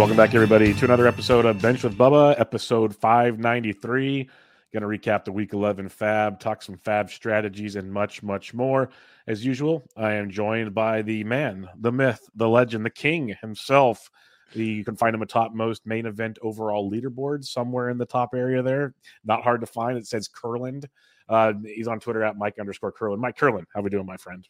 [0.00, 4.30] Welcome back, everybody, to another episode of Benched with Bubba, episode 593.
[4.72, 8.88] Going to recap the week 11 FAAB, talk some FAAB strategies, and much, much more.
[9.26, 14.10] As usual, I am joined by the man, the myth, the legend, the king himself.
[14.54, 18.30] The, you can find him atop most main event overall leaderboards somewhere in the top
[18.34, 18.94] area there.
[19.22, 19.98] Not hard to find.
[19.98, 20.86] It says Kurland.
[21.28, 23.18] Uh, he's on Twitter at Mike underscore Kurland.
[23.18, 24.48] Mike Kurland, how we doing, my friend?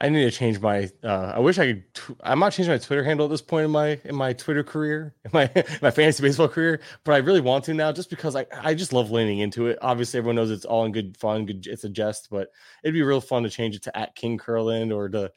[0.00, 0.90] I need to change my.
[1.04, 1.94] Uh, I wish I could.
[1.94, 4.64] T- I'm not changing my Twitter handle at this point in my in my Twitter
[4.64, 6.80] career, in my my fantasy baseball career.
[7.04, 9.78] But I really want to now, just because I I just love leaning into it.
[9.80, 11.46] Obviously, everyone knows it's all in good fun.
[11.46, 12.48] Good, it's a jest, but
[12.82, 15.30] it'd be real fun to change it to at King Kurland or to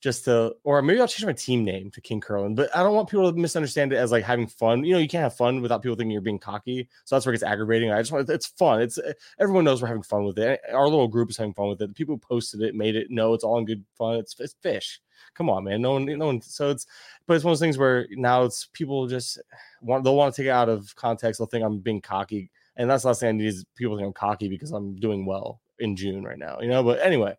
[0.00, 2.54] just to, or maybe I'll change my team name to King Kurland.
[2.54, 4.84] But I don't want people to misunderstand it as like having fun.
[4.84, 6.88] You know, you can't have fun without people thinking you're being cocky.
[7.04, 7.90] So that's where it gets aggravating.
[7.90, 8.80] I just want it's fun.
[8.80, 10.60] It's eh, everyone knows we're having fun with it.
[10.68, 11.88] Eh, our little group is having fun with it.
[11.88, 14.16] The people who posted it made it know it's all in good fun.
[14.16, 15.00] It's, it's fish.
[15.34, 15.82] Come on, man.
[15.82, 16.40] No one, no one.
[16.40, 16.86] So it's,
[17.26, 19.38] but it's one of those things where now it's people just
[19.82, 21.38] want they'll want to take it out of context.
[21.38, 24.06] They'll think I'm being cocky, and that's the last thing I need is people think
[24.06, 26.58] I'm cocky because I'm doing well in June right now.
[26.60, 26.82] You know.
[26.82, 27.36] But anyway,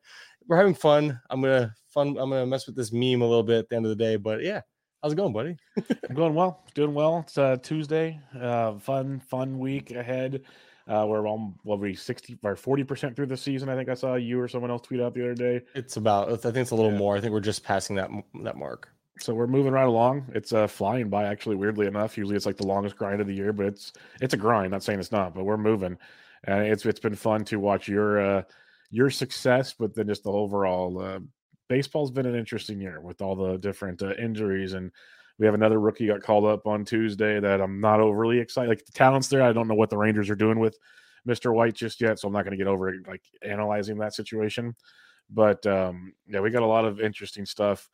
[0.50, 1.22] we're having fun.
[1.30, 2.10] I'm gonna fun.
[2.10, 4.18] I'm gonna mess with this meme a little bit at the end of the day.
[4.18, 4.62] But yeah,
[5.02, 5.56] how's it going, buddy?
[6.10, 6.66] I'm going well.
[6.74, 7.20] Doing well.
[7.20, 8.20] It's uh, Tuesday.
[8.38, 10.42] Uh, fun, fun week ahead.
[10.88, 13.70] Uh, we're all well, we 60 or 40 percent through the season.
[13.70, 15.62] I think I saw you or someone else tweet out the other day.
[15.76, 16.32] It's about.
[16.32, 16.98] I think it's a little yeah.
[16.98, 17.16] more.
[17.16, 18.10] I think we're just passing that
[18.44, 18.90] that mark.
[19.20, 20.32] So we're moving right along.
[20.34, 21.26] It's uh, flying by.
[21.26, 24.34] Actually, weirdly enough, usually it's like the longest grind of the year, but it's it's
[24.34, 24.72] a grind.
[24.72, 25.96] Not saying it's not, but we're moving,
[26.46, 28.42] and it's it's been fun to watch your uh,
[28.92, 31.20] your success, but then just the overall uh,
[31.68, 34.92] baseball's been an interesting year with all the different uh, injuries and
[35.40, 38.68] we have another rookie got called up on Tuesday that I'm not overly excited.
[38.68, 40.78] Like the talents there, I don't know what the Rangers are doing with
[41.28, 41.54] Mr.
[41.54, 44.76] White just yet, so I'm not going to get over like analyzing that situation.
[45.30, 47.90] But um, yeah, we got a lot of interesting stuff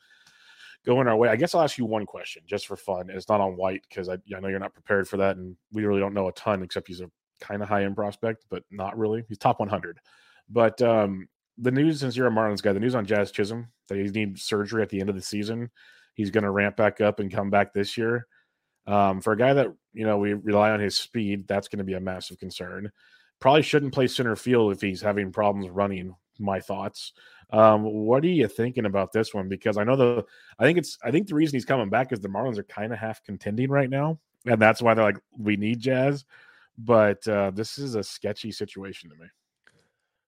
[0.85, 1.29] going our way.
[1.29, 3.11] I guess I'll ask you one question just for fun.
[3.11, 5.85] It's not on White because I, I know you're not prepared for that, and we
[5.85, 8.97] really don't know a ton except he's a kind of high end prospect, but not
[8.97, 9.23] really.
[9.29, 9.99] He's top 100.
[10.49, 13.97] But um, the news since you're a Marlins guy, the news on Jazz Chisholm that
[13.97, 15.69] he needs surgery at the end of the season.
[16.13, 18.27] He's going to ramp back up and come back this year.
[18.87, 21.83] Um, for a guy that you know we rely on his speed, that's going to
[21.83, 22.91] be a massive concern.
[23.39, 26.15] Probably shouldn't play center field if he's having problems running.
[26.37, 27.13] My thoughts.
[27.51, 29.47] Um, what are you thinking about this one?
[29.47, 30.25] Because I know the,
[30.59, 32.91] I think it's, I think the reason he's coming back is the Marlins are kind
[32.91, 36.25] of half contending right now, and that's why they're like, we need Jazz.
[36.77, 39.27] But uh, this is a sketchy situation to me.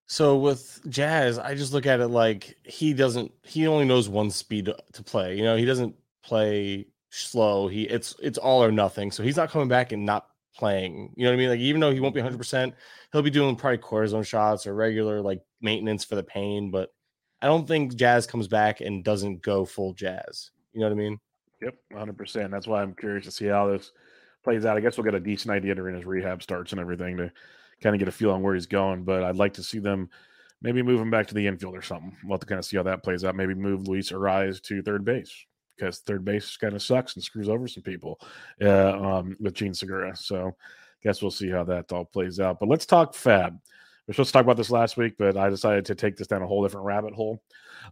[0.08, 4.32] So with Jazz, I just look at it like he doesn't he only knows one
[4.32, 5.38] speed to play.
[5.38, 7.68] You know, he doesn't play slow.
[7.68, 9.12] He it's it's all or nothing.
[9.12, 11.14] So he's not coming back and not playing.
[11.16, 11.50] You know what I mean?
[11.50, 12.74] Like even though he won't be 100%,
[13.12, 16.94] he'll be doing probably cortisone shots or regular like maintenance for the pain, but
[17.42, 20.52] I don't think Jazz comes back and doesn't go full Jazz.
[20.74, 21.20] You know what I mean?
[21.62, 22.52] Yep, 100%.
[22.52, 23.92] That's why I'm curious to see how this
[24.44, 24.78] plays out.
[24.78, 27.32] I guess we'll get a decent idea during his rehab starts and everything to
[27.82, 29.04] kind of get a feel on where he's going.
[29.04, 30.10] But I'd like to see them
[30.62, 32.16] maybe move him back to the infield or something.
[32.24, 33.36] We'll have to kind of see how that plays out.
[33.36, 35.34] Maybe move Luis Arraez to third base
[35.76, 38.20] because third base kind of sucks and screws over some people
[38.62, 40.16] uh, um, with Jean Segura.
[40.16, 40.56] So
[41.04, 42.60] guess we'll see how that all plays out.
[42.60, 43.52] But let's talk FAAB.
[44.08, 46.28] We are supposed to talk about this last week, but I decided to take this
[46.28, 47.42] down a whole different rabbit hole.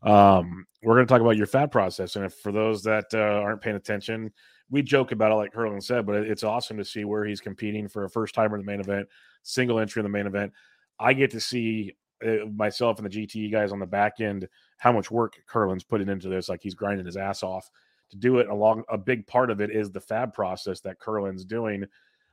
[0.02, 3.18] Um, we're going to talk about your FAAB process, and if for those that uh,
[3.18, 4.32] aren't paying attention,
[4.70, 7.88] we joke about it, like Kurland said, but it's awesome to see where he's competing
[7.88, 9.08] for a first timer in the main event,
[9.44, 10.52] single entry in the main event.
[11.00, 11.96] I get to see
[12.26, 14.48] uh, myself and the GTE guys on the back end
[14.78, 16.50] how much work Kurland's putting into this.
[16.50, 17.70] Like he's grinding his ass off
[18.12, 18.48] to do it.
[18.48, 21.86] Along a big part of it is the FAAB process that Kurland's doing.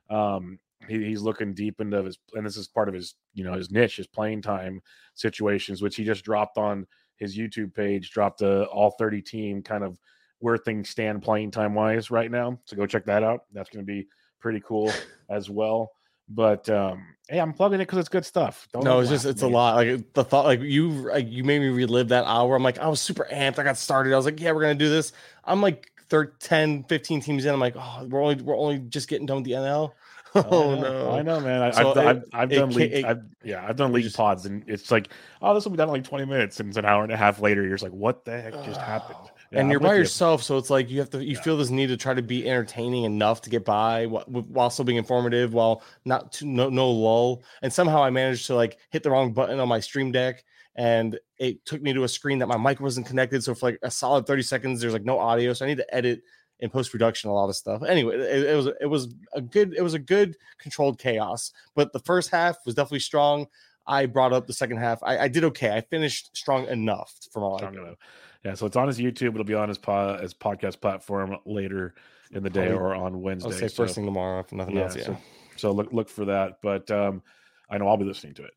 [0.09, 3.53] Um, he, he's looking deep into his, and this is part of his, you know,
[3.53, 4.81] his niche, his playing time
[5.13, 6.85] situations, which he just dropped on
[7.17, 9.99] his YouTube page, dropped a all 30 team kind of
[10.43, 12.59] where things stand playing time wise right now.
[12.65, 13.45] So go check that out.
[13.53, 14.07] That's going to be
[14.41, 14.91] pretty cool
[15.29, 15.93] as well.
[16.27, 18.67] But um, hey, I'm plugging it because it's good stuff.
[18.73, 19.47] Don't no, it's just it's me.
[19.47, 19.75] a lot.
[19.75, 22.57] Like the thought, like you, like you made me relive that hour.
[22.57, 23.57] I'm like, I was super amped.
[23.57, 24.11] I got started.
[24.11, 25.13] I was like, yeah, we're gonna do this.
[25.45, 27.53] I'm like 13, 10, 15 teams in.
[27.53, 29.93] I'm like, oh, we're only we're only just getting done with the NL.
[30.35, 31.61] Oh no, I know, man.
[31.61, 34.47] I, have I've, I've done it, league, it, I've, yeah, I've done league just, pods,
[34.47, 35.09] and it's like,
[35.43, 37.15] oh, this will be done in like 20 minutes, and it's an hour and a
[37.15, 37.61] half later.
[37.61, 39.29] You're just like, what the heck just happened?
[39.53, 41.41] Yeah, and you're by yourself, so it's like you have to you yeah.
[41.41, 44.97] feel this need to try to be entertaining enough to get by while still being
[44.97, 47.43] informative, while not too, no no lull.
[47.61, 50.43] And somehow I managed to like hit the wrong button on my stream deck,
[50.75, 53.43] and it took me to a screen that my mic wasn't connected.
[53.43, 55.95] So for like a solid 30 seconds, there's like no audio, so I need to
[55.95, 56.23] edit
[56.59, 57.83] in post production a lot of stuff.
[57.83, 61.93] Anyway, it, it, was it was a good it was a good controlled chaos, but
[61.93, 63.45] the first half was definitely strong.
[63.85, 65.03] I brought up the second half.
[65.03, 65.75] I, I did okay.
[65.75, 67.97] I finished strong enough for all I enough.
[68.43, 69.29] Yeah, so it's on his YouTube.
[69.29, 71.95] It'll be on his po- his podcast platform later
[72.31, 73.49] in the day Probably, or on Wednesday.
[73.49, 74.95] I'll say so, first thing tomorrow, if nothing yeah, else.
[74.95, 75.03] Yeah.
[75.03, 75.17] So,
[75.55, 76.57] so, look look for that.
[76.61, 77.21] But um,
[77.69, 78.53] I know I'll be listening to it.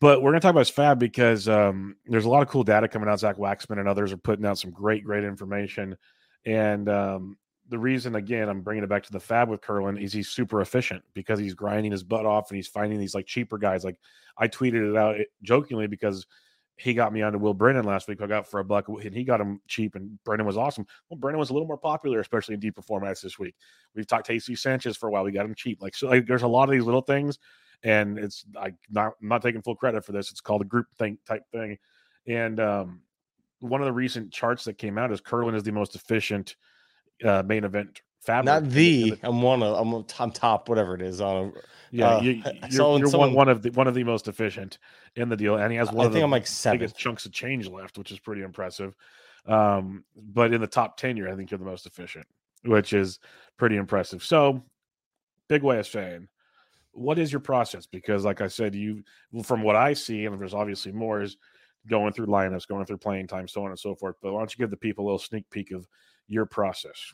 [0.00, 2.64] But we're going to talk about his FAAB because um, there's a lot of cool
[2.64, 3.20] data coming out.
[3.20, 5.94] Zach Waxman and others are putting out some great, great information.
[6.46, 7.36] And um,
[7.68, 10.62] the reason, again, I'm bringing it back to the FAAB with Kurland is he's super
[10.62, 13.84] efficient because he's grinding his butt off and he's finding these like cheaper guys.
[13.84, 13.96] Like
[14.38, 16.26] I tweeted it out jokingly because
[16.76, 18.22] he got me onto Will Brennan last week.
[18.22, 20.86] I got for a buck, and he got him cheap, and Brennan was awesome.
[21.08, 23.54] Well, Brennan was a little more popular, especially in deeper formats this week.
[23.94, 25.24] We've talked to AC Sanchez for a while.
[25.24, 25.82] We got him cheap.
[25.82, 27.38] Like so, like, there's a lot of these little things,
[27.82, 30.30] and it's I not I'm not taking full credit for this.
[30.30, 31.76] It's called a group thing type thing,
[32.26, 33.02] and um,
[33.60, 36.56] one of the recent charts that came out is Kurland is the most efficient
[37.24, 38.44] uh, main event fabric.
[38.46, 41.52] Not the, I'm one of I'm, I'm top whatever it is on A,
[41.90, 44.78] yeah, uh, you, are so you're someone, one, of the one of the most efficient
[45.16, 47.32] in the deal, and he has one I of the I'm like biggest chunks of
[47.32, 48.94] change left, which is pretty impressive.
[49.46, 52.26] Um, but in the top ten, you're I think you're the most efficient,
[52.64, 53.18] which is
[53.56, 54.22] pretty impressive.
[54.22, 54.62] So,
[55.48, 56.28] big way of saying,
[56.92, 57.86] what is your process?
[57.86, 59.02] Because, like I said, you
[59.42, 61.36] from what I see, and there's obviously more, is
[61.88, 64.16] going through lineups, going through playing time, so on and so forth.
[64.22, 65.88] But why don't you give the people a little sneak peek of
[66.28, 67.12] your process?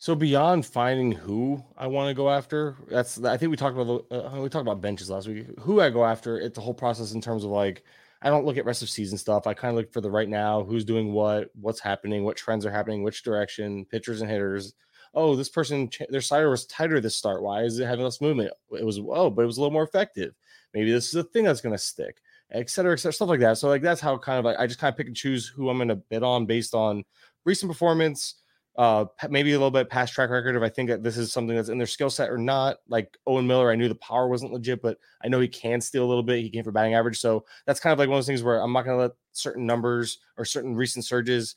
[0.00, 4.06] So beyond finding who I want to go after, that's I think we talked about
[4.10, 5.46] uh, we talked about benches last week.
[5.60, 7.84] Who I go after, it's the whole process in terms of like
[8.22, 9.46] I don't look at rest of season stuff.
[9.46, 12.64] I kind of look for the right now, who's doing what, what's happening, what trends
[12.64, 14.72] are happening, which direction, pitchers and hitters.
[15.12, 17.42] Oh, this person their slider was tighter this start.
[17.42, 18.54] Why is it having less movement?
[18.72, 20.32] It was oh, but it was a little more effective.
[20.72, 23.40] Maybe this is a thing that's going to stick, et cetera, et cetera, stuff like
[23.40, 23.58] that.
[23.58, 25.68] So like that's how kind of like I just kind of pick and choose who
[25.68, 27.04] I'm going to bid on based on
[27.44, 28.36] recent performance
[28.80, 31.54] uh maybe a little bit past track record if I think that this is something
[31.54, 32.78] that's in their skill set or not.
[32.88, 36.02] Like Owen Miller, I knew the power wasn't legit, but I know he can steal
[36.02, 36.40] a little bit.
[36.40, 37.20] He came for batting average.
[37.20, 39.66] So that's kind of like one of those things where I'm not gonna let certain
[39.66, 41.56] numbers or certain recent surges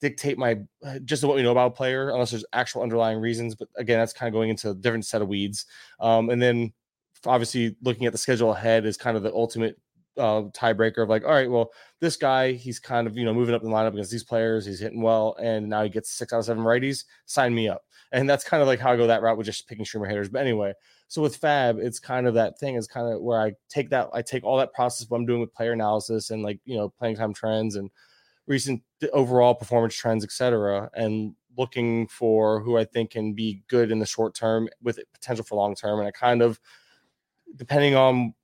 [0.00, 0.58] dictate my
[1.04, 3.54] just what we know about a player unless there's actual underlying reasons.
[3.54, 5.66] But again, that's kind of going into a different set of weeds.
[6.00, 6.72] Um, and then
[7.26, 9.78] obviously looking at the schedule ahead is kind of the ultimate
[10.16, 11.70] uh, tiebreaker of like, all right, well,
[12.00, 14.66] this guy, he's kind of, you know, moving up the lineup against these players.
[14.66, 15.36] He's hitting well.
[15.40, 17.04] And now he gets six out of seven righties.
[17.26, 17.82] Sign me up.
[18.12, 20.28] And that's kind of like how I go that route with just picking streamer hitters.
[20.28, 20.72] But anyway,
[21.08, 24.08] so with Fab, it's kind of that thing is kind of where I take that,
[24.12, 26.88] I take all that process what I'm doing with player analysis and like, you know,
[26.88, 27.90] playing time trends and
[28.46, 33.98] recent overall performance trends, etc., and looking for who I think can be good in
[33.98, 35.98] the short term with potential for long term.
[35.98, 36.60] And I kind of,
[37.56, 38.34] depending on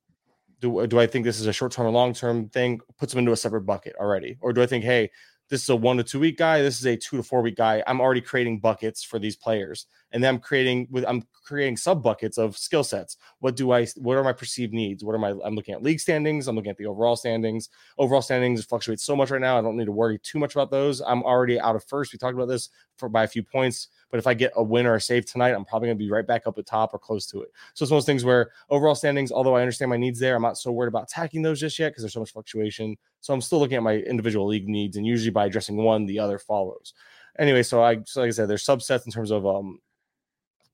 [0.60, 2.80] do, do I think this is a short term or long term thing?
[2.98, 4.36] Puts them into a separate bucket already.
[4.40, 5.10] Or do I think, hey,
[5.48, 6.62] this is a one to two week guy.
[6.62, 7.82] This is a two to four week guy.
[7.86, 12.02] I'm already creating buckets for these players, and then I'm creating with I'm creating sub
[12.02, 13.16] buckets of skill sets.
[13.40, 13.86] What do I?
[13.96, 15.04] What are my perceived needs?
[15.04, 15.34] What are my?
[15.44, 16.48] I'm looking at league standings.
[16.48, 17.68] I'm looking at the overall standings.
[17.98, 19.58] Overall standings fluctuate so much right now.
[19.58, 21.00] I don't need to worry too much about those.
[21.00, 22.12] I'm already out of first.
[22.12, 23.88] We talked about this for by a few points.
[24.10, 26.10] But if I get a win or a save tonight, I'm probably going to be
[26.10, 27.50] right back up at top or close to it.
[27.74, 30.34] So it's one of those things where overall standings, although I understand my needs there,
[30.34, 32.96] I'm not so worried about attacking those just yet because there's so much fluctuation.
[33.20, 36.18] So I'm still looking at my individual league needs, and usually by addressing one, the
[36.18, 36.94] other follows.
[37.38, 39.78] Anyway, so I so like I said, there's subsets in terms of um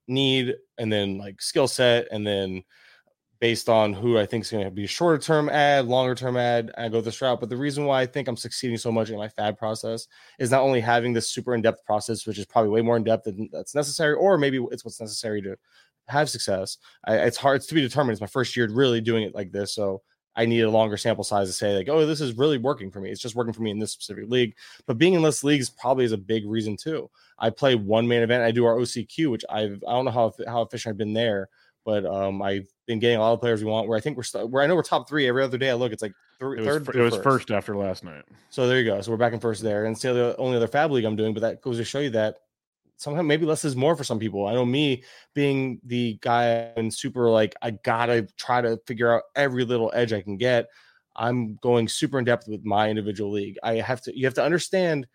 [0.08, 2.62] need and then like skill set and then
[3.40, 6.36] based on who I think is going to be a shorter term ad, longer term
[6.36, 6.72] ad.
[6.78, 7.40] I go this route.
[7.40, 10.08] But the reason why I think I'm succeeding so much in my FAAB process
[10.38, 13.04] is not only having this super in depth process, which is probably way more in
[13.04, 15.56] depth than that's necessary, or maybe it's what's necessary to
[16.08, 16.78] have success.
[17.04, 18.12] I, it's hard it's to be determined.
[18.12, 19.75] It's my first year really doing it like this.
[19.75, 20.02] So
[20.37, 23.00] I need a longer sample size to say like, oh, this is really working for
[23.00, 23.11] me.
[23.11, 24.55] It's just working for me in this specific league.
[24.87, 27.11] But being in less leagues probably is a big reason too.
[27.38, 28.43] I play one main event.
[28.45, 31.49] I do our OCQ, which I've I don't know how how efficient I've been there,
[31.85, 33.88] but um, I've been getting a lot of players we want.
[33.88, 35.71] Where I think we're st- where I know we're top three every other day.
[35.71, 36.88] I look, it's like It was, third.
[36.95, 37.25] it was first.
[37.25, 38.25] first after last night.
[38.50, 39.00] So there you go.
[39.00, 41.33] So we're back in first there, and it's the only other FAAB League I'm doing.
[41.35, 42.38] But that goes to show you that
[42.97, 44.47] sometimes maybe less is more for some people.
[44.47, 49.25] I know me being the guy and super like I gotta try to figure out
[49.35, 50.69] every little edge I can get.
[51.15, 53.59] I'm going super in depth with my individual league.
[53.62, 54.19] I have to.
[54.19, 55.07] You have to understand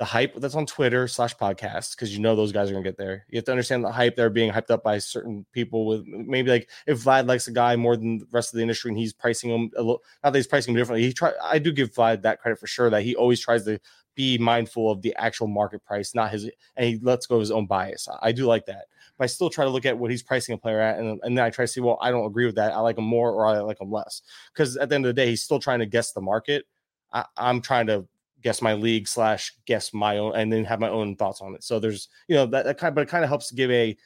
[0.00, 2.96] the hype that's on Twitter slash podcast because you know those guys are gonna get
[2.96, 3.26] there.
[3.28, 6.50] You have to understand the hype they're being hyped up by certain people with maybe
[6.50, 9.12] like if Vlad likes a guy more than the rest of the industry and he's
[9.12, 11.06] pricing him a little not that he's pricing him differently.
[11.06, 13.78] He try I do give Vlad that credit for sure that he always tries to
[14.20, 16.44] be mindful of the actual market price, not his
[16.76, 18.06] and he lets go of his own bias.
[18.20, 18.84] I do like that.
[19.16, 21.38] But I still try to look at what he's pricing a player at and, and
[21.38, 22.72] then I try to see, well, I don't agree with that.
[22.72, 24.20] I like him more or I like him less.
[24.52, 26.66] Because at the end of the day, he's still trying to guess the market.
[27.14, 28.06] I, I'm trying to
[28.42, 31.64] guess my league slash guess my own and then have my own thoughts on it.
[31.64, 33.96] So there's you know that, that kind but it kind of helps give a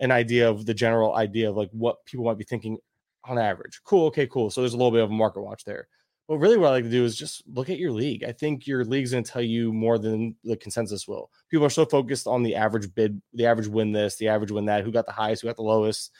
[0.00, 2.78] an idea of the general idea of like what people might be thinking
[3.24, 3.80] on average.
[3.84, 4.48] Cool, okay, cool.
[4.50, 5.88] So there's a little bit of a market watch there.
[6.28, 8.22] But really what I like to do is just look at your league.
[8.22, 11.30] I think your league's gonna tell you more than the consensus will.
[11.48, 14.66] People are so focused on the average bid, the average win this, the average win
[14.66, 16.12] that, who got the highest, who got the lowest.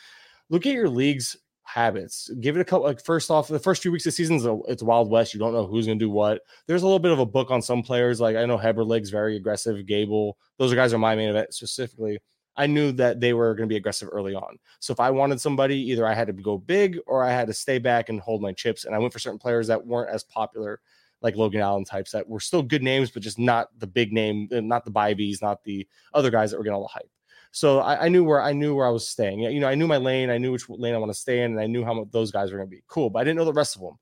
[0.48, 1.36] Look at your league's
[1.68, 2.30] habits.
[2.40, 2.86] Give it a couple.
[2.86, 5.34] Like first off, the first few weeks of the season it's Wild West.
[5.34, 6.40] You don't know who's going to do what.
[6.66, 8.20] There's a little bit of a book on some players.
[8.20, 9.84] Like I know Heberlig's very aggressive.
[9.86, 12.18] Gable, those are guys are my main event specifically.
[12.58, 14.58] I knew that they were going to be aggressive early on.
[14.80, 17.54] So if I wanted somebody, either I had to go big or I had to
[17.54, 18.84] stay back and hold my chips.
[18.84, 20.80] And I went for certain players that weren't as popular,
[21.22, 24.48] like Logan Allen types, that were still good names, but just not the big name,
[24.52, 27.08] uh, not the Bibees, not the other guys that were getting all the hype.
[27.52, 29.38] So I, I, knew where I knew where I was staying.
[29.38, 31.52] You know, I knew my lane, I knew which lane I want to stay in,
[31.52, 33.08] and I knew how much those guys were going to be cool.
[33.08, 33.94] But I didn't know the rest of them.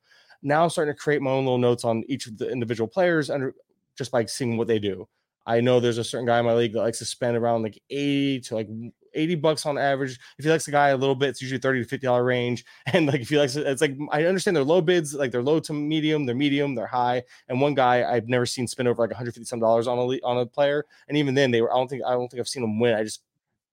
[0.42, 3.28] Now I'm starting to create my own little notes on each of the individual players,
[3.28, 3.52] and
[3.96, 5.06] just by seeing what they do.
[5.46, 7.80] I know there's a certain guy in my league that likes to spend around like
[7.88, 8.68] 80 to like
[9.14, 10.18] 80 bucks on average.
[10.38, 12.64] If he likes a guy a little bit, it's usually 30 to 50 dollar range.
[12.92, 15.42] And like if he likes it, it's like I understand they're low bids, like they're
[15.42, 17.22] low to medium, they're medium, they're high.
[17.48, 20.38] And one guy I've never seen spend over like 150 some dollars on a on
[20.38, 20.84] a player.
[21.08, 22.94] And even then they were I don't think I don't think I've seen them win.
[22.94, 23.22] I just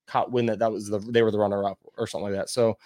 [0.05, 2.49] caught win that that was the they were the runner up or something like that.
[2.49, 2.77] So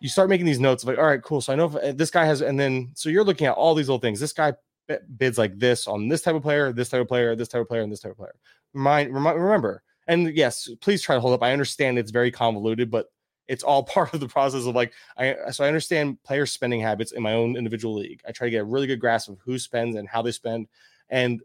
[0.00, 1.40] you start making these notes of like, all right, cool.
[1.40, 3.74] So I know if uh, this guy has, and then so you're looking at all
[3.74, 4.20] these little things.
[4.20, 4.52] This guy
[4.88, 7.60] Eh, bids like this on this type of player, this type of player, this type
[7.60, 8.34] of player, and this type of player.
[8.72, 11.42] Remind remember, and yes, please try to hold up.
[11.42, 13.10] I understand it's very convoluted, but
[13.48, 17.12] it's all part of the process of like I so I understand player spending habits
[17.12, 18.20] in my own individual league.
[18.26, 20.68] I try to get a really good grasp of who spends and how they spend
[21.10, 21.40] and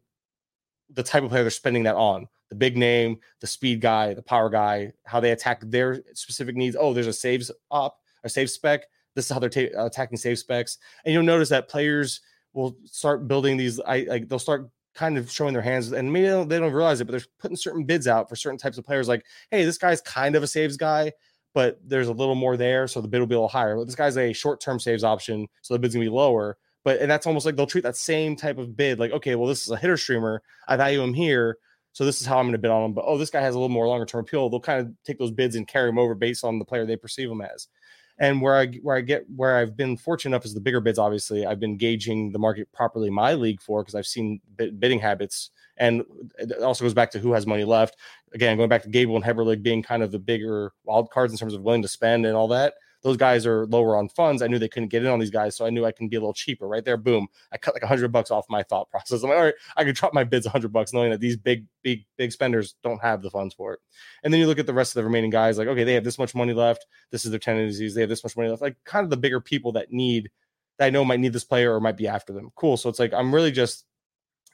[0.90, 2.28] the type of player they're spending that on.
[2.50, 6.76] The big name, the speed guy, the power guy, how they attack their specific needs.
[6.80, 8.84] Oh, there's a saves up, a save spec.
[9.16, 10.78] This is how they're ta- attacking save specs.
[11.04, 12.22] And you'll notice that players
[12.54, 13.80] will start building these.
[13.80, 16.72] I like they'll start kind of showing their hands, and maybe they don't, they don't
[16.72, 19.08] realize it, but they're putting certain bids out for certain types of players.
[19.08, 21.12] Like, hey, this guy's kind of a saves guy,
[21.54, 23.76] but there's a little more there, so the bid will be a little higher.
[23.76, 26.58] But this guy's a short-term saves option, so the bid's gonna be lower.
[26.84, 29.48] But and that's almost like they'll treat that same type of bid like, okay, well,
[29.48, 30.42] this is a hitter streamer.
[30.68, 31.58] I value him here.
[31.94, 32.94] So this is how I'm going to bid on him.
[32.94, 34.50] But oh, this guy has a little more longer term appeal.
[34.50, 36.98] They'll kind of take those bids and carry them over based on the player they
[36.98, 37.68] perceive him as.
[38.20, 41.00] And where I where I get where I've been fortunate enough is the bigger bids.
[41.00, 45.50] Obviously, I've been gauging the market properly my league for because I've seen bidding habits,
[45.78, 46.04] and
[46.38, 47.98] it also goes back to who has money left.
[48.34, 51.40] Again, going back to Gable and Heberlig being kind of the bigger wild cards in
[51.40, 54.42] terms of willing to spend and all that those guys are lower on funds.
[54.42, 56.16] I knew they couldn't get in on these guys, so I knew I can be
[56.16, 56.68] a little cheaper.
[56.68, 57.28] Right there, boom!
[57.52, 59.24] I cut like a hundred bucks off my thought process.
[59.24, 61.38] I'm like, all right, I could drop my bids a hundred bucks, knowing that these
[61.38, 63.80] big, big, big spenders don't have the funds for it.
[64.24, 66.04] And then you look at the rest of the remaining guys, like, okay, they have
[66.04, 66.86] this much money left.
[67.12, 67.94] This is their tendencies.
[67.94, 68.62] They have this much money left.
[68.62, 70.32] Like, kind of the bigger people that need
[70.78, 72.52] that I know might need this player or might be after them.
[72.56, 72.78] Cool.
[72.78, 73.86] So it's like I'm really just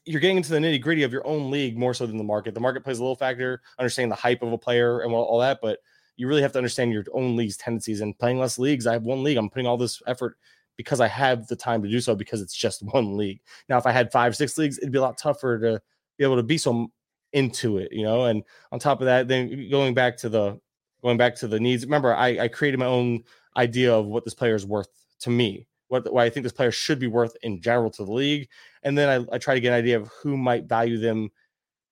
[0.06, 2.54] you're getting into the nitty gritty of your own league more so than the market.
[2.54, 5.60] The market plays a little factor, understanding the hype of a player and all that,
[5.62, 5.80] but
[6.20, 8.86] you really have to understand your own league's tendencies and playing less leagues.
[8.86, 9.38] I have one league.
[9.38, 10.38] I'm putting all this effort
[10.76, 13.40] because I have the time to do so because it's just one league.
[13.70, 15.82] Now, if I had five, six leagues, it'd be a lot tougher to
[16.18, 16.92] be able to be so
[17.32, 18.26] into it, you know.
[18.26, 20.60] And on top of that, then going back to the
[21.02, 21.86] going back to the needs.
[21.86, 23.24] Remember, I, I created my own
[23.56, 24.90] idea of what this player is worth
[25.22, 28.12] to me, what, what I think this player should be worth in general to the
[28.12, 28.50] league,
[28.84, 31.30] and then I, I try to get an idea of who might value them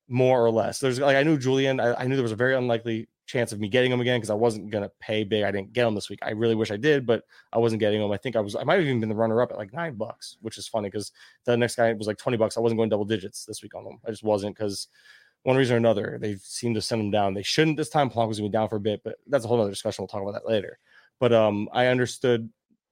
[0.09, 0.79] more or less.
[0.79, 1.79] There's like I knew Julien.
[1.79, 4.29] I, I knew there was a very unlikely chance of me getting him again because
[4.29, 5.43] I wasn't gonna pay big.
[5.43, 6.19] I didn't get him this week.
[6.23, 8.11] I really wish I did, but I wasn't getting him.
[8.11, 9.95] I think I was I might have even been the runner up at like nine
[9.95, 11.11] bucks, which is funny because
[11.45, 12.57] the next guy was like 20 bucks.
[12.57, 13.99] I wasn't going double digits this week on them.
[14.05, 14.87] I just wasn't because
[15.43, 17.33] one reason or another, they seem to send them down.
[17.33, 18.09] They shouldn't this time.
[18.09, 20.01] Polanco's gonna be down for a bit, but that's a whole other discussion.
[20.01, 20.79] We'll talk about that later.
[21.19, 22.49] But um I understood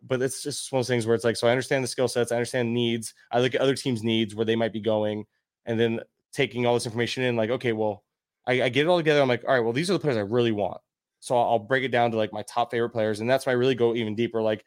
[0.08, 2.08] but it's just one of those things where it's like, so I understand the skill
[2.08, 5.26] sets, I understand needs, I look at other teams' needs where they might be going,
[5.66, 6.02] and then
[6.32, 8.04] taking all this information in, like, okay, well,
[8.48, 9.22] I, I get it all together.
[9.22, 10.80] I'm like, all right, well, these are the players I really want.
[11.20, 13.56] So I'll, break it down to like my top favorite players, and that's why I
[13.56, 14.42] really go even deeper.
[14.42, 14.64] Like,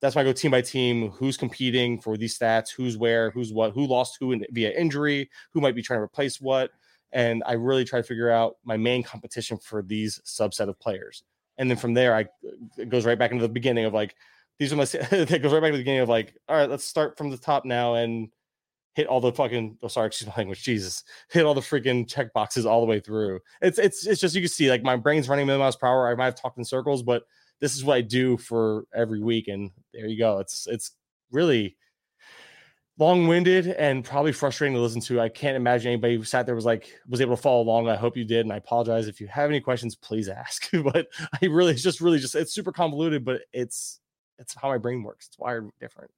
[0.00, 1.10] that's why I go team by team.
[1.10, 2.70] Who's competing for these stats?
[2.70, 3.30] Who's where?
[3.30, 3.72] Who's what?
[3.72, 5.28] Who lost who in, via injury?
[5.52, 6.70] Who might be trying to replace what?
[7.12, 11.24] And I really try to figure out my main competition for these subset of players.
[11.58, 12.26] And then from there, I
[12.76, 14.14] it goes right back into the beginning of like
[14.58, 14.86] these are my.
[14.92, 17.38] it goes right back to the beginning of like, all right, let's start from the
[17.38, 18.28] top now and
[18.96, 22.32] hit all the fucking oh sorry excuse my language jesus hit all the freaking check
[22.32, 23.38] boxes all the way through.
[23.60, 26.08] It's it's it's just you can see like my brain's running million miles per hour.
[26.08, 27.24] I might have talked in circles but
[27.60, 30.38] this is what i do for every week and there you go.
[30.38, 30.92] It's it's
[31.30, 31.76] really
[32.98, 35.20] long-winded and probably frustrating to listen to.
[35.20, 37.90] I can't imagine anybody who sat there was like was able to follow along.
[37.90, 39.08] I hope you did and i apologize.
[39.08, 40.70] If you have any questions please ask.
[40.82, 41.08] But
[41.42, 44.00] i really it's just really just it's super convoluted but it's
[44.38, 45.26] it's how my brain works.
[45.26, 46.10] It's wired different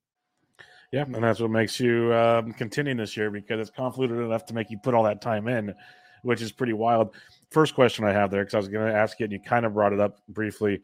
[0.92, 4.70] yeah, and that's what makes you um, this year because it's convoluted enough to make
[4.70, 5.74] you put all that time in,
[6.22, 7.14] which is pretty wild.
[7.50, 9.66] First question I have there, because I was going to ask it, and you kind
[9.66, 10.80] of brought it up briefly.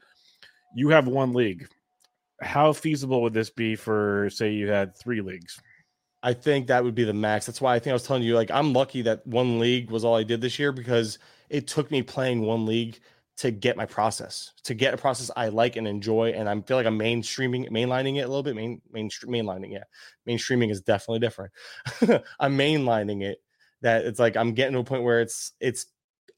[0.75, 1.69] You have one league.
[2.41, 5.61] How feasible would this be for, say, you had three leagues?
[6.23, 7.47] I think that would be the max.
[7.47, 10.05] That's why I think I was telling you, like, I'm lucky that one league was
[10.05, 11.19] all I did this year because
[11.49, 12.99] it took me playing one league
[13.37, 16.31] to get my process, to get a process I like and enjoy.
[16.31, 18.55] And I feel like I'm mainstreaming, mainlining it a little bit.
[18.55, 19.85] Main, main, mainlining, yeah.
[20.29, 21.53] Mainstreaming is definitely different.
[22.41, 23.39] I'm mainlining it.
[23.83, 25.87] That it's like I'm getting to a point where it's it's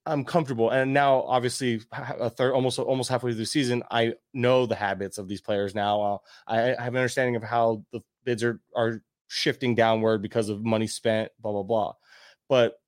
[0.07, 0.71] I'm comfortable.
[0.71, 5.19] And now, obviously, a third, almost almost halfway through the season, I know the habits
[5.19, 5.75] of these players.
[5.75, 10.23] Now, uh, I, I have an understanding of how the bids are are shifting downward
[10.23, 11.31] because of money spent.
[11.41, 11.93] Blah blah blah.
[12.49, 12.79] But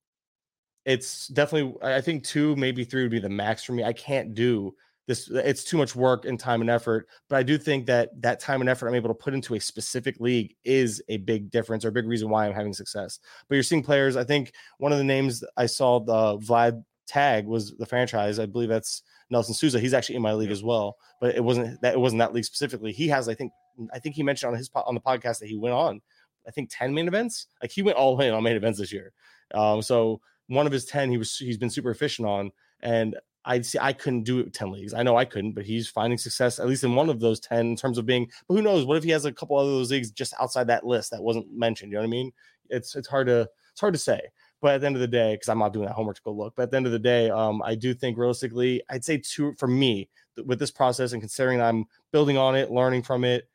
[0.88, 3.84] it's definitely I think two, maybe three would be the max for me.
[3.84, 4.74] I can't do
[5.06, 5.30] this.
[5.30, 7.08] Uh, it's too much work and time and effort.
[7.28, 9.60] But I do think that that time and effort I'm able to put into a
[9.60, 13.20] specific league is a big difference or a big reason why I'm having success.
[13.48, 14.16] But you're seeing players.
[14.16, 18.38] I think one of the names I saw the Vlad tag was the franchise.
[18.38, 19.78] I believe that's Nelson Souza.
[19.78, 22.46] He's actually in my league as well, but it wasn't that it wasn't that league
[22.46, 22.92] specifically.
[22.92, 25.48] He has, I think, mm, I think he mentioned on his on the podcast that
[25.50, 26.00] he went on,
[26.46, 27.46] I think ten main events.
[27.60, 29.12] Like he went all in on main events this year.
[29.52, 33.60] Um, so one of his 10 he was he's been super efficient on and I
[33.62, 34.92] see I couldn't do it 10 leagues.
[34.92, 37.60] I know I couldn't, but he's finding success at least in one of those 10
[37.60, 38.84] in terms of being, but who knows?
[38.84, 41.50] What if he has a couple other those leagues just outside that list that wasn't
[41.52, 41.92] mentioned?
[41.92, 42.32] You know what I mean?
[42.68, 44.20] It's it's hard to it's hard to say.
[44.60, 46.32] But at the end of the day, because I'm not doing that homework to go
[46.32, 49.18] look, but at the end of the day, um, I do think realistically, I'd say
[49.18, 50.08] two for me
[50.46, 53.48] with this process and considering I'm building on it, learning from it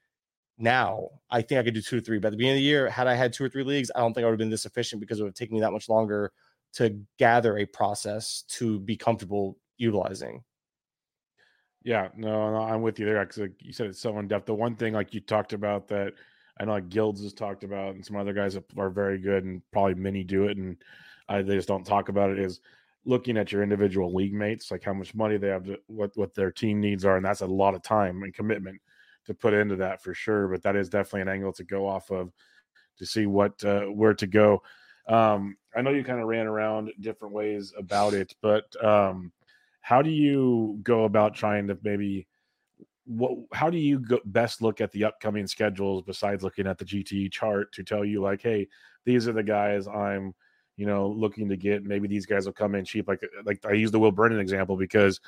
[0.58, 2.20] now, I think I could do two or three.
[2.20, 4.00] But at the beginning of the year, had I had two or three leagues, I
[4.00, 5.72] don't think I would have been this efficient because it would have taken me that
[5.72, 6.32] much longer
[6.74, 10.44] to gather a process to be comfortable utilizing.
[11.84, 14.46] Yeah, no, no I'm with you there because like you said it's so in depth.
[14.46, 16.14] The one thing like you talked about that
[16.60, 19.62] I know like Guilds has talked about, and some other guys are very good, and
[19.72, 20.78] probably many do it, and
[21.30, 22.40] uh, they just don't talk about it.
[22.40, 22.60] Is
[23.06, 26.36] looking at your individual league mates, like how much money they have, to, what what
[26.36, 28.80] their team needs are, and that's a lot of time and commitment
[29.26, 30.48] to put into that for sure.
[30.48, 32.32] But that is definitely an angle to go off of
[32.98, 34.62] to see what uh, where to go.
[35.08, 39.32] Um, I know you kind of ran around different ways about it, but um,
[39.82, 42.28] how do you go about trying to maybe
[43.06, 46.86] what how do you go, best look at the upcoming schedules besides looking at the
[46.86, 48.68] GTE chart to tell you like, hey,
[49.06, 50.34] these are the guys I'm
[50.78, 51.84] you know looking to get.
[51.84, 53.08] Maybe these guys will come in cheap.
[53.08, 55.20] Like like I use the Will Brennan example because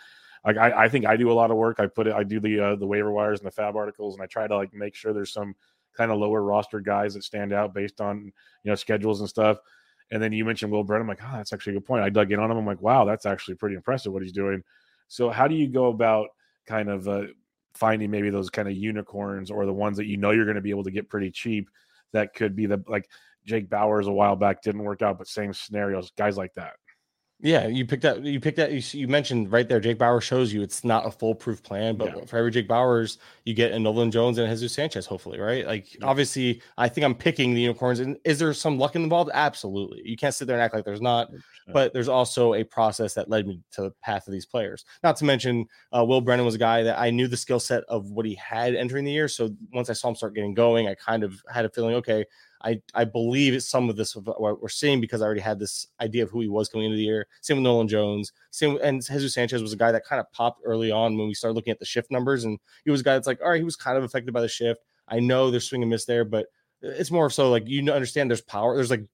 [0.46, 1.80] like I, I think I do a lot of work.
[1.80, 4.24] I put it I do the uh, the waiver wires and the fab articles, and
[4.24, 5.56] I try to like make sure there's some
[5.98, 8.32] kind of lower roster guys that stand out based on
[8.64, 9.58] you know schedules and stuff.
[10.12, 11.02] And then you mentioned Will Brett.
[11.02, 12.04] I'm like, oh, that's actually a good point.
[12.04, 12.58] I dug in on him.
[12.58, 14.64] I'm like, wow, that's actually pretty impressive what he's doing.
[15.08, 16.30] So how do you go about
[16.68, 17.24] kind of uh,
[17.74, 20.62] finding maybe those kind of unicorns or the ones that you know you're going to
[20.62, 21.70] be able to get pretty cheap
[22.14, 23.10] that could be the like
[23.46, 26.74] Jake Bauers a while back didn't work out, but same scenarios, guys like that.
[27.46, 28.24] Yeah, you picked that.
[28.24, 28.72] You picked that.
[28.72, 29.80] You, you, mentioned right there.
[29.80, 32.26] Jake Bauers shows you it's not a foolproof plan, but yeah.
[32.26, 35.06] for every Jake Bauers, you get a Nolan Jones and a Jesus Sanchez.
[35.06, 35.64] Hopefully, right?
[35.64, 36.08] Like yeah.
[36.08, 38.00] obviously, I think I'm picking the unicorns.
[38.00, 39.30] And is there some luck involved?
[39.32, 40.02] Absolutely.
[40.04, 41.30] You can't sit there and act like there's not.
[41.72, 44.84] But there's also a process that led me to the path of these players.
[45.04, 47.84] Not to mention, uh, Will Brennan was a guy that I knew the skill set
[47.88, 49.28] of what he had entering the year.
[49.28, 52.26] So once I saw him start getting going, I kind of had a feeling, okay,
[52.64, 56.24] I, I believe some of this what we're seeing because I already had this idea
[56.24, 57.28] of who he was coming into the year.
[57.42, 58.32] Same with Nolan Jones.
[58.52, 61.34] Same and Jesus Sanchez was a guy that kind of popped early on when we
[61.34, 63.58] started looking at the shift numbers, and he was a guy that's like, all right,
[63.58, 64.82] he was kind of affected by the shift.
[65.08, 66.48] I know there's swing and miss there, but
[66.82, 68.76] it's more so like you understand there's power.
[68.76, 69.06] There's like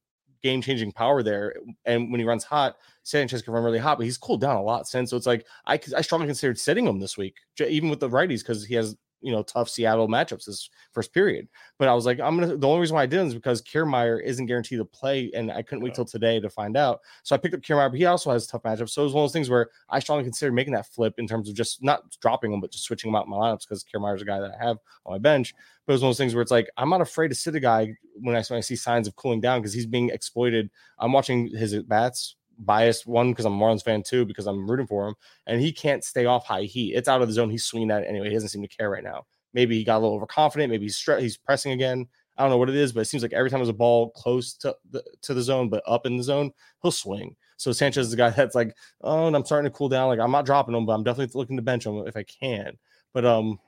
[0.43, 4.05] game changing power there, and when he runs hot, Sanchez can run really hot, but
[4.05, 5.09] he's cooled down a lot since.
[5.09, 8.39] So it's like I I strongly considered sitting him this week, even with the righties
[8.39, 11.47] because he has you know tough Seattle matchups this first period.
[11.77, 12.57] But I was like, I'm gonna.
[12.57, 15.61] The only reason why I didn't is because Kiermaier isn't guaranteed to play, and I
[15.61, 17.01] couldn't wait till today to find out.
[17.23, 18.89] So I picked up Kiermaier, but he also has tough matchups.
[18.89, 21.27] So it was one of those things where I strongly considered making that flip in
[21.27, 23.83] terms of just not dropping him, but just switching him out in my lineups because
[23.83, 25.53] Kiermaier's a guy that I have on my bench.
[25.85, 27.55] But it was one of those things where it's like I'm not afraid to sit
[27.55, 30.69] a guy when I, when I see signs of cooling down because he's being exploited.
[30.99, 34.87] I'm watching his bats biased one because I'm a Marlins fan too because I'm rooting
[34.87, 35.15] for him,
[35.47, 36.93] and he can't stay off high heat.
[36.95, 37.49] It's out of the zone.
[37.49, 38.27] He's swinging at it anyway.
[38.27, 39.25] He doesn't seem to care right now.
[39.53, 40.69] Maybe he got a little overconfident.
[40.69, 42.07] Maybe he's stre- he's pressing again.
[42.37, 44.11] I don't know what it is, but it seems like every time there's a ball
[44.11, 47.35] close to the to the zone but up in the zone, he'll swing.
[47.57, 50.07] So Sanchez is the guy that's like, oh, and I'm starting to cool down.
[50.07, 52.77] Like I'm not dropping him, but I'm definitely looking to bench him if I can.
[53.13, 53.59] But um,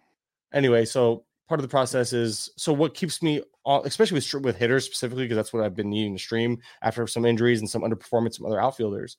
[0.54, 3.40] anyway, so part of the process is so what keeps me
[3.86, 7.26] especially with with hitters specifically because that's what I've been needing to stream after some
[7.26, 9.18] injuries and some underperformance from other outfielders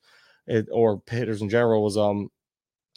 [0.49, 2.29] it, or hitters in general was um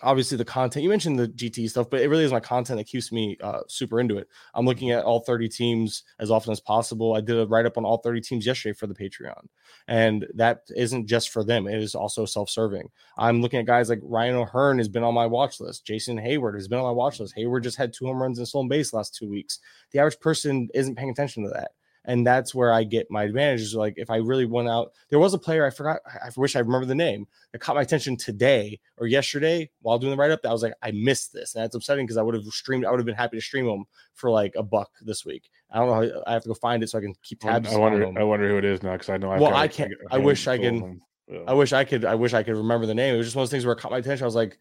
[0.01, 2.87] obviously the content you mentioned the GT stuff, but it really is my content that
[2.87, 4.27] keeps me uh, super into it.
[4.53, 7.15] I'm looking at all 30 teams as often as possible.
[7.15, 9.47] I did a write up on all 30 teams yesterday for the Patreon,
[9.87, 12.89] and that isn't just for them, it is also self serving.
[13.17, 16.55] I'm looking at guys like Ryan O'Hearn has been on my watch list, Jason Heyward
[16.55, 17.35] has been on my watch list.
[17.35, 19.59] Heyward just had two home runs and stolen base last two weeks.
[19.91, 21.71] The average person isn't paying attention to that
[22.07, 23.75] and that's where I get my advantages.
[23.75, 25.99] Like if I really went out, there was a player I forgot.
[26.07, 30.11] I wish I remember the name that caught my attention today or yesterday while doing
[30.11, 30.41] the write up.
[30.41, 32.85] That I was like, I missed this, and that's upsetting because I would have streamed.
[32.85, 35.49] I would have been happy to stream them for like a buck this week.
[35.69, 35.93] I don't know.
[35.93, 37.71] How, I have to go find it so I can keep tabs.
[37.71, 38.07] I wonder.
[38.17, 39.31] I wonder who it is now because I know.
[39.31, 39.91] I've well, I can't.
[40.09, 41.01] I, I wish I can.
[41.27, 41.39] Yeah.
[41.45, 42.05] I wish I could.
[42.05, 43.15] I wish I could remember the name.
[43.15, 44.23] It was just one of those things where it caught my attention.
[44.23, 44.57] I was like,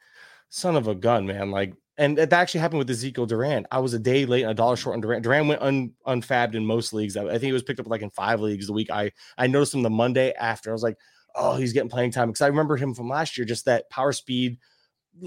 [0.48, 3.66] "Son of a gun, man!" Like and that actually happened with Ezekiel Duran.
[3.70, 5.22] I was a day late and a dollar short on Duran.
[5.22, 7.16] Duran went un, unfabbed in most leagues.
[7.16, 8.90] I, think he was picked up like in five leagues the week.
[8.90, 10.70] I I noticed him the Monday after.
[10.70, 10.98] I was like,
[11.34, 13.46] oh, he's getting playing time because I remember him from last year.
[13.46, 14.58] Just that power speed,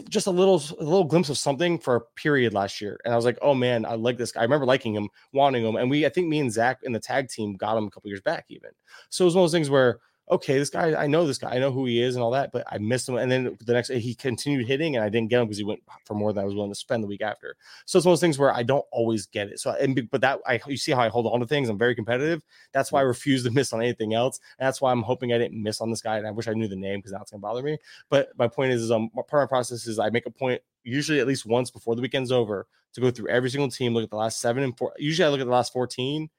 [0.09, 2.99] just a little a little glimpse of something for a period last year.
[3.03, 4.41] And I was like, oh man, I like this guy.
[4.41, 5.75] I remember liking him, wanting him.
[5.75, 8.09] And we, I think me and Zach in the tag team got him a couple
[8.09, 8.69] years back even.
[9.09, 9.99] So it was one of those things where
[10.31, 12.51] okay, this guy, I know this guy, I know who he is and all that,
[12.51, 13.15] but I missed him.
[13.15, 15.63] And then the next day he continued hitting and I didn't get him because he
[15.63, 17.55] went for more than I was willing to spend the week after.
[17.85, 19.59] So it's one of those things where I don't always get it.
[19.59, 21.67] So, and but that I you see how I hold on to things.
[21.67, 22.43] I'm very competitive.
[22.73, 24.39] That's why I refuse to miss on anything else.
[24.59, 26.17] And that's why I'm hoping I didn't miss on this guy.
[26.17, 27.77] And I wish I knew the name because now it's gonna bother me.
[28.09, 30.61] But my point is, is um, part of my process is I make a point
[30.83, 34.03] usually at least once before the weekend's over to go through every single team, look
[34.03, 34.93] at the last seven and four.
[34.97, 36.29] Usually I look at the last 14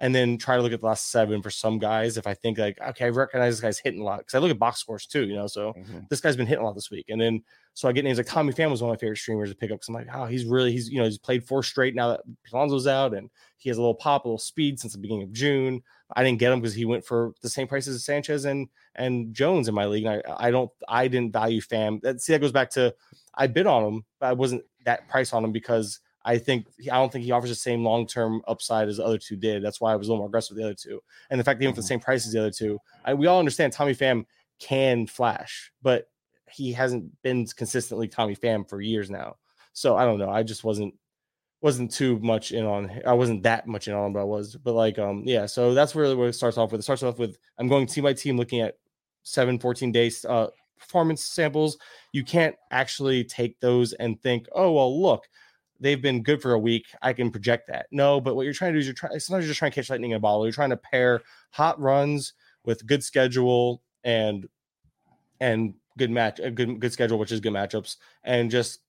[0.00, 2.16] and then try to look at the last seven for some guys.
[2.16, 4.50] If I think like, okay, I recognize this guy's hitting a lot because I look
[4.50, 5.46] at box scores too, you know.
[5.46, 6.00] So mm-hmm.
[6.08, 7.42] this guy's been hitting a lot this week, and then
[7.74, 9.70] so I get names like Tommy Pham was one of my favorite streamers to pick
[9.70, 12.08] up because I'm like, oh, he's really he's you know he's played four straight now
[12.08, 12.20] that
[12.52, 15.32] Alonso's out, and he has a little pop, a little speed since the beginning of
[15.32, 15.82] June.
[16.16, 19.34] I didn't get him because he went for the same prices as Sanchez and and
[19.34, 20.06] Jones in my league.
[20.06, 22.00] And I I don't I didn't value Pham.
[22.00, 22.94] That see that goes back to
[23.34, 26.96] I bid on him, but I wasn't that price on him because I think I
[26.96, 29.62] don't think he offers the same long term upside as the other two did.
[29.64, 31.00] That's why I was a little more aggressive with the other two.
[31.30, 31.88] And the fact that he went for the mm-hmm.
[31.88, 34.26] same price as the other two, I, we all understand Tommy Pham
[34.58, 36.08] can flash, but
[36.52, 39.36] he hasn't been consistently Tommy Pham for years now.
[39.72, 40.30] So I don't know.
[40.30, 40.94] I just wasn't
[41.62, 43.00] wasn't too much in on.
[43.06, 44.56] I wasn't that much in on, but I was.
[44.56, 45.46] But like, um, yeah.
[45.46, 46.80] So that's where, where it starts off with.
[46.80, 48.76] It starts off with I'm going team by team, looking at
[49.22, 51.78] seven, 14 days uh performance samples.
[52.12, 55.28] You can't actually take those and think, oh well, look
[55.80, 56.86] they've been good for a week.
[57.02, 57.86] I can project that.
[57.90, 59.74] No, but what you're trying to do is you're trying sometimes you're just trying to
[59.74, 60.44] catch lightning in a bottle.
[60.44, 64.48] You're trying to pair hot runs with good schedule and
[65.40, 68.80] and good match a good good schedule, which is good matchups, and just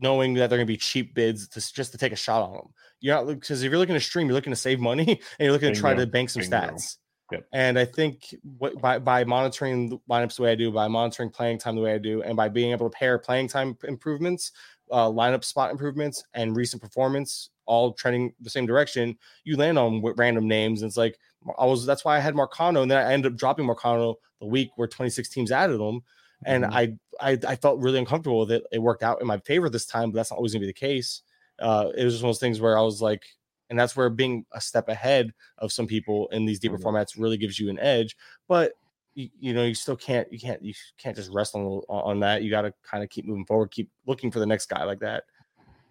[0.00, 2.52] knowing that they're going to be cheap bids to just to take a shot on
[2.52, 2.68] them.
[3.00, 5.52] You're not because if you're looking to stream, you're looking to save money and you're
[5.52, 6.56] looking to try to bank some Bingo.
[6.56, 6.96] stats.
[7.32, 7.46] Yep.
[7.52, 11.58] And I think what, by by monitoring lineups the way I do, by monitoring playing
[11.58, 14.52] time the way I do, and by being able to pair playing time improvements
[14.90, 20.02] uh, lineup spot improvements and recent performance all trending the same direction, you land on
[20.16, 20.82] random names.
[20.82, 21.18] And it's like,
[21.58, 22.82] I was, that's why I had Marcano.
[22.82, 26.02] And then I ended up dropping Marcano the week where 26 teams added him.
[26.44, 26.74] And mm-hmm.
[26.74, 28.64] I, I, I felt really uncomfortable with it.
[28.72, 30.72] It worked out in my favor this time, but that's not always gonna be the
[30.72, 31.22] case.
[31.58, 33.22] Uh, it was just one of those things where I was like,
[33.70, 36.88] and that's where being a step ahead of some people in these deeper mm-hmm.
[36.88, 38.16] formats really gives you an edge.
[38.48, 38.72] But
[39.14, 42.42] you, you, know you still can't you can't you can't just rest on on that
[42.42, 45.00] you got to kind of keep moving forward keep looking for the next guy like
[45.00, 45.24] that.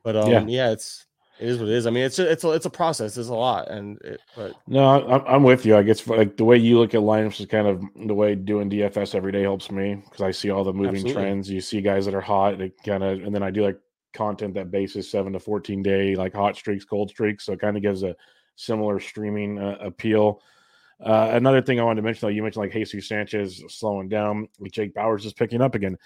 [0.03, 1.05] But um yeah, yeah it's
[1.39, 3.29] it is what it is i mean it's a, it's a, it's a process it's
[3.29, 6.57] a lot and it, but no I, i'm with you i guess like the way
[6.57, 9.95] you look at lineups is kind of the way doing dfs every day helps me
[9.95, 11.13] because i see all the moving Absolutely.
[11.13, 13.79] trends you see guys that are hot it kind of and then i do like
[14.13, 17.75] content that bases seven to 14 day like hot streaks cold streaks so it kind
[17.75, 18.15] of gives a
[18.55, 20.39] similar streaming uh, appeal
[21.03, 24.47] uh, another thing I wanted to mention, though, you mentioned like Jesus Sanchez slowing down,
[24.59, 25.97] like Jake Bauers is picking up again.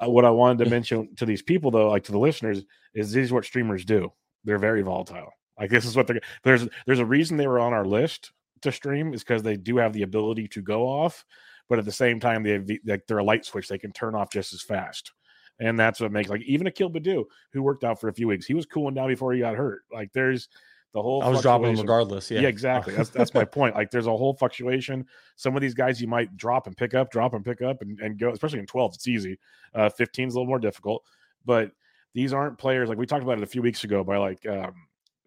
[0.00, 3.12] Uh, what I wanted to mention to these people, though, like to the listeners, is
[3.12, 4.12] this is what streamers do.
[4.44, 5.32] They're very volatile.
[5.58, 8.32] Like this is what they're there's there's a reason they were on our list
[8.62, 11.24] to stream is because they do have the ability to go off,
[11.68, 13.92] but at the same time they have the, like they're a light switch they can
[13.92, 15.12] turn off just as fast.
[15.60, 18.46] And that's what makes like even Akil Baddoo, who worked out for a few weeks,
[18.46, 19.82] he was cooling down before he got hurt.
[19.92, 20.48] Like there's
[20.94, 21.86] the whole I was dropping fluctuation.
[21.86, 22.30] regardless.
[22.30, 22.94] Yeah, Yeah, exactly.
[22.94, 23.74] That's that's my point.
[23.74, 25.06] Like there's a whole fluctuation.
[25.36, 28.00] Some of these guys you might drop and pick up, drop and pick up and,
[28.00, 29.38] and go, especially in 12, it's easy.
[29.74, 31.04] Uh 15 is a little more difficult,
[31.44, 31.72] but
[32.14, 34.74] these aren't players like we talked about it a few weeks ago by like um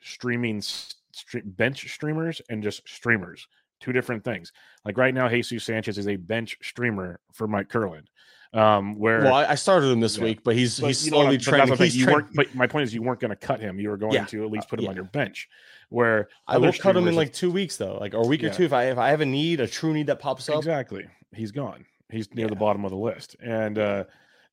[0.02, 0.64] streaming
[1.46, 3.48] bench streamers and just streamers.
[3.80, 4.52] Two different things.
[4.86, 8.06] Like right now, Jesus Sanchez is a bench streamer for Mike Kurland.
[8.54, 10.26] Um, where Well, I, I started him this Yeah.
[10.26, 11.70] week, but he's but he's you know what slowly I'm- but that's trending.
[11.70, 13.60] what I'm saying, He's you trend- but my point is, you weren't going to cut
[13.62, 13.80] him.
[13.80, 14.26] You were going Yeah.
[14.26, 14.90] to at least Uh, put him yeah.
[14.90, 15.48] on your bench.
[15.90, 18.50] Where I will cut him in like two weeks though, like or a week or
[18.50, 18.64] two.
[18.64, 21.06] If I if I have a need, a true need that pops up, Exactly.
[21.34, 21.86] He's gone.
[22.10, 23.36] He's near the bottom of the list.
[23.42, 24.04] And uh,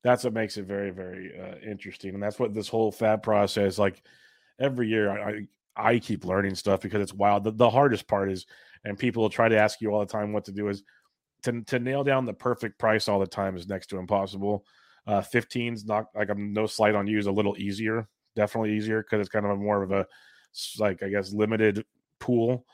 [0.01, 2.13] that's what makes it very, very uh, interesting.
[2.13, 4.01] And that's what this whole FAAB process, like
[4.59, 5.29] every year, I,
[5.77, 7.43] I, I keep learning stuff because it's wild.
[7.45, 8.45] The, the hardest part is,
[8.85, 10.83] and people will try to ask you all the time what to do, is
[11.43, 14.65] to, to nail down the perfect price all the time is next to impossible.
[15.07, 19.01] Uh, 15's not like I'm no slight on you is a little easier, definitely easier
[19.01, 20.05] because it's kind of a more of a
[20.77, 21.85] like I guess limited
[22.19, 22.65] pool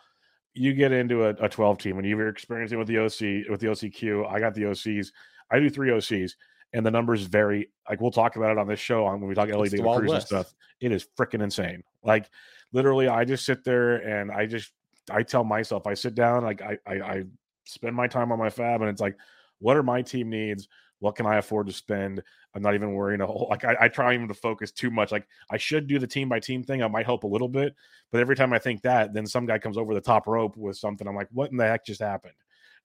[0.55, 3.67] you get into a, a 12 team and you're experiencing with the OC with the
[3.67, 4.31] OCQ.
[4.31, 5.09] I got the OCs.
[5.51, 6.31] I do three OCs,
[6.73, 7.69] and the numbers vary.
[7.87, 10.23] Like we'll talk about it on this show on when we talk LED cruise and
[10.23, 10.53] stuff.
[10.79, 11.83] It is freaking insane.
[12.03, 12.29] Like
[12.71, 14.71] literally, I just sit there and I just
[15.11, 17.23] I tell myself I sit down like I I, I
[17.65, 19.17] spend my time on my FAAB and it's like,
[19.59, 20.67] what are my team needs?
[20.99, 22.23] What can I afford to spend?
[22.53, 25.11] I'm not even worrying a whole like I, I try even to focus too much.
[25.11, 26.81] Like I should do the team by team thing.
[26.81, 27.75] I might help a little bit,
[28.11, 30.77] but every time I think that, then some guy comes over the top rope with
[30.77, 31.07] something.
[31.07, 32.33] I'm like, what in the heck just happened?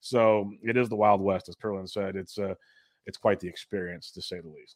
[0.01, 2.15] So it is the Wild West, as Kurland said.
[2.15, 2.55] It's uh
[3.05, 4.75] it's quite the experience to say the least.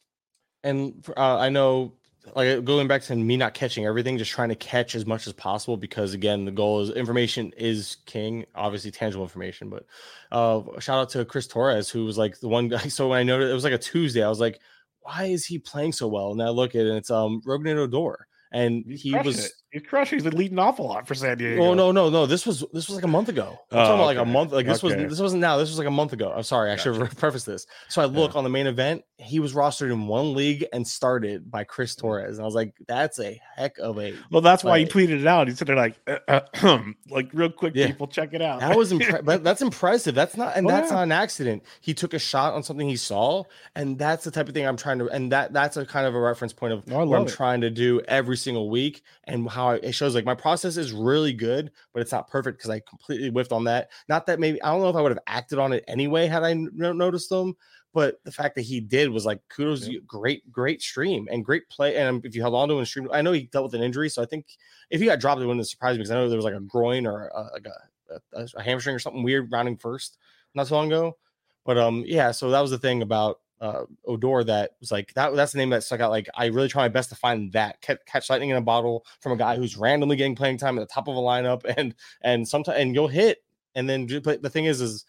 [0.64, 1.94] and uh, I know,
[2.34, 5.32] like going back to me not catching everything, just trying to catch as much as
[5.32, 8.44] possible because again, the goal is information is king.
[8.54, 9.86] Obviously, tangible information, but
[10.32, 12.78] uh, shout out to Chris Torres who was like the one guy.
[12.88, 14.60] So when I noticed it was like a Tuesday, I was like,
[15.00, 16.32] why is he playing so well?
[16.32, 19.52] And I look at it, and it's um Rougned Odor, and he was.
[19.80, 20.18] Crushing.
[20.20, 21.62] He's leading off a lot for San Diego.
[21.62, 22.26] Oh no, no, no!
[22.26, 23.58] This was this was like a month ago.
[23.70, 24.52] I'm Oh, talking about like a month.
[24.52, 24.96] Like this Okay.
[25.02, 25.56] was this wasn't now.
[25.56, 26.32] This was like a month ago.
[26.34, 26.70] I'm sorry.
[26.70, 27.66] I should have prefaced this.
[27.88, 29.02] So I look on the main event.
[29.18, 32.36] He was rostered in one league and started by Chris Torres.
[32.36, 34.14] And I was like, that's a heck of a.
[34.30, 35.48] Well, that's why he tweeted it out.
[35.48, 37.86] He said they're like, uh, uh, like real quick, Yeah.
[37.86, 38.60] people check it out.
[38.60, 40.14] That was impre- but that's impressive.
[40.14, 40.96] That's not, and Oh, that's yeah.
[40.96, 41.62] not an accident.
[41.80, 44.76] He took a shot on something he saw, and that's the type of thing I'm
[44.76, 45.08] trying to.
[45.08, 47.30] And that that's a kind of a reference point of what I'm it.
[47.30, 50.92] trying to do every single week, and how I, it shows like my process is
[50.92, 53.90] really good, but it's not perfect because I completely whiffed on that.
[54.08, 56.42] Not that maybe I don't know if I would have acted on it anyway had
[56.44, 57.54] I n- noticed them,
[57.92, 60.00] but the fact that he did was like kudos, Yeah.
[60.06, 61.96] great, great stream and great play.
[61.96, 63.82] And if you held on to him and stream, I know he dealt with an
[63.82, 64.46] injury, so I think
[64.90, 66.60] if he got dropped, it wouldn't surprise me because I know there was like a
[66.60, 70.18] groin or a, like a, a, a hamstring or something weird rounding first
[70.54, 71.16] not so long ago.
[71.64, 75.34] But um, yeah, so that was the thing about uh Odor that was like that.
[75.34, 76.10] That's the name that stuck out.
[76.10, 79.32] Like I really try my best to find that catch, lightning in a bottle from
[79.32, 82.46] a guy who's randomly getting playing time at the top of a lineup, and and
[82.46, 83.38] sometimes and you'll hit.
[83.74, 85.04] And then, but the thing is, is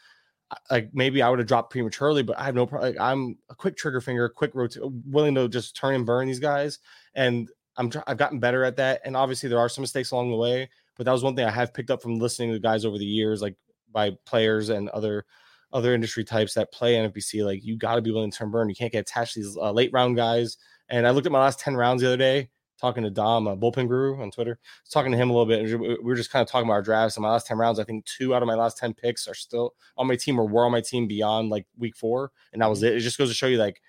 [0.70, 2.92] like maybe I would have dropped prematurely, but I have no problem.
[2.92, 6.40] Like, I'm a quick trigger finger, quick rotate, willing to just turn and burn these
[6.40, 6.80] guys,
[7.16, 9.02] and I'm tr- I've gotten better at that.
[9.06, 11.52] And obviously, there are some mistakes along the way, but that was one thing I
[11.52, 13.56] have picked up from listening to guys over the years, like
[13.92, 15.26] by players and other
[15.74, 17.46] other industry types that play NFBC.
[17.46, 18.70] Like you got to be willing to turn burn.
[18.70, 20.58] You can't get attached to these uh, late round guys.
[20.90, 22.50] And I looked at my last ten rounds the other day,
[22.80, 25.80] talking to Dom, a bullpen guru on Twitter, talking to him a little bit.
[25.80, 27.18] We were just kind of talking about our drafts.
[27.18, 29.34] And my last ten rounds, I think two out of my last ten picks are
[29.34, 32.70] still on my team or were on my team beyond like week four, and that
[32.70, 32.96] was it.
[32.96, 33.82] It just goes to show you like.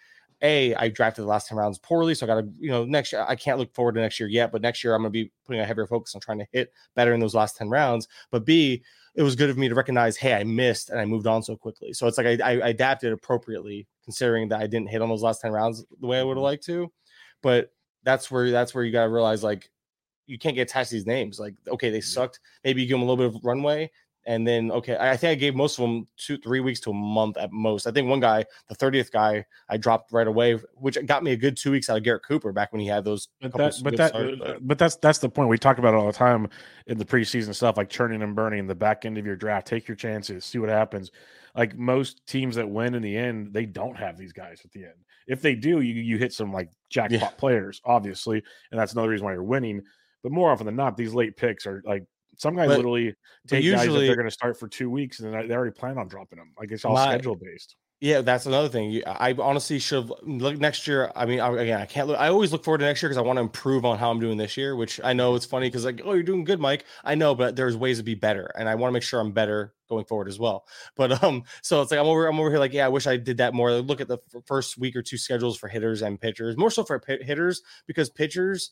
[0.42, 2.14] A, I drafted the last 10 rounds poorly.
[2.14, 4.29] So I got to, you know, next year, I can't look forward to next year
[4.29, 6.46] yet, but next year I'm going to be putting a heavier focus on trying to
[6.53, 8.07] hit better in those last 10 rounds.
[8.31, 8.83] But B,
[9.14, 11.57] it was good of me to recognize, hey, I missed and I moved on so
[11.57, 11.92] quickly.
[11.92, 15.40] So it's like I, I adapted appropriately, considering that I didn't hit on those last
[15.40, 16.44] 10 rounds the way I would have mm-hmm.
[16.44, 16.92] liked to.
[17.42, 17.72] But
[18.05, 19.70] that's where that's where you gotta realize like
[20.27, 21.40] you can't get attached to these names.
[21.40, 22.05] Like, okay, they mm-hmm.
[22.05, 22.40] sucked.
[22.62, 23.90] Maybe you give them a little bit of runway.
[24.28, 26.90] And then okay, I I think I gave most of them two, three weeks to
[26.90, 27.86] a month at most.
[27.86, 31.36] I think one guy, the 30th guy, I dropped right away, which got me a
[31.36, 33.82] good two weeks out of Garrett Cooper back when he had those But couple that,
[33.82, 35.48] but that, starts, but- but that's that's the point.
[35.48, 36.46] We talk about it all the time
[36.86, 39.66] in the preseason stuff, like churning and burning the back end of your draft.
[39.66, 41.10] Take your chances, see what happens.
[41.56, 44.84] Like most teams that win in the end, they don't have these guys at the
[44.84, 44.94] end.
[45.26, 47.28] If they do, you you hit some like jackpot Yeah.
[47.30, 49.80] players, obviously, and that's another reason why you're winning.
[50.22, 52.04] But more often than not, these late picks are like
[52.38, 53.14] some guys But- literally
[53.46, 55.72] take guys that usually- they're going to start for two weeks, and then they already
[55.72, 56.53] plan on dropping them.
[56.59, 57.77] Like it's all My- schedule based.
[58.01, 59.03] Yeah, that's another thing.
[59.09, 61.11] I honestly should look next year.
[61.16, 62.16] I mean, again, I can't look.
[62.16, 64.20] I always look forward to next year because I want to improve on how I'm
[64.20, 64.77] doing this year.
[64.77, 66.85] Which I know it's funny because like, oh, you're doing good, Mike.
[67.03, 69.33] I know, but there's ways to be better, and I want to make sure I'm
[69.33, 70.64] better going forward as well.
[70.96, 72.29] But um, so it's like I'm over.
[72.29, 73.72] I'm over here like, yeah, I wish I did that more.
[73.72, 77.03] Look at the first week or two schedules for hitters and pitchers, more so for
[77.05, 78.70] hitters because pitchers.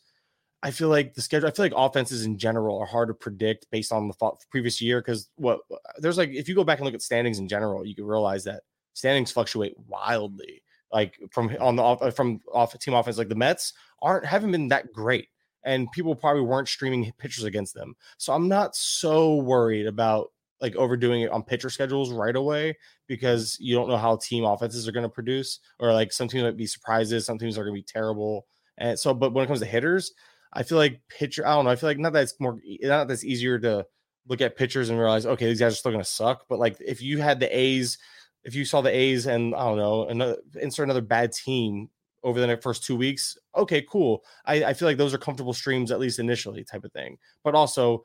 [0.63, 1.47] I feel like the schedule.
[1.47, 5.01] I feel like offenses in general are hard to predict based on the previous year
[5.01, 5.59] because what
[5.99, 8.43] there's like if you go back and look at standings in general, you can realize
[8.45, 10.63] that standings fluctuate wildly.
[10.91, 14.51] Like from on the off, uh, from off team offense, like the Mets aren't haven't
[14.51, 15.27] been that great,
[15.63, 17.95] and people probably weren't streaming pitchers against them.
[18.17, 23.57] So I'm not so worried about like overdoing it on pitcher schedules right away because
[23.59, 26.57] you don't know how team offenses are going to produce, or like some teams might
[26.57, 28.47] be surprises, some teams are going to be terrible.
[28.79, 30.13] And so, but when it comes to hitters,
[30.53, 31.45] I feel like pitcher.
[31.45, 31.71] I don't know.
[31.71, 33.85] I feel like not that it's more not that's easier to
[34.27, 36.45] look at pitchers and realize okay these guys are still going to suck.
[36.49, 37.97] But like if you had the A's
[38.43, 41.89] if you saw the A's and I don't know, another insert another bad team
[42.23, 44.23] over the first two weeks, okay, cool.
[44.45, 47.17] I, I feel like those are comfortable streams at least initially, type of thing.
[47.43, 48.03] But also,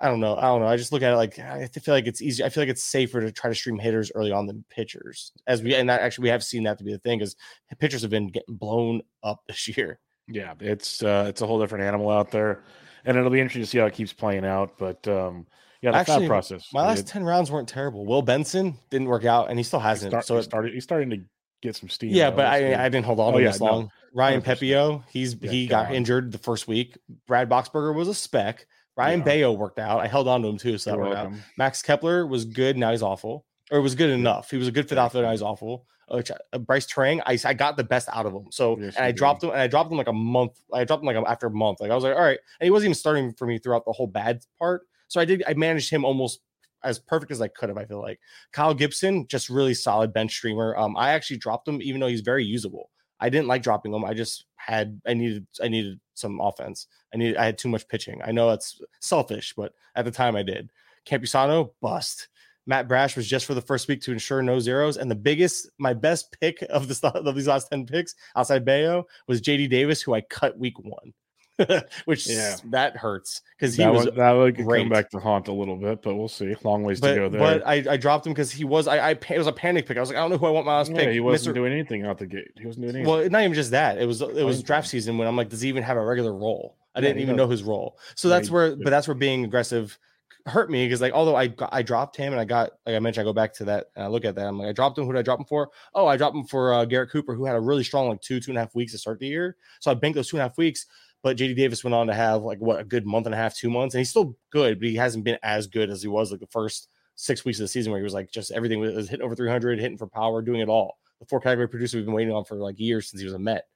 [0.00, 0.36] I don't know.
[0.36, 0.66] I don't know.
[0.66, 2.44] I just look at it like I feel like it's easy.
[2.44, 5.62] I feel like it's safer to try to stream hitters early on than pitchers, as
[5.62, 7.36] we and that actually we have seen that to be the thing because
[7.78, 10.00] pitchers have been getting blown up this year.
[10.28, 12.62] Yeah, it's uh, it's a whole different animal out there,
[13.04, 14.76] and it'll be interesting to see how it keeps playing out.
[14.78, 15.46] But um,
[15.80, 16.72] yeah, the Actually, process.
[16.72, 18.04] My last it, ten rounds weren't terrible.
[18.04, 20.10] Will Benson didn't work out, and he still hasn't.
[20.10, 20.74] Start, so it started.
[20.74, 21.18] He's starting to
[21.62, 22.10] get some steam.
[22.10, 23.82] Yeah, but I, I didn't hold on oh, to yeah, this long.
[23.82, 25.94] No, Ryan Pepiot, he's yeah, he got on.
[25.94, 26.96] injured the first week.
[27.26, 28.66] Brad Boxberger was a spec.
[28.96, 29.24] Ryan yeah.
[29.24, 30.00] Bello worked out.
[30.00, 31.32] I held on to him too, so that worked out.
[31.58, 32.78] Max Kepler was good.
[32.78, 34.50] Now he's awful, or was good enough.
[34.50, 35.26] He was a good fit outfielder.
[35.26, 35.86] Now he's awful.
[36.08, 36.22] Uh,
[36.58, 38.46] Brice Turang, I, I got the best out of him.
[38.50, 40.60] So yes, and I dropped him, and I dropped him like a month.
[40.72, 41.80] I dropped him like after a month.
[41.80, 43.92] Like I was like, all right, and he wasn't even starting for me throughout the
[43.92, 44.82] whole bad part.
[45.08, 45.42] So I did.
[45.48, 46.40] I managed him almost
[46.84, 47.78] as perfect as I could have.
[47.78, 48.20] I feel like
[48.52, 50.76] Kyle Gibson, just really solid bench streamer.
[50.76, 52.90] Um, I actually dropped him even though he's very usable.
[53.18, 54.04] I didn't like dropping him.
[54.04, 56.86] I just had I needed I needed some offense.
[57.12, 58.20] I needed I had too much pitching.
[58.24, 60.70] I know that's selfish, but at the time I did.
[61.06, 62.28] Campusano bust.
[62.66, 64.96] Matt Brash was just for the first week to ensure no zeros.
[64.96, 69.06] And the biggest, my best pick of this of these last 10 picks outside Bello
[69.26, 71.12] was JD Davis, who I cut week one.
[72.04, 72.54] which yeah.
[72.66, 74.80] that hurts because he that was would, that would great.
[74.80, 76.54] come back to haunt a little bit, but we'll see.
[76.62, 77.40] Long ways but, to go there.
[77.40, 79.96] But I, I dropped him because he was I, I it was a panic pick.
[79.96, 81.12] I was like, I don't know who I want my last yeah, pick.
[81.12, 81.58] He wasn't Mr.
[81.58, 82.50] doing anything out the gate.
[82.58, 83.10] He wasn't doing anything.
[83.10, 83.96] Well, not even just that.
[83.96, 86.34] It was it was draft season when I'm like, does he even have a regular
[86.34, 86.76] role?
[86.94, 87.98] I didn't even know his role.
[88.16, 89.98] So that's where, but that's where being aggressive
[90.46, 93.22] hurt me because like although I I dropped him and I got like I mentioned
[93.22, 95.04] I go back to that and I look at that I'm like I dropped him
[95.04, 97.44] who did I drop him for oh I dropped him for uh, Garrett Cooper who
[97.44, 99.56] had a really strong like two two and a half weeks to start the year
[99.80, 100.86] so I banked those two and a half weeks
[101.26, 103.56] but JD Davis went on to have like what a good month and a half,
[103.56, 106.30] two months, and he's still good, but he hasn't been as good as he was
[106.30, 109.08] like the first six weeks of the season where he was like just everything was
[109.08, 110.98] hitting over 300, hitting for power, doing it all.
[111.18, 113.40] The four category producer we've been waiting on for like years since he was a
[113.40, 113.66] Met.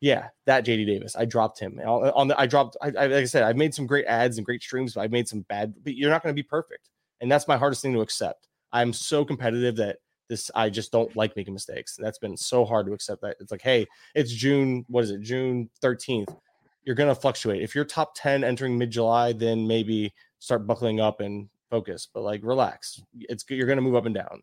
[0.00, 1.16] Yeah, that JD Davis.
[1.16, 2.38] I dropped him uh, on the.
[2.38, 2.76] I dropped.
[2.82, 5.12] I, I like I said, I've made some great ads and great streams, but I've
[5.12, 5.74] made some bad.
[5.82, 8.48] But you're not going to be perfect, and that's my hardest thing to accept.
[8.72, 11.96] I'm so competitive that this I just don't like making mistakes.
[11.98, 13.36] That's been so hard to accept that.
[13.40, 14.84] It's like, hey, it's June.
[14.88, 15.20] What is it?
[15.22, 16.36] June 13th
[16.84, 17.62] you're going to fluctuate.
[17.62, 22.22] If you're top 10 entering mid July, then maybe start buckling up and focus, but
[22.22, 23.00] like relax.
[23.20, 24.42] It's you're going to move up and down.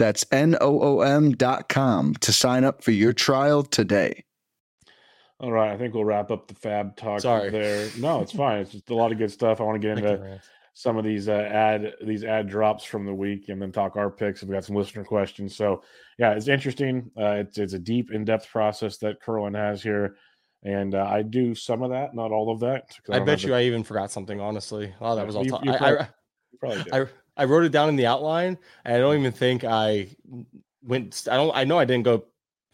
[0.00, 4.24] That's N-O-O-M dot com to sign up for your trial today.
[5.38, 7.50] All right, I think we'll wrap up the FAAB talk Sorry.
[7.50, 7.86] there.
[7.98, 8.60] No, it's fine.
[8.60, 9.60] It's just a lot of good stuff.
[9.60, 10.40] I want to get into
[10.72, 14.08] some of these uh, ad these ad drops from the week and then talk our
[14.10, 14.42] picks.
[14.42, 15.54] We've got some listener questions.
[15.54, 15.82] So
[16.18, 17.10] yeah, it's interesting.
[17.14, 20.16] Uh, it's it's a deep in depth process that Kurland has here,
[20.62, 22.84] and uh, I do some of that, not all of that.
[23.10, 24.40] I, don't bet have you I even forgot something.
[24.40, 25.44] Honestly, oh, that was all.
[25.44, 26.90] You- ta- you I, probably- I, the- probably do.
[26.94, 27.06] I
[27.40, 30.08] I wrote it down in the outline, and I don't even think I
[30.82, 31.26] went.
[31.30, 31.56] I don't.
[31.56, 32.24] I know I didn't go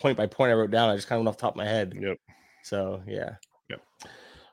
[0.00, 0.50] point by point.
[0.50, 0.90] I wrote down.
[0.90, 1.96] I just kind of went off the top of my head.
[1.96, 2.18] Yep.
[2.64, 3.36] So yeah,
[3.70, 3.80] Yep.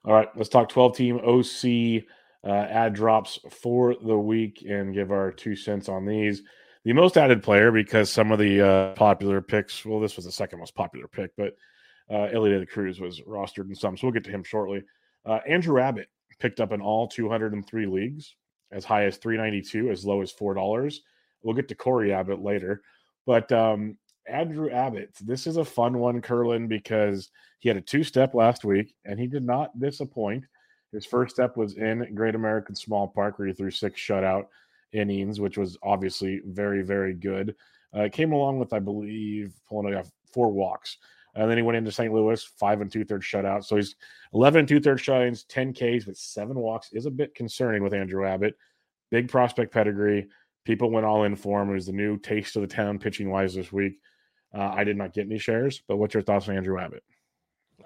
[0.05, 2.03] All right, let's talk 12 team OC
[2.43, 6.43] uh, ad drops for the week and give our two cents on these.
[6.85, 10.31] The most added player, because some of the uh, popular picks, well, this was the
[10.31, 11.55] second most popular pick, but
[12.11, 14.83] uh, Elliot de Cruz was rostered in some, so we'll get to him shortly.
[15.25, 16.09] Uh, Andrew Abbott
[16.39, 18.35] picked up in all 203 leagues,
[18.73, 20.95] as high as 392, as low as $4.
[21.43, 22.81] We'll get to Cory Abbott later.
[23.25, 23.97] But um,
[24.27, 28.65] Andrew Abbott, this is a fun one, Kurland, because he had a two step last
[28.65, 30.45] week and he did not disappoint.
[30.91, 34.47] His first step was in Great American Small Park, where he threw six shutout
[34.91, 37.55] innings, which was obviously very, very good.
[37.93, 40.97] Uh, came along with, I believe, pulling off four walks.
[41.35, 42.13] And then he went into St.
[42.13, 43.65] Louis, five and two thirds shutout.
[43.65, 43.95] So he's
[44.33, 47.93] 11 and two thirds shutouts, 10 Ks, but seven walks is a bit concerning with
[47.93, 48.55] Andrew Abbott.
[49.09, 50.27] Big prospect pedigree.
[50.65, 51.69] People went all in for him.
[51.71, 53.99] It was the new taste of the town pitching wise this week.
[54.55, 57.03] Uh, I did not get any shares, but what's your thoughts on Andrew Abbott?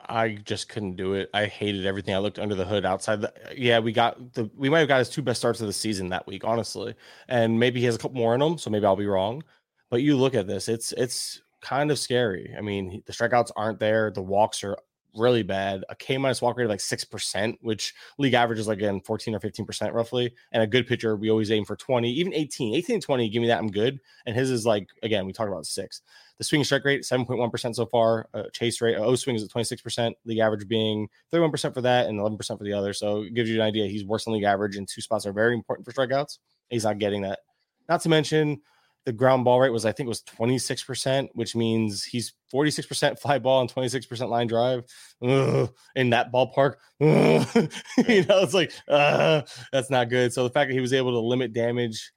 [0.08, 1.30] I just couldn't do it.
[1.34, 2.14] I hated everything.
[2.14, 3.22] I looked under the hood outside.
[3.22, 4.50] The, yeah, we got the.
[4.56, 6.96] We might have got his two best starts of the season that week, honestly,
[7.28, 8.58] and maybe he has a couple more in him.
[8.58, 9.44] So maybe I'll be wrong.
[9.90, 12.54] But you look at this; it's it's kind of scary.
[12.58, 14.12] I mean, the strikeouts aren't there.
[14.12, 14.78] The walks are
[15.18, 15.84] really bad.
[15.90, 19.02] A K minus walk rate of like six percent, which league average is like again
[19.02, 20.34] fourteen or fifteen percent roughly.
[20.52, 22.76] And a good pitcher, we always aim for twenty, even 18.
[22.76, 23.60] 18 20, give me that.
[23.60, 24.00] I'm good.
[24.26, 26.02] And his is like again, we talked about six.
[26.38, 28.30] The swing strike rate, 7.1% so far.
[28.32, 30.14] Uh, chase rate, O swing is at 26%.
[30.26, 32.94] League average being 31% for that and 11% for the other.
[32.94, 33.88] So it gives you an idea.
[33.88, 36.38] He's worse than league average, and two spots are very important for strikeouts.
[36.70, 37.40] He's not getting that.
[37.90, 38.62] Not to mention
[39.08, 43.40] the ground ball rate was, I think, it was 26%, which means he's 46% fly
[43.40, 44.84] ball and 26% line drive
[45.26, 46.74] Ugh, in that ballpark.
[47.00, 50.34] You know, it's like, uh, that's not good.
[50.34, 52.12] So the fact that he was able to limit damage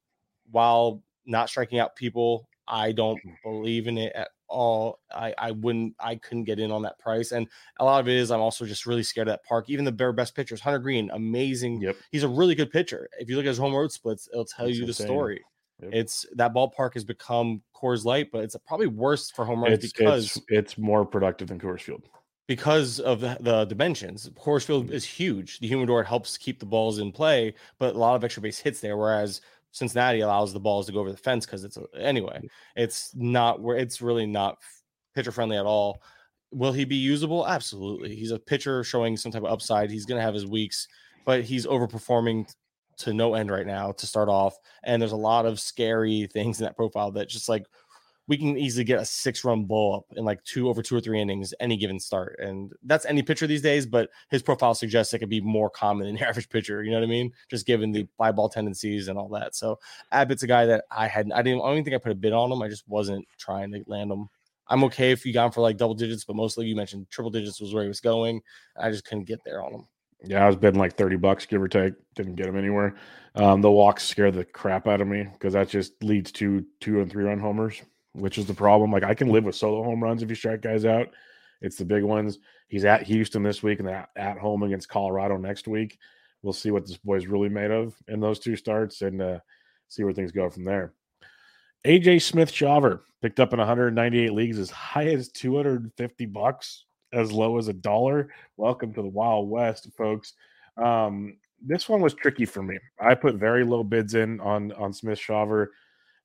[0.51, 4.99] while not striking out people I don't believe in it at all.
[5.12, 7.32] I, I wouldn't, I couldn't get in on that price.
[7.32, 9.68] And a lot of it is I'm also just really scared of that park.
[9.68, 11.80] Even the bare best pitchers, Hunter Greene, amazing.
[11.82, 11.97] Yep.
[12.12, 13.09] He's a really good pitcher.
[13.18, 15.07] If you look at his home road splits, it'll tell It's you the insane.
[15.07, 15.43] story.
[15.83, 15.91] Yep.
[15.93, 19.93] It's that ballpark has become Coors Light, but it's probably worse for home runs It's,
[19.93, 22.03] because it's it's more productive than Coors Field.
[22.47, 24.28] because of the, the dimensions.
[24.31, 24.95] Coors Field mm-hmm.
[24.95, 25.61] is huge.
[25.61, 28.81] The humidor helps keep the balls in play, but a lot of extra base hits
[28.81, 28.97] there.
[28.97, 32.41] Whereas Cincinnati allows the balls to go over the fence because it's a, anyway.
[32.74, 34.59] It's not where it's really not
[35.14, 36.03] pitcher friendly at all.
[36.51, 37.47] Will he be usable?
[37.47, 38.16] Absolutely.
[38.16, 39.89] He's a pitcher showing some type of upside.
[39.89, 40.89] He's going to have his weeks,
[41.24, 42.53] but he's overperforming
[43.01, 44.57] to no end right now to start off.
[44.85, 47.67] And there's a lot of scary things in that profile that just like
[48.31, 51.01] we can easily get a six run blow up in like two over two or
[51.01, 52.39] three innings any given start.
[52.39, 56.07] And that's any pitcher these days, but his profile suggests it could be more common
[56.07, 56.85] than the average pitcher.
[56.85, 57.33] You know what I mean?
[57.51, 59.57] Just given the fly ball tendencies and all that.
[59.57, 59.81] So
[60.13, 62.33] Abbott's a guy that I had I didn't I don't think I put a bid
[62.33, 62.63] on him.
[62.63, 64.29] I just wasn't trying to land him.
[64.69, 67.31] I'm okay if you got him for like double digits, but mostly you mentioned triple
[67.31, 68.41] digits was where he was going.
[68.77, 69.87] I just couldn't get there on him.
[70.25, 71.95] Yeah, I was bidding like 30 bucks, give or take.
[72.14, 72.97] Didn't get him anywhere.
[73.35, 77.01] Um, the walks scare the crap out of me because that just leads to two
[77.01, 77.81] and three run homers,
[78.12, 78.93] which is the problem.
[78.93, 81.09] Like I can live with solo home runs if you strike guys out.
[81.62, 82.39] It's the big ones.
[82.68, 85.99] He's at Houston this week and at, at home against Colorado next week.
[86.43, 89.39] We'll see what this boy's really made of in those two starts and uh,
[89.89, 90.95] see where things go from there.
[91.87, 97.59] AJ Smith Shawver picked up in 198 leagues as high as 250 bucks, as low
[97.59, 98.33] as a dollar.
[98.57, 100.35] Welcome to the Wild West, folks.
[100.77, 102.79] Um, this one was tricky for me.
[102.99, 105.69] I put very low bids in on on Smith Shawver.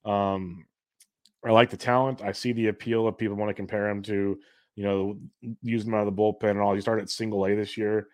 [0.05, 0.65] Um,
[1.45, 2.21] I like the talent.
[2.21, 4.39] I see the appeal of people want to compare him to,
[4.75, 5.17] you know,
[5.61, 6.73] using him out of the bullpen and all.
[6.73, 8.07] He started single A this year.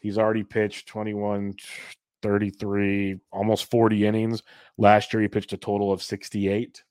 [0.00, 1.54] He's already pitched 21,
[2.22, 4.42] 33, almost 40 innings.
[4.76, 6.82] Last year, he pitched a total of 68.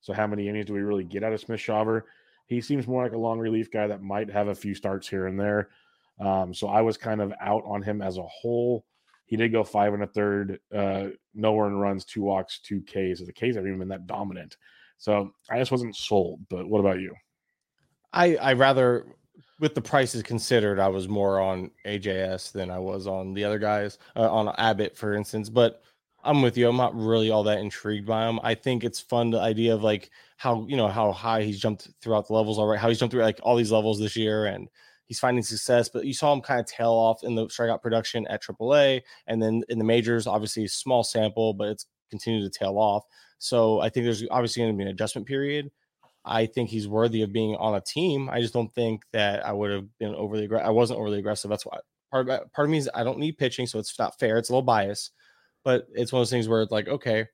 [0.00, 2.02] So, how many innings do we really get out of Smith Shawver?
[2.48, 5.26] He seems more like a long relief guy that might have a few starts here
[5.26, 5.68] and there.
[6.20, 8.84] Um, so, I was kind of out on him as a whole.
[9.26, 13.20] He did go five and a third, uh, no earned runs, two walks, two Ks.
[13.20, 14.56] The Ks haven't even been that dominant.
[14.96, 16.40] So, I just wasn't sold.
[16.48, 17.14] But what about you?
[18.12, 19.06] I I rather
[19.60, 23.58] with the prices considered, I was more on AJS than I was on the other
[23.58, 25.48] guys, uh, on Abbott, for instance.
[25.48, 25.82] But
[26.24, 26.68] I'm with you.
[26.68, 28.40] I'm not really all that intrigued by him.
[28.42, 31.88] I think it's fun the idea of like how you know how high he's jumped
[32.00, 34.68] throughout the levels already, how he's jumped through like all these levels this year, and
[35.06, 35.88] he's finding success.
[35.88, 39.42] But you saw him kind of tail off in the strikeout production at AAA, and
[39.42, 43.04] then in the majors, obviously small sample, but it's continued to tail off.
[43.38, 45.70] So I think there's obviously going to be an adjustment period.
[46.24, 48.28] I think he's worthy of being on a team.
[48.28, 50.66] I just don't think that I would have been overly aggressive.
[50.66, 51.48] I wasn't overly aggressive.
[51.48, 51.78] That's why
[52.10, 54.36] part of, part of me is I don't need pitching, so it's not fair.
[54.36, 55.12] It's a little biased,
[55.68, 57.26] but it's one of those things where it's like, okay,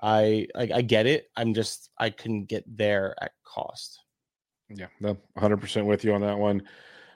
[0.00, 1.26] I I, I get it.
[1.36, 4.00] I'm just I couldn't get there at cost.
[4.70, 6.62] Yeah, no, 100% with you on that one.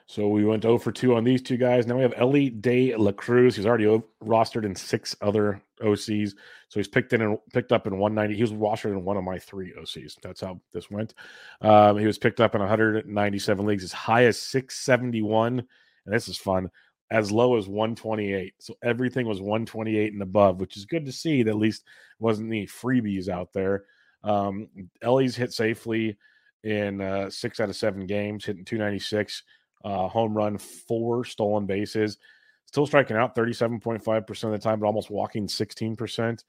[0.05, 1.87] So we went 0 for 2 on these two guys.
[1.87, 3.55] Now we have Elly De La Cruz.
[3.55, 3.85] He's already
[4.23, 6.35] rostered in six other OCs.
[6.67, 8.35] So he's picked in and picked up in 190.
[8.35, 10.17] He was rostered in one of my three OCs.
[10.21, 11.15] That's how this went.
[11.61, 15.63] Um, he was picked up in 197 leagues, as high as 671.
[16.05, 16.69] And this is fun.
[17.11, 18.53] As low as 128.
[18.59, 21.41] So everything was 128 and above, which is good to see.
[21.41, 21.85] That at least
[22.19, 23.85] wasn't any freebies out there.
[24.23, 24.67] Um,
[25.01, 26.17] Elly's hit safely
[26.63, 29.43] in uh, six out of seven games, hitting 296
[29.83, 32.17] uh, home run, four stolen bases,
[32.65, 36.43] still striking out 37.5% of the time, but almost walking 16%.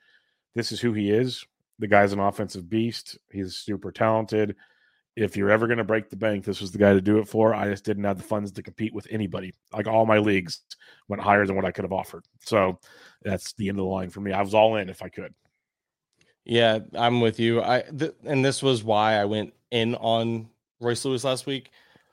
[0.54, 1.44] This is who he is.
[1.78, 3.18] The guy's an offensive beast.
[3.30, 4.56] He's super talented.
[5.20, 7.28] If you're ever going to break the bank, this was the guy to do it
[7.28, 7.54] for.
[7.54, 9.52] I just didn't have the funds to compete with anybody.
[9.72, 10.60] Like all my leagues
[11.08, 12.24] went higher than what I could have offered.
[12.44, 12.78] So
[13.22, 14.32] that's the end of the line for me.
[14.32, 15.34] I was all in if I could.
[16.44, 17.62] Yeah, I'm with you.
[17.62, 20.48] I th- and this was why I went in on
[20.80, 21.70] Royce Lewis last week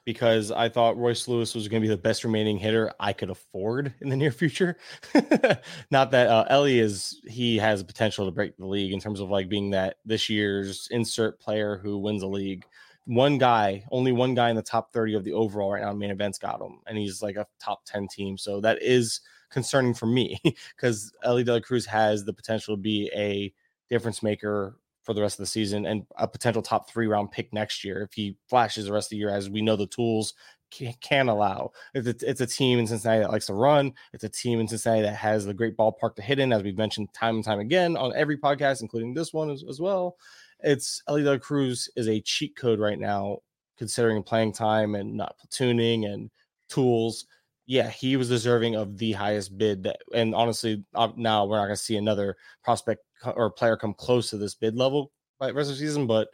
[0.07, 3.29] because I thought Royce Lewis was going to be the best remaining hitter I could
[3.29, 4.77] afford in the near future.
[5.91, 9.29] Not that uh, Elly is he has potential to break the league in terms of
[9.29, 12.65] like being that this year's insert player who wins a league.
[13.07, 16.11] One guy, only one guy in the top 30 of the overall right now main
[16.11, 18.37] events got him, and he's like a top 10 team.
[18.37, 20.39] So that is concerning for me
[20.75, 23.53] because Elly De La Cruz has the potential to be a
[23.89, 27.53] difference maker for the rest of the season and a potential top three round pick
[27.53, 30.33] next year if he flashes the rest of the year, as we know the tools
[30.69, 31.71] can, can allow.
[31.93, 33.93] It's a, it's a team in Cincinnati that likes to run.
[34.11, 36.77] It's a team in Cincinnati that has the great ballpark to hit in, as we've
[36.77, 40.17] mentioned time and time again on every podcast, including this one as, as well.
[40.61, 43.39] It's Elly Cruz is a cheat code right now,
[43.77, 46.29] considering playing time and not platooning and
[46.69, 47.25] tools
[47.67, 49.83] yeah, he was deserving of the highest bid.
[49.83, 53.93] That, and honestly, uh, now we're not going to see another prospect or player come
[53.93, 56.07] close to this bid level by rest of the season.
[56.07, 56.29] But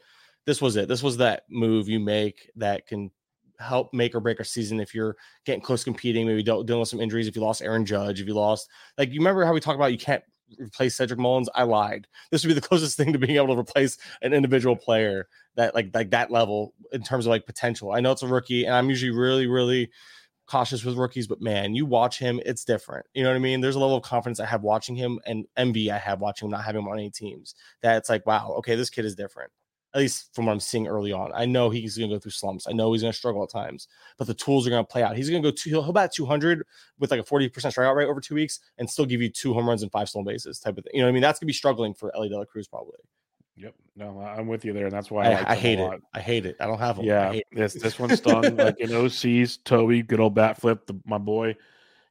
[0.45, 0.87] this was it.
[0.87, 3.09] This was that move you make that can
[3.59, 7.01] help make or break a season if you're getting close competing, maybe dealing with some
[7.01, 7.27] injuries.
[7.27, 8.69] If you lost Aaron Judge, if you lost,
[8.99, 10.23] like you remember how we talked about you can't
[10.59, 11.49] replace Cedric Mullins.
[11.55, 12.07] I lied.
[12.31, 15.75] This would be the closest thing to being able to replace an individual player that
[15.75, 17.91] like like that level in terms of like potential.
[17.91, 19.91] I know it's a rookie, and I'm usually really really
[20.45, 23.05] cautious with rookies, but man, you watch him, it's different.
[23.13, 23.61] You know what I mean?
[23.61, 26.51] There's a level of confidence I have watching him and envy I have watching him
[26.51, 27.55] not having him on any teams.
[27.81, 29.51] That it's like, wow, okay, this kid is different.
[29.93, 31.31] At least from what I'm seeing early on.
[31.35, 32.67] I know he's going to go through slumps.
[32.67, 33.87] I know he's going to struggle at times,
[34.17, 35.15] but the tools are going to play out.
[35.15, 36.65] He's going to go to, he'll, he'll bat 200
[36.97, 39.69] with like a 40% strikeout rate over two weeks and still give you two home
[39.69, 40.91] runs and five stolen bases type of thing.
[40.95, 41.21] You know what I mean?
[41.21, 42.97] That's going to be struggling for Elly De La Cruz probably.
[43.55, 43.75] Yep.
[43.95, 46.01] No, I'm with you there, and that's why I, I, I hate it.
[46.13, 46.55] I hate it.
[46.59, 47.05] I don't have them.
[47.05, 49.59] Yeah, this this one stung like in OCs.
[49.63, 51.55] Toby, good old bat flip, the, my boy.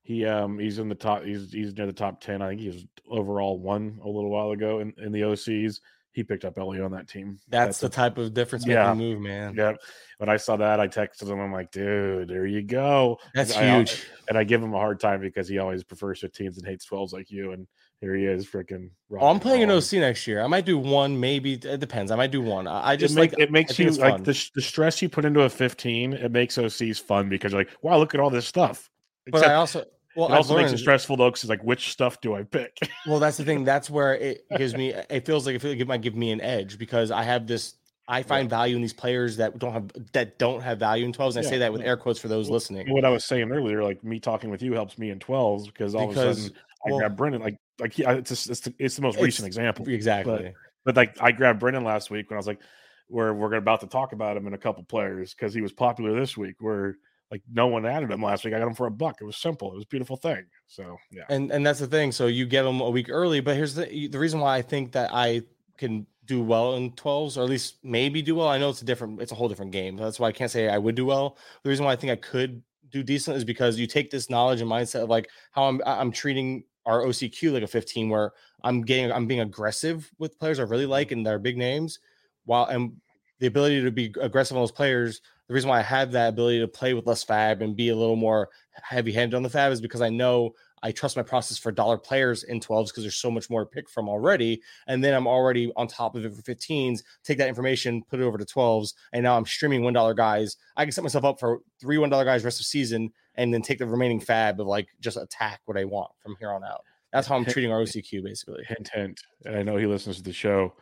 [0.03, 1.24] He um he's in the top.
[1.24, 2.43] He's he's near the top ten.
[2.43, 5.80] I think he was overall one a little while ago in, in the OCs.
[6.12, 7.38] He picked up Elly on that team.
[7.48, 8.92] That's, That's the a, type of difference yeah.
[8.92, 9.54] move, man.
[9.56, 9.74] Yeah.
[10.18, 11.40] When I saw that, I texted him.
[11.40, 13.18] I'm like, dude, there you go.
[13.34, 13.92] That's I, huge.
[13.92, 16.86] I, and I give him a hard time because he always prefers 15s and hates
[16.86, 17.52] 12s like you.
[17.52, 17.66] And
[18.02, 18.90] here he is, freaking.
[19.10, 20.42] Oh, I'm playing an OC next year.
[20.42, 21.54] I might do one, maybe.
[21.54, 22.10] It depends.
[22.10, 22.66] I might do one.
[22.66, 25.40] I just it make, like it makes you like the, the stress you put into
[25.40, 26.12] a 15.
[26.12, 28.90] It makes OCs fun because you're like, wow, look at all this stuff.
[29.26, 29.84] Except, but I also
[30.16, 32.78] well, it also makes it stressful though, because like, which stuff do I pick?
[33.06, 33.64] well, that's the thing.
[33.64, 34.92] That's where it gives me.
[35.10, 37.74] It feels like it might give me an edge because I have this.
[38.08, 38.56] I find yeah.
[38.56, 41.26] value in these players that don't have that don't have value in 12s.
[41.26, 41.40] And yeah.
[41.40, 42.90] I say that with air quotes for those well, listening.
[42.90, 45.94] What I was saying earlier, like me talking with you helps me in 12s because
[45.94, 47.42] all because, of a sudden I well, grab Brennan.
[47.42, 49.88] Like like he, it's just, it's the, it's the most recent example.
[49.88, 50.52] Exactly.
[50.84, 52.60] But, but like I grabbed Brennan last week when I was like,
[53.08, 56.18] we're we're about to talk about him in a couple players because he was popular
[56.18, 56.56] this week.
[56.58, 56.96] Where
[57.33, 58.53] Like no one added them last week.
[58.53, 59.16] I got them for a buck.
[59.22, 59.72] It was simple.
[59.72, 60.45] It was a beautiful thing.
[60.66, 61.22] So yeah.
[61.30, 62.12] And and that's the thing.
[62.12, 64.93] So you get them a week early, but here's the the reason why I think
[64.93, 65.41] that I
[65.78, 68.49] can do well in 12s or at least maybe do well.
[68.49, 69.97] I know it's a different it's a whole different game.
[69.97, 71.39] That's why I can't say I would do well.
[71.62, 74.61] The reason why I think I could do decent is because you take this knowledge
[74.61, 78.83] and mindset of like how I'm I'm treating our OCQ like a 15 where I'm
[78.83, 81.20] getting I'm being aggressive with players I really like mm-hmm.
[81.20, 81.99] and they're big names
[82.45, 83.01] while and
[83.43, 85.20] the ability to be aggressive on those players
[85.53, 87.95] the reason why I have that ability to play with less FAAB and be a
[87.97, 91.59] little more heavy handed on the FAAB is because I know I trust my process
[91.59, 94.62] for dollar players in 12s because there's so much more to pick from already.
[94.86, 98.22] And then I'm already on top of it for 15s, take that information, put it
[98.22, 98.95] over to 12s.
[99.12, 100.57] And now I'm streaming $1 guys.
[100.76, 103.78] I can set myself up for three $1 guys rest of season and then take
[103.78, 106.80] the remaining FAAB of like just attack what I want from here on out.
[107.12, 108.64] That's how I'm treating our OCQ basically.
[108.66, 109.20] Hint, hint.
[109.45, 110.72] And I know he listens to the show.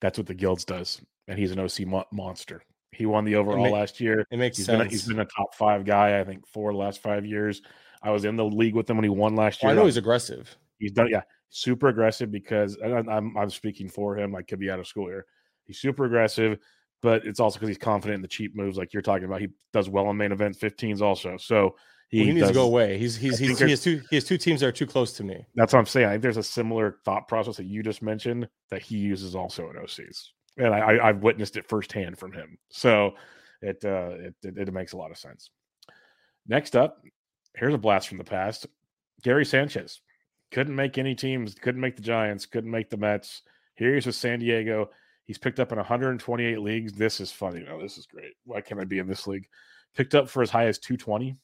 [0.00, 1.00] That's what the guilds does.
[1.28, 2.62] And he's an OC mo- monster.
[2.92, 4.26] He won the overall last year.
[4.30, 4.78] It makes he's sense.
[4.78, 7.62] Been a, he's been a top five guy, I think, for the last five years.
[8.02, 9.74] I was in the league with him when he won last oh, year.
[9.74, 10.56] Well, I know he's aggressive.
[10.78, 14.34] He's done, yeah, super aggressive because I'm, I'm speaking for him.
[14.34, 15.26] I could be out of school here.
[15.64, 16.58] He's super aggressive,
[17.02, 19.40] but it's also because he's confident in the cheap moves, like you're talking about.
[19.40, 21.36] He does well in main event 15s also.
[21.36, 21.76] So
[22.08, 22.98] he, well, he needs does, to go away.
[22.98, 25.24] He's he's, he's he has two he has two teams that are too close to
[25.24, 25.44] me.
[25.54, 26.06] That's what I'm saying.
[26.06, 29.68] I think there's a similar thought process that you just mentioned that he uses also
[29.70, 32.58] in OCs, and I, have witnessed it firsthand from him.
[32.70, 33.14] So
[33.62, 35.50] it, uh, it it it makes a lot of sense.
[36.46, 37.02] Next up,
[37.56, 38.66] here's a blast from the past.
[39.22, 40.00] Gary Sanchez
[40.50, 43.42] couldn't make any teams, couldn't make the Giants, couldn't make the Mets.
[43.74, 44.90] Here he's with San Diego.
[45.24, 46.92] He's picked up in 128 leagues.
[46.92, 47.64] This is funny.
[47.64, 48.34] No, this is great.
[48.44, 49.48] Why can't I be in this league?
[49.96, 51.36] Picked up for as high as 220,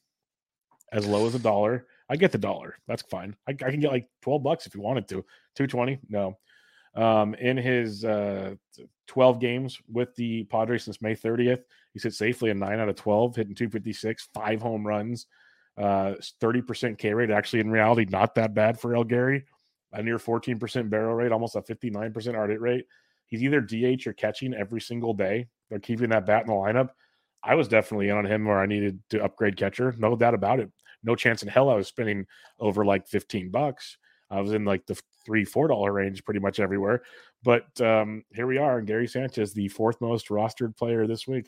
[0.92, 1.86] as low as a dollar.
[2.08, 2.76] I get the dollar.
[2.86, 3.34] That's fine.
[3.48, 5.24] I, I can get like 12 bucks if you wanted to.
[5.56, 6.38] 220, no.
[6.94, 8.54] Um, in his uh,
[9.06, 11.62] 12 games with the Padres since May 30th,
[11.92, 15.26] he's hit safely a 9 out of 12, hitting 256, five home runs,
[15.78, 17.30] uh, 30% K rate.
[17.30, 19.44] Actually, in reality, not that bad for El Gary.
[19.94, 22.86] A near 14% barrel rate, almost a 59% art rate.
[23.26, 25.48] He's either DH or catching every single day.
[25.68, 26.90] They're keeping that bat in the lineup.
[27.42, 29.94] I was definitely in on him where I needed to upgrade catcher.
[29.98, 30.70] No doubt about it.
[31.02, 32.26] No chance in hell I was spending
[32.60, 33.98] over like 15 bucks.
[34.30, 37.02] I was in like the three, four dollar range pretty much everywhere.
[37.42, 38.78] But um, here we are.
[38.78, 41.46] and Gary Sanchez, the fourth most rostered player this week.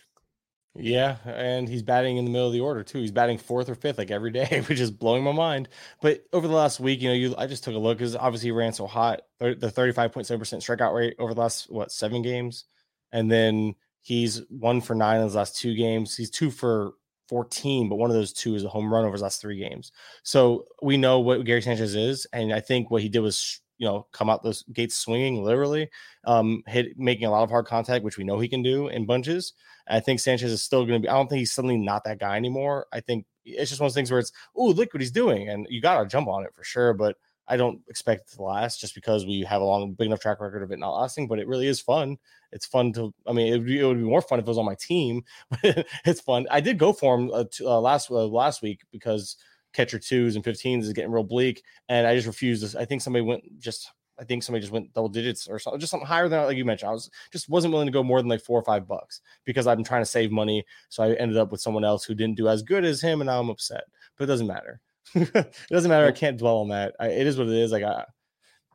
[0.77, 2.99] Yeah, and he's batting in the middle of the order too.
[2.99, 5.69] He's batting fourth or fifth like every day, which is blowing my mind.
[6.01, 8.49] But over the last week, you know, you I just took a look because obviously
[8.49, 9.23] he ran so hot.
[9.39, 12.65] The thirty five point seven percent strikeout rate over the last what seven games,
[13.13, 16.17] and then he's one for nine in his last two games.
[16.17, 16.95] He's two for
[17.29, 19.93] 14, but one of those two is a home run over his last three games.
[20.25, 23.87] So we know what Gary Sanchez is, and I think what he did was you
[23.87, 25.89] know come out those gates swinging literally,
[26.25, 29.07] um, hit making a lot of hard contact, which we know he can do in
[29.07, 29.53] bunches.
[29.87, 31.09] I think Sanchez is still going to be.
[31.09, 32.87] I don't think he's suddenly not that guy anymore.
[32.93, 35.49] I think it's just one of those things where it's oh look what he's doing,
[35.49, 37.17] and you got to jump on it for sure, but.
[37.47, 40.41] I don't expect it to last just because we have a long, big enough track
[40.41, 41.29] record of it not lasting.
[41.29, 42.17] But it really is fun.
[42.53, 43.13] It's fun to.
[43.27, 44.77] I mean, it would be, it would be more fun if it was on my
[44.77, 45.25] team.
[45.63, 46.47] But it's fun.
[46.51, 49.37] I did go for him uh, uh, last uh, last week because
[49.75, 52.77] catcher twos and 15s is getting real bleak, and I just refused.
[52.77, 53.91] I think somebody went just.
[54.17, 56.65] I think somebody just went double digits or something, just something higher than like you
[56.65, 56.89] mentioned.
[56.89, 59.67] I was just wasn't willing to go more than like four or five bucks because
[59.67, 60.65] I've been trying to save money.
[60.89, 63.27] So I ended up with someone else who didn't do as good as him, and
[63.27, 63.83] now I'm upset.
[64.17, 64.81] But it doesn't matter.
[65.15, 66.07] it doesn't matter.
[66.07, 66.95] I can't dwell on that.
[67.01, 67.73] I, it is what it is.
[67.73, 68.05] Like I,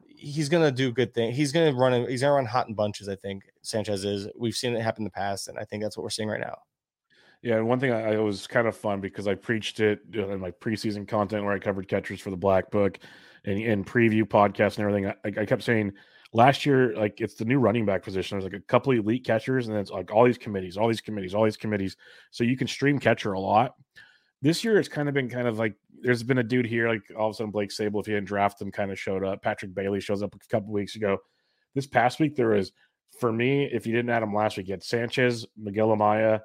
[0.05, 1.31] he's gonna do good thing.
[1.31, 2.05] He's gonna run.
[2.09, 3.07] He's gonna run hot in bunches.
[3.07, 4.27] I think Sanchez is.
[4.37, 6.41] We've seen it happen in the past, and I think that's what we're seeing right
[6.41, 6.57] now.
[7.41, 10.27] Yeah, and one thing I, I was kind of fun because I preached it uh,
[10.29, 12.99] in my preseason content where I covered catchers for the Black Book
[13.45, 15.07] and, and preview podcasts and everything.
[15.07, 15.93] I, I kept saying
[16.33, 18.37] last year, like it's the new running back position.
[18.37, 21.01] There's like a couple elite catchers, and then it's like all these committees, all these
[21.01, 21.95] committees, all these committees.
[22.31, 23.75] So you can stream catcher a lot.
[24.41, 27.03] This year, it's kind of been kind of like there's been a dude here, like
[27.17, 29.41] all of a sudden Blake Sabol, if you didn't draft him, kind of showed up.
[29.41, 31.17] Patrick Bailey shows up a couple weeks ago.
[31.73, 32.73] This past week, there was
[33.19, 36.41] for me, if you didn't add him last week, you had Sanchez, Miguel Amaya,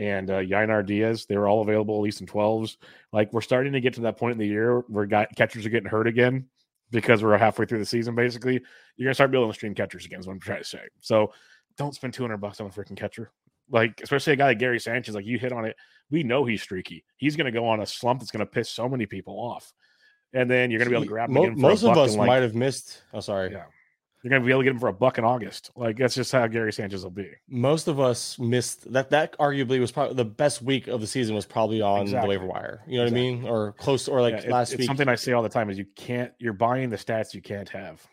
[0.00, 1.26] and uh, Yainer Diaz.
[1.26, 2.78] They were all available at least in 12s.
[3.12, 5.68] Like we're starting to get to that point in the year where guy, catchers are
[5.68, 6.46] getting hurt again
[6.90, 8.14] because we're halfway through the season.
[8.14, 8.54] Basically,
[8.96, 10.18] you're gonna start building the stream catchers again.
[10.18, 10.80] Is what I'm trying to say.
[11.00, 11.32] So
[11.76, 13.30] don't spend 200 bucks on a freaking catcher.
[13.70, 15.14] Like especially a guy like Gary Sanchez.
[15.14, 15.76] Like you hit on it.
[16.10, 17.04] We know he's streaky.
[17.18, 19.70] He's gonna go on a slump that's gonna piss so many people off.
[20.32, 21.60] And then you're gonna be able to grab him.
[21.60, 23.02] most of us like, might have missed.
[23.12, 23.52] Oh, sorry.
[23.52, 23.64] Yeah.
[24.22, 25.70] You're gonna be able to get him for a buck in August.
[25.74, 27.30] Like that's just how Gary Sanchez will be.
[27.48, 29.10] Most of us missed that.
[29.10, 31.34] That arguably was probably the best week of the season.
[31.34, 32.36] Was probably on exactly.
[32.36, 32.82] the waiver wire.
[32.86, 33.30] You know exactly.
[33.30, 33.48] what I mean?
[33.48, 34.86] Or close, or like yeah, last week.
[34.86, 36.32] Something I say all the time is you can't.
[36.38, 38.06] You're buying the stats you can't have.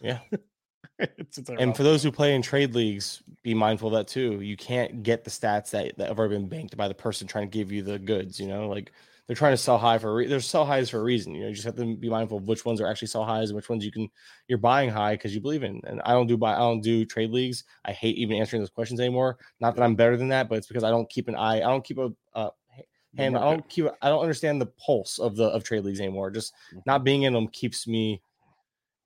[0.00, 0.20] Yeah.
[0.98, 4.40] it's, it's and for those who play in trade leagues, be mindful of that too.
[4.40, 7.50] You can't get the stats that, that have already been banked by the person trying
[7.50, 8.38] to give you the goods.
[8.38, 8.92] You know, like
[9.28, 11.34] they're trying to sell high for a re- they're sell highs for a reason.
[11.34, 13.50] You know, you just have to be mindful of which ones are actually sell highs
[13.50, 14.08] and which ones you can
[14.48, 15.82] you're buying high because you believe in.
[15.84, 17.64] And I don't do buy I don't do trade leagues.
[17.84, 19.36] I hate even answering those questions anymore.
[19.60, 21.56] Not that I'm better than that, but it's because I don't keep an eye.
[21.58, 22.50] I don't keep a uh,
[23.18, 23.36] hand.
[23.36, 23.86] I don't keep.
[24.00, 26.30] I don't understand the pulse of the of trade leagues anymore.
[26.30, 26.80] Just Mm-hmm.
[26.86, 28.22] not being in them keeps me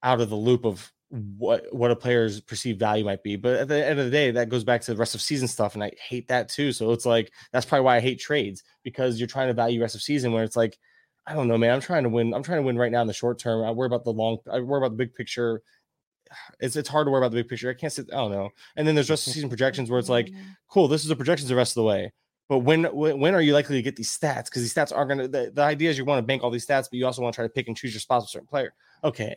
[0.05, 3.36] out of the loop of what what a player's perceived value might be.
[3.36, 5.46] But at the end of the day, that goes back to the rest of season
[5.46, 6.72] stuff, and I hate that too.
[6.72, 9.94] So it's like that's probably why I hate trades because you're trying to value rest
[9.94, 10.78] of season where it's like
[11.26, 11.74] I don't know, man.
[11.74, 12.32] I'm trying to win.
[12.32, 13.64] I'm trying to win right now in the short term.
[13.64, 14.38] I worry about the long.
[14.50, 15.62] I worry about the big picture.
[16.60, 17.68] It's it's hard to worry about the big picture.
[17.68, 18.08] I can't sit.
[18.10, 18.48] I don't know.
[18.76, 20.40] And then there's rest of season projections where it's like, mm-hmm.
[20.68, 22.10] cool, this is the projections the rest of the way.
[22.48, 24.44] But when when, when are you likely to get these stats?
[24.44, 25.28] Because these stats aren't going to.
[25.28, 27.34] The, the idea is you want to bank all these stats, but you also want
[27.34, 28.72] to try to pick and choose your spots with certain player.
[29.05, 29.34] Okay.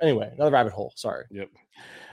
[0.00, 0.92] anyway, another rabbit hole.
[0.94, 1.24] Sorry.
[1.30, 1.50] Yep.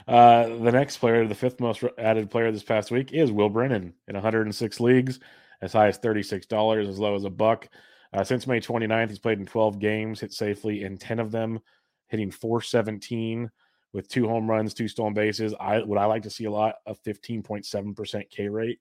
[0.08, 3.94] Uh, the next player, the fifth most added player this past week, is Will Brennan
[4.08, 5.20] in 106 leagues,
[5.62, 7.68] as high as $36, as low as a buck.
[8.12, 11.60] Uh, since May 29th, he's played in 12 games, hit safely in 10 of them,
[12.08, 13.50] hitting 417
[13.92, 15.54] with two home runs, two stolen bases.
[15.58, 18.78] I would I like to see a lot of 15.7% K rate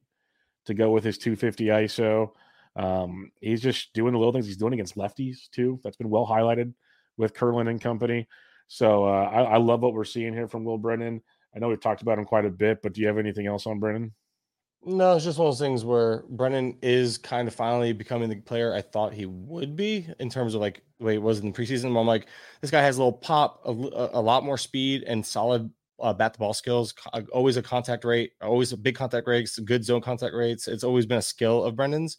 [0.65, 2.31] to go with his 250 ISO.
[2.75, 5.79] Um, he's just doing the little things he's doing against lefties too.
[5.83, 6.73] That's been well highlighted
[7.18, 8.28] with Kurland and company.
[8.68, 11.22] So uh, I, I love what we're seeing here from Will Brennan.
[11.55, 13.66] I know we've talked about him quite a bit, but do you have anything else
[13.66, 14.13] on Brennan?
[14.88, 18.36] No, it's just one of those things where Brennan is kind of finally becoming the
[18.36, 21.51] player I thought he would be in terms of like the way it was in
[21.51, 21.99] the preseason.
[21.99, 22.28] I'm like,
[22.61, 26.34] this guy has a little pop, a, a lot more speed, and solid uh, bat
[26.34, 26.93] the ball skills.
[27.32, 30.68] Always a contact rate, always a big contact rates, good zone contact rates.
[30.68, 32.18] It's always been a skill of Brennan's,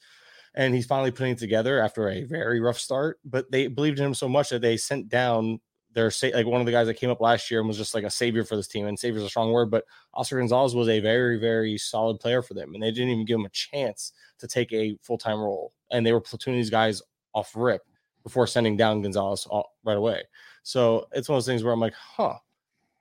[0.56, 3.20] and he's finally putting it together after a very rough start.
[3.24, 5.60] But they believed in him so much that they sent down
[5.92, 7.94] their sa- like one of the guys that came up last year and was just
[7.94, 8.86] like a savior for this team.
[8.86, 9.84] And savior is a strong word, but
[10.14, 13.38] Oscar Gonzalez was a very, very solid player for them, and they didn't even give
[13.38, 15.72] him a chance to take a full time role.
[15.90, 17.02] And they were platooning these guys
[17.34, 17.82] off rip
[18.22, 20.22] before sending down Gonzalez all, right away.
[20.62, 22.34] So it's one of those things where I'm like, huh.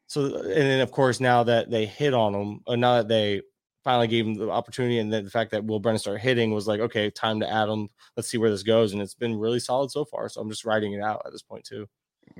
[0.08, 3.42] So and then of course now that they hit on him, or now that they
[3.86, 6.68] finally gave him the opportunity, and then the fact that Will Brennan started hitting was
[6.68, 7.88] like, okay, time to add him.
[8.18, 10.28] Let's see where this goes, and it's been really solid so far.
[10.28, 11.88] So I'm just riding it out at this point too.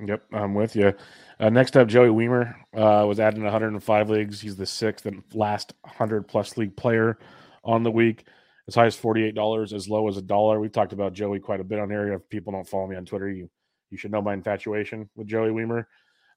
[0.04, 0.92] Yep, I'm with you.
[1.38, 4.40] Uh, next up, Joey Wiemer uh, was added in 105 leagues.
[4.40, 7.18] He's the sixth and last 100 plus league player
[7.64, 8.26] on the week.
[8.68, 10.58] As high as $48, as low as a dollar.
[10.58, 12.12] We've talked about Joey quite a bit on here.
[12.12, 13.48] If people don't follow me on Twitter, you
[13.90, 15.84] you should know my infatuation with Joey Wiemer.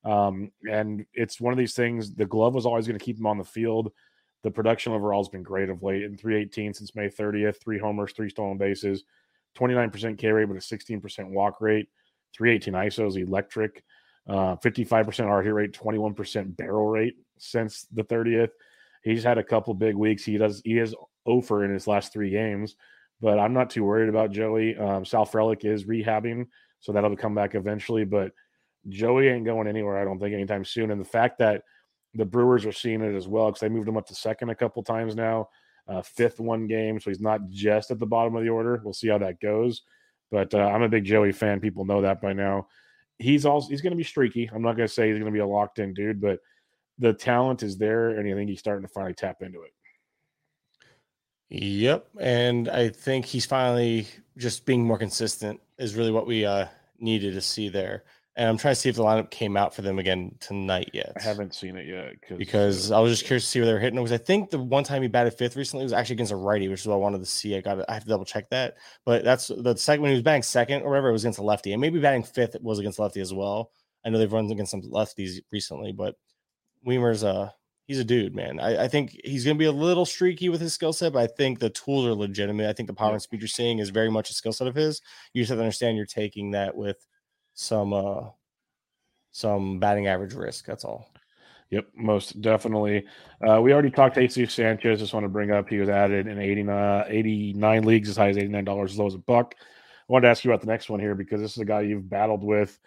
[0.05, 2.14] Um, and it's one of these things.
[2.14, 3.91] The glove was always going to keep him on the field.
[4.43, 6.03] The production overall has been great of late.
[6.03, 9.03] In 318 since May 30th, three homers, three stolen bases,
[9.57, 11.87] 29% K rate, but a 16% walk rate.
[12.35, 13.83] 318 ISO is electric.
[14.27, 18.51] Uh, 55% R hit rate, 21% barrel rate since the 30th.
[19.03, 20.23] He's had a couple big weeks.
[20.23, 20.93] He does he is
[21.25, 22.75] over in his last three games,
[23.21, 24.77] but I'm not too worried about Joey.
[24.77, 26.47] Um, Sal Frelick is rehabbing,
[26.79, 28.05] so that'll come back eventually.
[28.05, 28.31] But
[28.87, 30.91] Joey ain't going anywhere, I don't think, anytime soon.
[30.91, 31.63] And the fact that
[32.14, 34.55] the Brewers are seeing it as well, because they moved him up to second a
[34.55, 35.49] couple times now,
[35.88, 38.82] uh, fifth one game, so he's not just at the bottom of the order.
[38.84, 39.84] We'll see how that goes.
[40.32, 41.60] But uh, I'm a big Joey fan.
[41.60, 42.68] People know that by now.
[43.18, 44.49] He's also he's going to be streaky.
[44.53, 46.39] I'm not going to say he's going to be a locked in dude, but
[46.99, 49.72] the talent is there, and I think he's starting to finally tap into it.
[51.49, 54.07] Yep, and I think he's finally
[54.38, 56.68] just being more consistent is really what we uh,
[56.99, 58.03] needed to see there.
[58.39, 61.11] And I'm trying to see if the lineup came out for them again tonight yet.
[61.17, 63.79] I haven't seen it yet because I was just curious to see where they were
[63.79, 63.99] hitting.
[63.99, 66.69] Because I think the one time he batted fifth recently was actually against a righty,
[66.69, 67.57] which is what I wanted to see.
[67.57, 68.77] I got I have to double check that.
[69.03, 71.43] But that's the second when he was batting second or whatever, it was against a
[71.43, 73.71] lefty, and maybe batting fifth it was against lefty as well.
[74.05, 76.15] I know they've run against some lefties recently, but
[76.87, 77.49] Wiemer's uh
[77.87, 78.61] he's a dude, man.
[78.61, 81.27] I, I think he's gonna be a little streaky with his skill set, but I
[81.27, 82.69] think the tools are legitimate.
[82.69, 84.75] I think the power and speed you're seeing is very much a skill set of
[84.75, 85.01] his.
[85.33, 87.05] You just have to understand you're taking that with
[87.60, 88.22] some uh
[89.32, 90.66] some batting average risk.
[90.66, 91.12] That's all.
[91.70, 93.05] Yep, most definitely.
[93.47, 94.99] Uh, we already talked to Jesus Sanchez.
[94.99, 98.38] Just want to bring up he was added in 89, 89 leagues as high as
[98.38, 99.53] $89, as low as a buck.
[99.60, 99.64] I
[100.07, 102.10] wanted to ask you about the next one here because this is a guy you've
[102.10, 102.80] battled with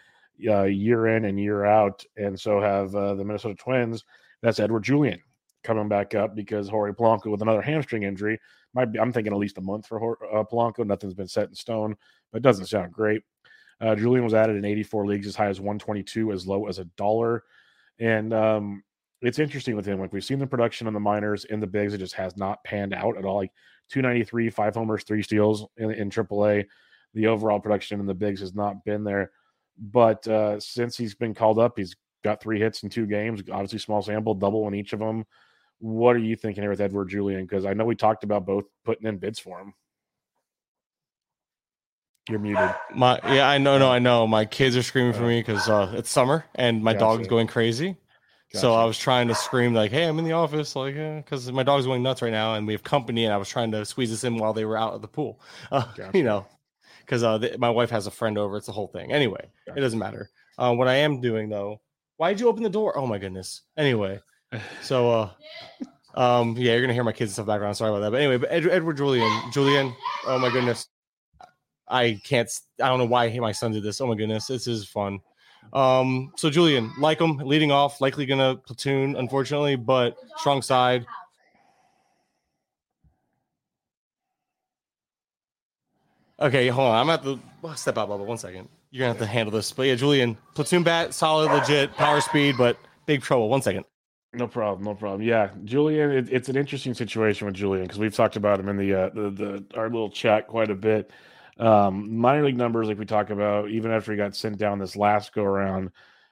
[0.45, 4.03] uh, year in and year out, and so have uh, the Minnesota Twins.
[4.41, 5.21] That's Edouard Julien
[5.63, 8.37] coming back up because Jorge Polanco with another hamstring injury
[8.73, 8.99] might be.
[8.99, 10.85] I'm thinking at least a month for uh, Polanco.
[10.85, 11.95] Nothing's been set in stone,
[12.31, 13.21] but it doesn't sound great.
[13.83, 16.85] Uh, Julien was added in 84 leagues as high as 122, as low as a
[16.85, 17.43] dollar.
[17.99, 18.83] And um,
[19.21, 19.99] it's interesting with him.
[19.99, 22.63] Like we've seen the production in the minors, in the bigs, it just has not
[22.63, 23.35] panned out at all.
[23.37, 23.51] Like
[23.89, 26.65] 293, five homers, three steals in, in AAA.
[27.13, 29.31] The overall production in the bigs has not been there.
[29.77, 33.41] But uh, since he's been called up, he's got three hits in two games.
[33.51, 35.25] Obviously, small sample, double in each of them.
[35.79, 37.43] What are you thinking here with Edouard Julien?
[37.43, 39.73] Because I know we talked about both putting in bids for him.
[42.29, 42.73] You're muted.
[42.95, 44.25] My yeah, I know, no, I know.
[44.27, 47.17] My kids are screaming for me because uh, it's summer and my Gotcha.
[47.17, 47.97] dog's going crazy.
[48.55, 51.63] So I was trying to scream like, "Hey, I'm in the office!" Like, because my
[51.63, 54.11] dog's going nuts right now, and we have company, and I was trying to squeeze
[54.11, 55.41] this in while they were out at the pool.
[55.71, 56.15] Uh, Gotcha.
[56.15, 56.45] You know,
[56.99, 58.55] because uh, th- my wife has a friend over.
[58.57, 59.11] It's the whole thing.
[59.11, 60.29] Anyway, it doesn't matter.
[60.59, 61.81] Uh, what I am doing though,
[62.17, 62.95] why did you open the door?
[62.95, 63.61] Oh my goodness.
[63.75, 64.19] Anyway,
[64.83, 65.29] so uh,
[66.13, 67.75] um, yeah, you're gonna hear my kids and stuff background.
[67.75, 68.11] Sorry about that.
[68.11, 69.95] But anyway, but Ed- Edouard Julien, Julien.
[70.27, 70.89] Oh my goodness,
[71.87, 72.49] I can't.
[72.81, 74.01] I don't know why my son did this.
[74.01, 75.19] Oh my goodness, this is fun.
[75.71, 81.05] Um, so Julien, like him, leading off, likely gonna platoon, unfortunately, but strong side.
[86.39, 86.95] Okay, hold on.
[86.99, 88.25] I'm at the oh, step out, Bubba.
[88.25, 88.67] One second.
[88.91, 89.71] You're gonna have to handle this.
[89.71, 93.49] But yeah, Julien, platoon bat, solid, legit, power speed, but big trouble.
[93.49, 93.85] One second.
[94.33, 95.21] No problem, no problem.
[95.21, 98.77] Yeah, Julien, it, it's an interesting situation with Julien because we've talked about him in
[98.77, 101.11] the, uh, the the our little chat quite a bit.
[101.59, 104.95] Um, minor league numbers, like we talk about, even after he got sent down this
[104.95, 105.91] last go around,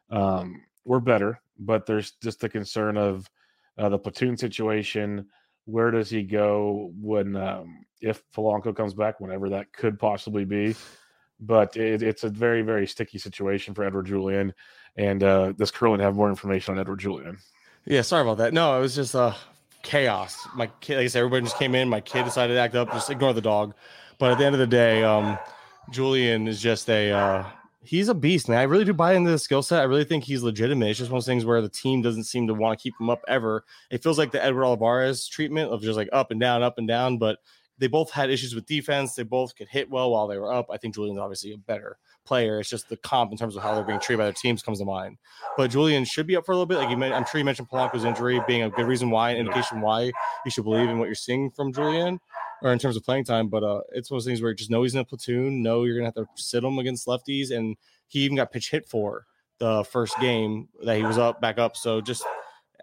[0.09, 1.39] um, were better.
[1.59, 3.29] But there's just the concern of
[3.77, 5.27] uh, the platoon situation.
[5.65, 10.75] Where does he go when um, if Polanco comes back, whenever that could possibly be?
[11.39, 14.53] But it, it's a very very sticky situation for Edouard Julien.
[14.97, 17.37] And uh, does Kurland have more information on Edouard Julien?
[17.85, 18.53] Yeah, sorry about that.
[18.53, 19.33] No, it was just uh
[19.83, 20.47] chaos.
[20.55, 21.89] My kid, like I said, everybody just came in.
[21.89, 22.91] My kid decided to act up.
[22.91, 23.73] Just ignore the dog.
[24.21, 25.39] But at the end of the day, um,
[25.89, 27.43] Julien is just a uh,
[27.83, 28.59] he's a beast, man.
[28.59, 29.79] I really do buy into the skill set.
[29.79, 30.91] I really think he's legitimate.
[30.91, 32.93] It's just one of those things where the team doesn't seem to want to keep
[32.99, 33.65] him up ever.
[33.89, 36.87] It feels like the Edward Olivares treatment of just like up and down, up and
[36.87, 37.17] down.
[37.17, 37.39] But
[37.79, 39.15] they both had issues with defense.
[39.15, 40.67] They both could hit well while they were up.
[40.69, 42.59] I think Julien's obviously a better player.
[42.59, 44.77] It's just the comp in terms of how they're being treated by their teams comes
[44.77, 45.17] to mind.
[45.57, 46.77] But Julien should be up for a little bit.
[46.77, 49.37] Like you mentioned, I'm sure you mentioned Polanco's injury being a good reason why, an
[49.37, 50.11] indication why
[50.45, 52.19] you should believe in what you're seeing from Julien
[52.61, 53.47] or in terms of playing time.
[53.47, 55.61] But uh, it's one of those things where you just know he's in a platoon,
[55.61, 57.75] know you're gonna have to sit him against lefties, and
[58.07, 59.25] he even got pitch hit for
[59.59, 61.77] the first game that he was up back up.
[61.77, 62.23] So just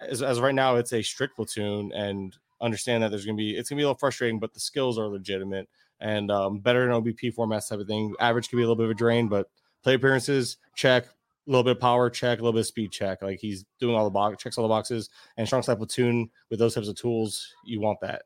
[0.01, 3.69] as, as right now, it's a strict platoon, and understand that there's gonna be it's
[3.69, 5.69] gonna be a little frustrating, but the skills are legitimate
[6.01, 8.15] and um, better in OBP formats type of thing.
[8.21, 9.49] Average could be a little bit of a drain, but
[9.83, 11.07] play appearances check.
[11.07, 13.23] A little bit of power check, a little bit of speed check.
[13.23, 15.09] Like he's doing all the box checks all the boxes
[15.39, 17.55] and strong side platoon with those types of tools.
[17.65, 18.23] You want that.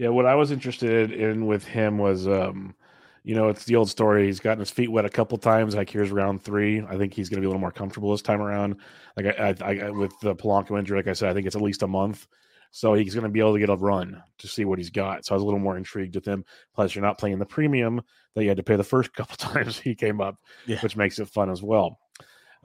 [0.00, 2.74] Yeah, what I was interested in with him was, um,
[3.22, 4.24] you know, it's the old story.
[4.24, 5.74] He's gotten his feet wet a couple times.
[5.74, 6.80] Like here's round three.
[6.88, 8.76] I think he's going to be a little more comfortable this time around.
[9.14, 11.60] Like I, I, I with the Polanco injury, like I said, I think it's at
[11.60, 12.26] least a month.
[12.70, 15.26] So he's going to be able to get a run to see what he's got.
[15.26, 16.46] So I was a little more intrigued with him.
[16.74, 18.00] Plus, you're not playing the premium
[18.34, 20.36] that you had to pay the first couple times he came up,
[20.66, 20.80] Yeah.
[20.80, 21.98] which makes it fun as well.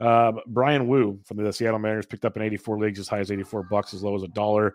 [0.00, 3.30] Uh, Bryan Woo from the Seattle Mariners picked up in 84 leagues as high as
[3.30, 4.74] 84 bucks, as low as a dollar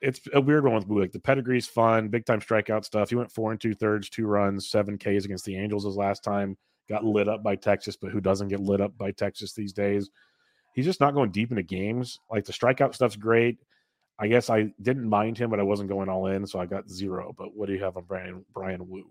[0.00, 1.00] it's a weird one with Woo.
[1.00, 3.10] Like the pedigree's fun, big time strikeout stuff.
[3.10, 6.22] He went four and two thirds, two runs, seven Ks against the Angels his last
[6.22, 6.56] time.
[6.88, 10.10] Got lit up by Texas, but who doesn't get lit up by Texas these days?
[10.74, 12.20] He's just not going deep into games.
[12.30, 13.58] Like the strikeout stuff's great.
[14.18, 16.88] I guess I didn't mind him, but I wasn't going all in, so I got
[16.88, 17.34] zero.
[17.36, 19.04] But what do you have on Bryan Bryan Woo?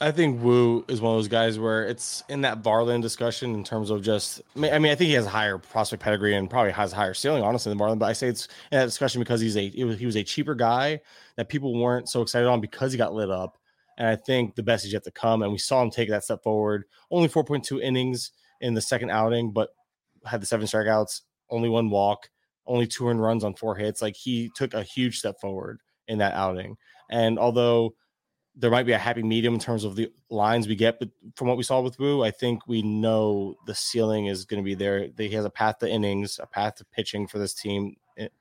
[0.00, 3.62] I think Woo is one of those guys where it's in that Barlin discussion in
[3.62, 4.42] terms of just.
[4.56, 7.14] I mean, I think he has a higher prospect pedigree and probably has a higher
[7.14, 7.98] ceiling, honestly, than Barlin.
[7.98, 11.00] But I say it's in that discussion because he's a he was a cheaper guy
[11.36, 13.56] that people weren't so excited on because he got lit up.
[13.96, 15.42] And I think the best is yet to come.
[15.42, 16.84] And we saw him take that step forward.
[17.12, 19.70] Only 4.2 innings in the second outing, but
[20.24, 21.20] had the seven strikeouts,
[21.50, 22.28] only one walk,
[22.66, 24.02] only two earned runs on four hits.
[24.02, 25.78] Like he took a huge step forward
[26.08, 26.76] in that outing.
[27.10, 27.94] And although
[28.56, 31.48] there might be a happy medium in terms of the lines we get, but from
[31.48, 34.74] what we saw with Woo, I think we know the ceiling is going to be
[34.74, 35.08] there.
[35.16, 37.96] He has a path to innings, a path to pitching for this team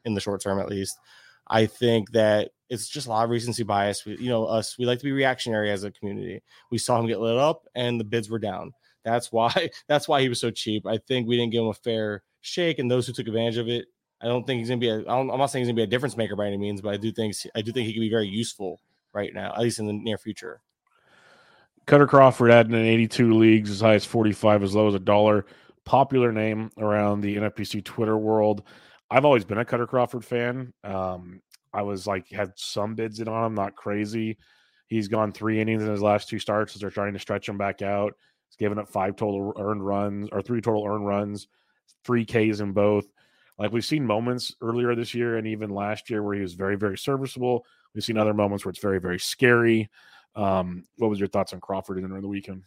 [0.05, 0.99] in, the short term, at least.
[1.47, 4.05] I think that it's just a lot of recency bias.
[4.05, 6.43] We, you know, us, we like to be reactionary as a community.
[6.69, 8.73] We saw him get lit up and the bids were down.
[9.03, 10.85] That's why, that's why he was so cheap.
[10.85, 13.67] I think we didn't give him a fair shake, and those who took advantage of
[13.67, 13.85] it,
[14.21, 15.83] I don't think he's going to be a, I'm not saying he's going to be
[15.83, 18.01] a difference maker by any means, but I do think, I do think he can
[18.01, 18.79] be very useful
[19.13, 20.61] right now, at least in the near future.
[21.85, 25.45] Kutter Crawford adding in 82 leagues, as high as 45, as low as a dollar.
[25.85, 28.63] Popular name around the NFBC Twitter world.
[29.11, 30.73] I've always been a Kutter Crawford fan.
[30.83, 31.41] Um,
[31.73, 34.37] I was like had some bids in on him, not crazy.
[34.87, 37.57] He's gone three innings in his last two starts as they're trying to stretch him
[37.57, 38.13] back out.
[38.49, 41.47] He's given up five total earned runs or three total earned runs,
[42.05, 43.05] three Ks in both.
[43.63, 46.75] Like we've seen moments earlier this year and even last year where he was very,
[46.75, 47.65] very serviceable.
[47.95, 49.89] We've seen other moments where it's very, very scary.
[50.35, 52.63] Um, what was your thoughts on Crawford during the weekend?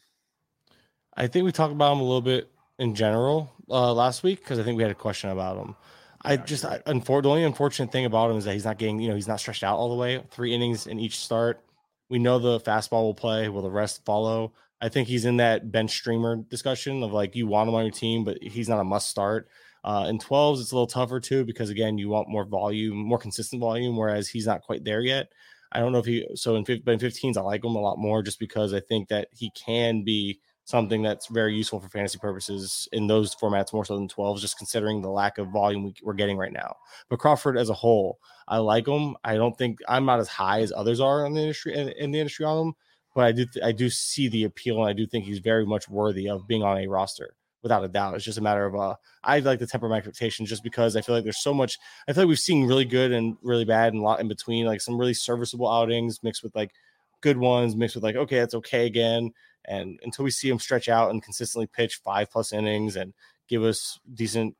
[1.14, 4.59] I think we talked about him a little bit in general uh, last week because
[4.59, 5.76] I think we had a question about him.
[6.22, 8.99] I just I, unfor- the only unfortunate thing about him is that he's not getting
[8.99, 10.22] you know he's not stretched out all the way.
[10.30, 11.61] Three innings in each start.
[12.09, 13.51] We know the fastball will play.
[13.51, 14.55] Will the rest follow?
[14.80, 17.92] I think he's in that bench streamer discussion of like you want him on your
[17.92, 19.49] team, but he's not a must start.
[19.87, 23.18] Uh, in 12s, it's a little tougher too because again, you want more volume, more
[23.18, 25.28] consistent volume, whereas he's not quite there yet.
[25.70, 27.97] I don't know if he so in but in 15s, I like him a lot
[27.97, 32.18] more just because I think that he can be something that's very useful for fantasy
[32.18, 35.95] purposes in those formats more so than 12s, just considering the lack of volume we,
[36.05, 36.74] are getting right now.
[37.09, 38.18] But Crawford as a whole,
[38.49, 39.16] I like him.
[39.22, 42.11] I don't think I'm not as high as others are in the industry in, in
[42.11, 42.74] the industry on him,
[43.14, 45.64] but I do th- I do see the appeal and I do think he's very
[45.64, 47.37] much worthy of being on a roster
[47.67, 48.14] without a doubt.
[48.14, 48.95] It's just a matter of uh
[49.25, 52.12] I like to temper my expectations just because I feel like there's so much I
[52.12, 54.81] feel like we've seen really good and really bad and a lot in between, like
[54.81, 56.73] some really serviceable outings mixed with like
[57.21, 59.33] good ones, mixed with like, okay, it's okay again.
[59.64, 63.12] And until we see him stretch out and consistently pitch five plus innings and
[63.49, 64.55] give us decent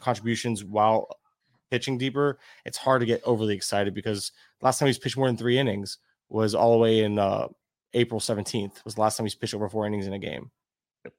[0.00, 1.08] contributions while
[1.70, 4.32] pitching deeper, it's hard to get overly excited because
[4.62, 5.98] last time he's pitched more than three innings
[6.30, 7.48] was all the way in uh,
[7.92, 10.50] April 17th was the last time he's pitched over four innings in a game.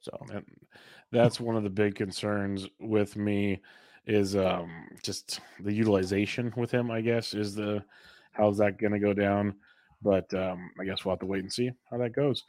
[0.01, 0.25] So
[1.11, 3.61] that's one of the big concerns with me
[4.05, 7.83] is um, just the utilization with him, I guess, is the
[8.31, 9.55] how's that going to go down.
[10.01, 12.43] But um, I guess we'll have to wait and see how that goes.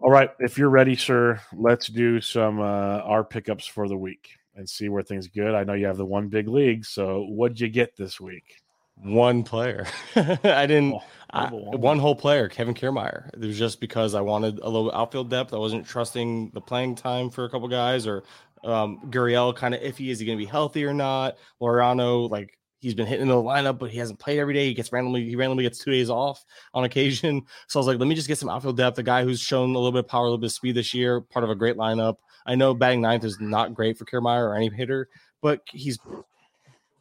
[0.00, 4.28] All right, if you're ready, sir, let's do some uh, our pickups for the week
[4.56, 5.54] and see where things good.
[5.54, 8.63] I know you have the one big league, so what'd you get this week?
[8.96, 9.86] One player.
[10.16, 10.94] I didn't.
[10.94, 13.28] Oh, I, one whole player, Kevin Kiermaier.
[13.34, 15.52] It was just because I wanted a little outfield depth.
[15.52, 18.22] I wasn't trusting the playing time for a couple guys, or
[18.62, 20.10] um, Gurriel kind of iffy.
[20.10, 21.36] Is he going to be healthy or not?
[21.60, 24.66] Laureano, like he's been hitting the lineup, but he hasn't played every day.
[24.66, 27.42] He gets randomly, he randomly gets two days off on occasion.
[27.68, 28.98] So I was like, let me just get some outfield depth.
[28.98, 30.94] A guy who's shown a little bit of power, a little bit of speed this
[30.94, 32.16] year, part of a great lineup.
[32.46, 35.08] I know batting ninth is not great for Kiermaier or any hitter,
[35.40, 35.98] but he's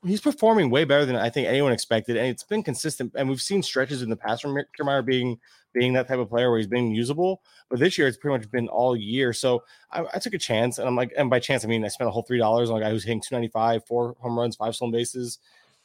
[0.06, 3.14] he's performing way better than I think anyone expected, and it's been consistent.
[3.16, 5.40] And we've seen stretches in the past from Kiermaier being
[5.74, 7.42] being that type of player where he's been usable.
[7.70, 9.34] But this year, it's pretty much been all year.
[9.34, 11.88] So I, I took a chance, and I'm like, and by chance, I mean I
[11.88, 14.76] spent a whole three dollars on a guy who's hitting 295, four home runs, five
[14.76, 15.40] stolen bases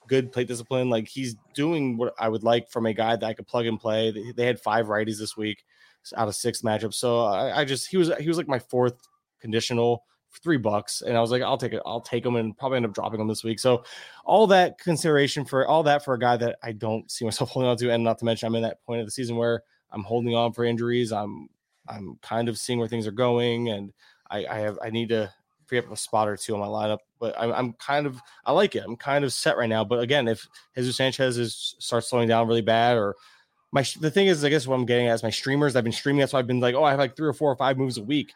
[0.08, 0.90] good plate discipline.
[0.90, 3.78] Like he's doing what I would like from a guy that I could plug and
[3.78, 4.32] play.
[4.34, 5.64] They, had five righties this week
[6.16, 6.94] out of six matchups.
[6.94, 8.96] So I, I, just he was he was like my fourth
[9.40, 10.04] conditional
[10.42, 11.82] three bucks, and I was like, I'll take it.
[11.84, 13.58] I'll take them and probably end up dropping them this week.
[13.58, 13.84] So
[14.24, 17.70] all that consideration for all that for a guy that I don't see myself holding
[17.70, 20.02] on to, and not to mention I'm in that point of the season where I'm
[20.02, 21.12] holding on for injuries.
[21.12, 21.48] I'm
[21.88, 23.92] I'm kind of seeing where things are going, and
[24.30, 25.32] I, I have I need to
[25.66, 26.98] free up a spot or two on my lineup.
[27.20, 28.84] But I'm, I'm kind of I like it.
[28.86, 29.84] I'm kind of set right now.
[29.84, 33.16] But again, if Jesus Sanchez is starts slowing down really bad, or
[33.72, 35.76] my the thing is, I guess what I'm getting at is my streamers.
[35.76, 36.20] I've been streaming.
[36.20, 37.98] That's why I've been like, oh, I have like three or four or five moves
[37.98, 38.32] a week.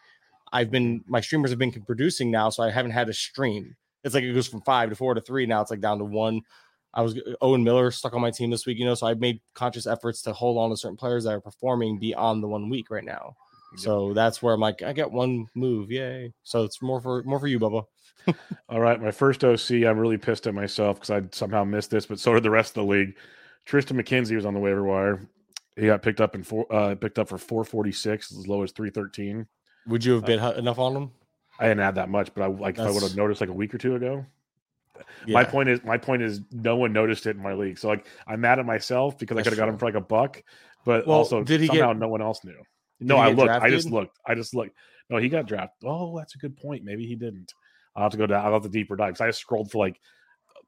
[0.53, 3.74] I've been my streamers have been producing now, so I haven't had a stream.
[4.05, 5.46] It's like it goes from five to four to three.
[5.46, 6.42] Now it's like down to one.
[6.94, 9.40] I was Owen Miller stuck on my team this week, you know, so I've made
[9.55, 12.90] conscious efforts to hold on to certain players that are performing beyond the one week
[12.90, 13.34] right now.
[13.76, 16.34] So that's where I'm like, I got one move, yay!
[16.42, 17.84] So it's more for more for you, Bubba.
[18.68, 19.70] All right, my first OC.
[19.86, 22.76] I'm really pissed at myself because I somehow missed this, but so did the rest
[22.76, 23.16] of the league.
[23.66, 25.20] Triston McKenzie was on the waiver wire.
[25.76, 29.46] He got picked up in four, uh, picked up for 446, as low as 313.
[29.87, 31.11] Would you have bid uh, enough on him?
[31.59, 32.87] I didn't add that much, but I like That's...
[32.87, 34.24] if I would have noticed like a week or two ago.
[35.26, 35.35] Yeah.
[35.35, 37.78] My point is, my point is, no one noticed it in my league.
[37.78, 39.95] So like, I'm mad at myself because That's I could have got him for like
[39.95, 40.43] a buck,
[40.85, 41.99] but well, also did he somehow get...
[41.99, 42.61] no one else knew.
[43.01, 43.49] No, I looked.
[43.49, 43.72] Drafted?
[43.72, 44.18] I just looked.
[44.26, 44.76] I just looked.
[45.11, 45.89] No, he got drafted.
[45.89, 46.85] Oh, that's a good point.
[46.85, 47.53] Maybe he didn't.
[47.95, 48.45] I'll have to go down.
[48.45, 50.01] I'll have to deeper dive because I scrolled for like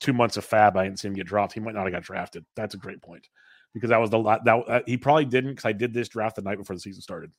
[0.00, 0.76] two months of FAAB.
[0.76, 1.52] I didn't see him get dropped.
[1.52, 2.44] He might not have got drafted.
[2.56, 3.28] That's a great point
[3.72, 6.42] because that was the that uh, he probably didn't because I did this draft the
[6.42, 7.30] night before the season started.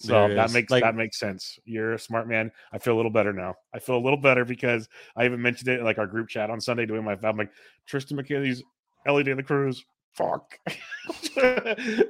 [0.00, 0.54] So that is.
[0.54, 1.58] makes like, that makes sense.
[1.66, 2.50] You're a smart man.
[2.72, 3.54] I feel a little better now.
[3.74, 6.48] I feel a little better because I even mentioned it in like our group chat
[6.48, 7.52] on Sunday doing my I'm like
[7.88, 8.62] Triston McKenzie's
[9.06, 9.84] Elly De La Cruz.
[10.14, 10.58] Fuck.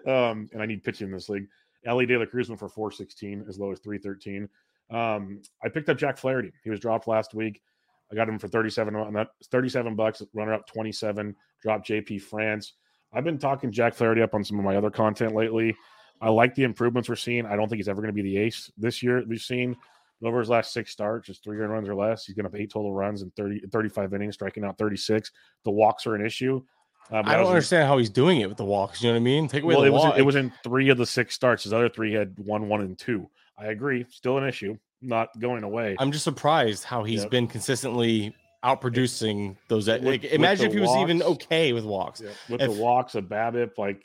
[0.06, 1.48] um, and I need pitching in this league.
[1.84, 4.48] Elly De La Cruz went for 416 as low as 313.
[4.90, 6.52] Um, I picked up Jack Flaherty.
[6.62, 7.60] He was dropped last week.
[8.12, 12.74] I got him for 37 37 bucks, runner up 27, dropped JP France.
[13.12, 15.76] I've been talking Jack Flaherty up on some of my other content lately.
[16.20, 17.46] I like the improvements we're seeing.
[17.46, 19.76] I don't think he's ever going to be the ace this year we've seen.
[20.22, 22.70] Over his last six starts, just three runs or less, he's going to have eight
[22.70, 25.30] total runs in 30, 35 innings, striking out 36.
[25.64, 26.62] The walks are an issue.
[27.10, 29.02] Um, I don't understand in, how he's doing it with the walks.
[29.02, 29.48] You know what I mean?
[29.48, 31.64] Take away well, it was in, it was in three of the six starts.
[31.64, 33.30] His other three had one, one, and two.
[33.58, 35.96] I agree, still an issue, not going away.
[35.98, 37.30] I'm just surprised how he's yep.
[37.30, 39.88] been consistently outproducing those.
[39.88, 42.20] With, like, imagine if he walks, was even okay with walks.
[42.48, 44.04] With if, the walks, a BABIP, like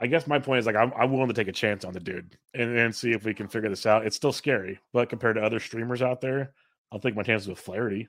[0.00, 2.00] I guess my point is like I'm, I'm willing to take a chance on the
[2.00, 4.06] dude and, and see if we can figure this out.
[4.06, 6.52] It's still scary, but compared to other streamers out there,
[6.92, 8.08] I'll take my chances with Flaherty.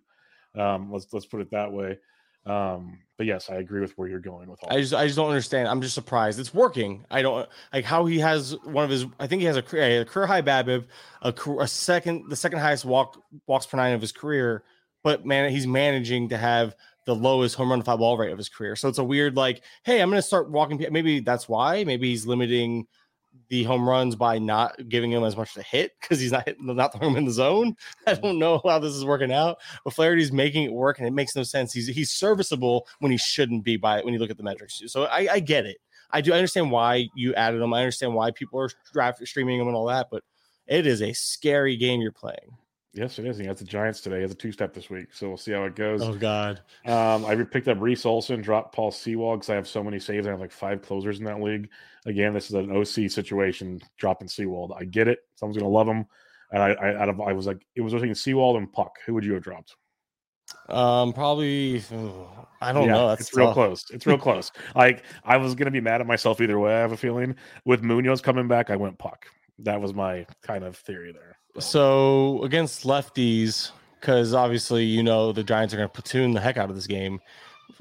[0.56, 1.98] Um, let's let's put it that way.
[2.46, 4.72] Um, but yes, I agree with where you're going with all.
[4.72, 5.68] I just I just don't understand.
[5.68, 7.06] I'm just surprised it's working.
[7.12, 9.06] I don't like how he has one of his.
[9.20, 10.86] I think he has a career, a career high BABIP,
[11.22, 14.64] a, a second the second highest walk walks per nine of his career.
[15.04, 16.76] But man, he's managing to have
[17.10, 18.76] the lowest home run fly ball rate of his career.
[18.76, 20.86] So it's a weird like, hey, I'm going to start walking.
[20.92, 21.84] Maybe that's why.
[21.84, 22.86] Maybe he's limiting
[23.48, 26.68] the home runs by not giving him as much to hit because he's not hitting,
[26.68, 27.76] not throwing him in the zone.
[28.08, 31.14] I don't know how this is working out, but Flaherty's making it work, and it
[31.14, 31.74] makes no sense.
[31.74, 34.82] He's he's serviceable when he shouldn't be by it when you look at the metrics.
[34.86, 35.78] So I, I get it.
[36.12, 37.74] I do I understand why you added him.
[37.74, 40.24] I understand why people are draft streaming him and all that, but
[40.68, 42.56] it is a scary game you're playing.
[42.94, 43.38] Yes, it is.
[43.38, 44.18] He has the Giants today.
[44.18, 45.14] He has a two step this week.
[45.14, 46.02] So we'll see how it goes.
[46.02, 46.62] Oh, God.
[46.86, 50.26] Um, I picked up Reese Olson, dropped Paul Sewald because I have so many saves.
[50.26, 51.70] I have like five closers in that league.
[52.06, 54.74] Again, this is an OC situation, dropping Sewald.
[54.76, 55.20] I get it.
[55.36, 56.06] Someone's going to love him.
[56.52, 58.96] And I, I, out of, I was like, it was between Sewald and Puk.
[59.06, 59.76] Who would you have dropped?
[60.68, 61.84] Um, probably.
[62.62, 63.08] I don't yeah, know.
[63.10, 63.38] That's it's tough.
[63.38, 63.86] real close.
[63.92, 64.52] It's real close.
[64.76, 66.74] Like I was gonna be mad at myself either way.
[66.74, 67.36] I have a feeling
[67.66, 69.26] with Munoz coming back, I went Puk.
[69.60, 71.39] That was my kind of theory there.
[71.58, 76.58] So against lefties, because obviously you know the Giants are going to platoon the heck
[76.58, 77.20] out of this game.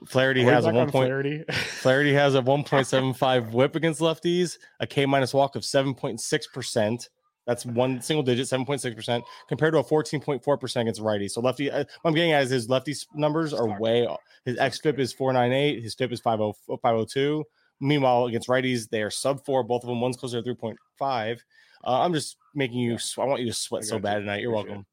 [0.07, 1.09] Flaherty has a one point.
[1.09, 1.45] Flaherty?
[1.51, 5.65] Flaherty has a one point seven five WHIP against lefties, a K minus walk of
[5.65, 7.09] seven point six percent.
[7.47, 10.83] That's one single digit, seven point six percent, compared to a fourteen point four percent
[10.83, 11.29] against righty.
[11.29, 14.07] So lefty, uh, what I'm getting at is his lefty numbers are way.
[14.45, 15.83] His xFIP is four nine eight.
[15.83, 17.45] His FIP is 502.
[17.81, 19.63] Meanwhile, against righties, they are sub four.
[19.63, 20.01] Both of them.
[20.01, 21.43] One's closer to three point five.
[21.85, 22.99] Uh, I'm just making you.
[23.19, 24.41] I want you to sweat so bad tonight.
[24.43, 24.85] You're welcome.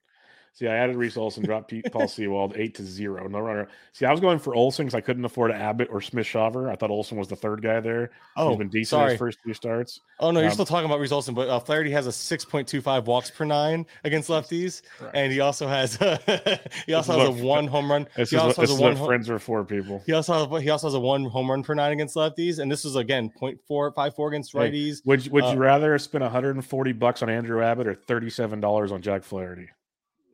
[0.55, 3.27] See, I added Reese Olson, dropped Pete, Paul Sewald, eight to zero.
[3.27, 3.67] No runner.
[3.91, 6.71] See, I was going for Olson because I couldn't afford Abbott or Smith Shawver.
[6.71, 8.11] I thought Olson was the third guy there.
[8.37, 9.11] Oh, He's been decent sorry.
[9.11, 9.99] his first two starts.
[10.21, 13.03] Oh no, um, you're still talking about Reese Olson, but uh, Flaherty has a 6.25
[13.03, 15.11] walks per nine against lefties, right.
[15.13, 18.07] and he also has a, he also has a one home run.
[18.15, 20.03] This he also has a one friends are for people.
[20.05, 22.71] He also has, he also has a one home run per nine against lefties, and
[22.71, 24.95] this was again 0.454 against righties.
[24.95, 28.93] Hey, would would uh, you rather spend 140 bucks on Andrew Abbott or 37 dollars
[28.93, 29.67] on Jack Flaherty?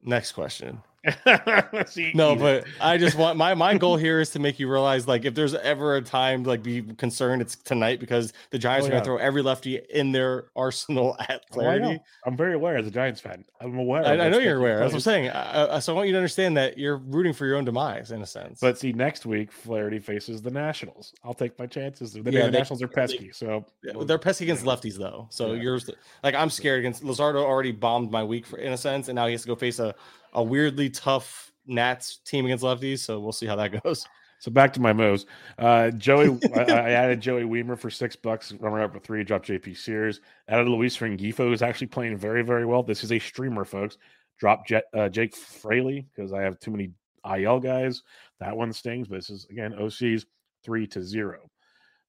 [0.04, 0.82] Next question.
[2.14, 5.26] no, but I just want my my goal here is to make you realize like
[5.26, 8.90] if there's ever a time to like be concerned, it's tonight because the Giants oh,
[8.90, 12.00] are gonna throw every lefty in their arsenal at oh, Flaherty.
[12.00, 13.44] Oh, I'm very aware as a Giants fan.
[13.60, 14.06] I'm aware.
[14.06, 14.78] I, I know you're aware.
[14.78, 15.30] That's what I'm saying.
[15.32, 18.22] I, so I want you to understand that you're rooting for your own demise in
[18.22, 18.60] a sense.
[18.60, 21.14] But see, next week Flaherty faces the Nationals.
[21.24, 22.14] I'll take my chances.
[22.14, 23.66] The, yeah, the they, Nationals are pesky, they, so
[24.06, 25.28] they're pesky against lefties though.
[25.32, 25.64] So yeah.
[25.64, 25.90] yours,
[26.24, 27.44] like I'm scared against Luzardo.
[27.44, 29.80] Already bombed my week for, in a sense, and now he has to go face
[29.80, 29.96] a
[30.34, 33.00] a weirdly tough Nats team against lefties.
[33.00, 34.06] So we'll see how that goes.
[34.40, 35.28] So back to my moves.
[35.60, 39.48] Uh, Joey, I, I, added Joey Wiemer for six bucks, runner up for three, dropped
[39.48, 40.20] JP Sears.
[40.48, 42.82] Added Luis Rengifo, who's actually playing very, very well.
[42.82, 43.98] This is a streamer, folks.
[44.40, 46.92] Drop Jet, uh, Jake Fraley because I have too many
[47.24, 48.02] IL guys.
[48.40, 50.26] That one stings, but this is again OCs
[50.64, 51.52] three to zero.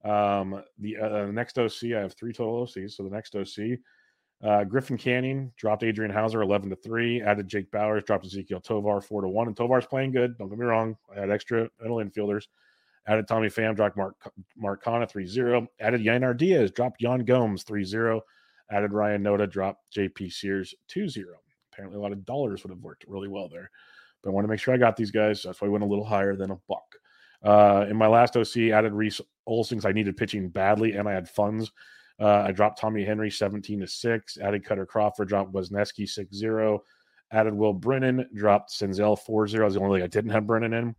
[0.02, 2.92] Um, the uh, next OC, I have three total OCs.
[2.92, 3.78] So the next OC,
[4.42, 9.00] uh, Griffin Canning dropped Adrian Houser 11 to 3, added Jake Bauers, dropped Ezequiel Tovar
[9.00, 9.46] 4 to 1.
[9.46, 10.36] And Tovar's playing good.
[10.36, 10.96] Don't get me wrong.
[11.14, 12.46] I had extra middle infielders.
[13.06, 14.14] Added Tommy Pham, dropped Mark,
[14.56, 15.66] Mark Canha 3 0.
[15.80, 18.20] Added Yainer Diaz, dropped Yan Gomes 3 0.
[18.70, 21.26] Added Ryan Noda, dropped JP Sears 2 0.
[21.72, 23.70] Apparently, a lot of dollars would have worked really well there.
[24.22, 25.42] But I want to make sure I got these guys.
[25.42, 26.94] That's why I went a little higher than a buck.
[27.44, 31.28] Uh, in my last OC, added Reese because I needed pitching badly and I had
[31.28, 31.72] funds.
[32.22, 36.82] Uh, I dropped Tommy Henry 17 to 6, added Kutter Crawford, dropped Wesneski 6 0,
[37.32, 39.64] added Will Brennan, dropped Senzel 4 0.
[39.64, 40.94] was the only league I didn't have Brennan in.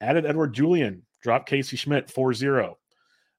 [0.00, 2.76] Added Edouard Julien, dropped Casey Schmitt 4 0.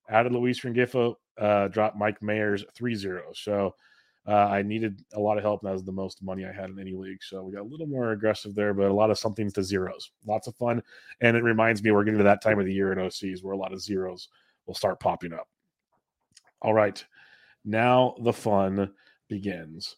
[0.09, 3.23] Added Luis Rengifo, uh, dropped Mike Mayers 3 0.
[3.33, 3.75] So
[4.25, 5.61] uh, I needed a lot of help.
[5.61, 7.21] And that was the most money I had in any league.
[7.21, 10.11] So we got a little more aggressive there, but a lot of somethings to zeros.
[10.25, 10.81] Lots of fun.
[11.19, 13.53] And it reminds me, we're getting to that time of the year in OCs where
[13.53, 14.29] a lot of zeros
[14.67, 15.49] will start popping up.
[16.61, 17.03] All right.
[17.65, 18.91] Now the fun
[19.27, 19.95] begins.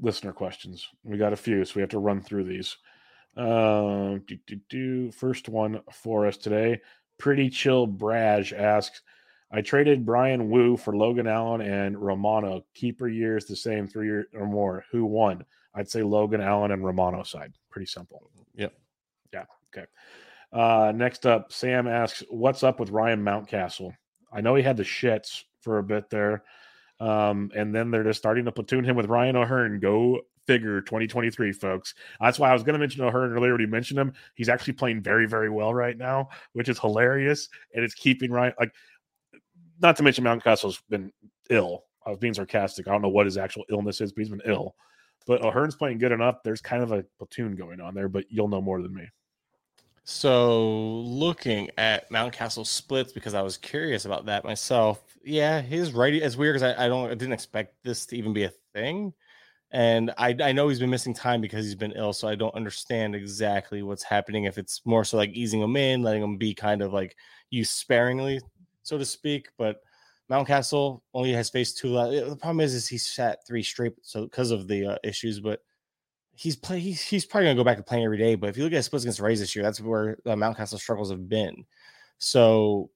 [0.00, 0.86] Listener questions.
[1.02, 2.76] We got a few, so we have to run through these.
[3.36, 5.10] Uh, do, do, do.
[5.10, 6.80] First one for us today.
[7.18, 9.02] Pretty chill Braj asks,
[9.50, 12.64] I traded Bryan Woo for Logan Allen and Romano.
[12.74, 14.84] Keeper years the same, three or more.
[14.92, 15.44] Who won?
[15.74, 17.54] I'd say Logan Allen and Romano side.
[17.70, 18.30] Pretty simple.
[18.54, 18.72] Yep.
[19.32, 19.44] Yeah.
[19.74, 19.86] Okay.
[20.52, 23.92] Uh, next up, Sam asks, "What's up with Ryan Mountcastle?
[24.32, 26.44] I know he had the shits for a bit there.
[27.00, 29.80] Um, and then they're just starting to platoon him with Ryan O'Hearn.
[29.80, 31.94] Go figure 2023, folks.
[32.20, 34.12] That's why I was going to mention O'Hearn earlier when you mentioned him.
[34.34, 37.48] He's actually playing very, very well right now, which is hilarious.
[37.74, 38.72] And it's keeping Ryan like
[39.80, 41.12] not to mention Mountcastle's been
[41.50, 41.84] ill.
[42.04, 42.88] I was being sarcastic.
[42.88, 44.74] I don't know what his actual illness is, but he's been ill.
[45.26, 46.42] But O'Hearn's playing good enough.
[46.42, 49.06] There's kind of a platoon going on there, but you'll know more than me.
[50.10, 55.02] So looking at Mountcastle splits because I was curious about that myself.
[55.22, 58.32] Yeah, his righty is weird because I, I don't I didn't expect this to even
[58.32, 59.12] be a thing.
[59.70, 62.54] And I, I know he's been missing time because he's been ill, so I don't
[62.54, 64.44] understand exactly what's happening.
[64.44, 67.14] If it's more so like easing him in, letting him be kind of like
[67.50, 68.40] used sparingly,
[68.84, 69.50] so to speak.
[69.58, 69.82] But
[70.30, 71.92] Mountcastle only has faced two.
[71.92, 75.38] The problem is, is he's sat three straight, so because of the uh, issues.
[75.38, 75.60] But
[76.38, 78.34] he's play he's, he's probably gonna go back to playing every day.
[78.34, 80.78] But if you look at his splits against Rays this year, that's where uh, Mountcastle
[80.78, 81.64] struggles have been.
[82.18, 82.90] So,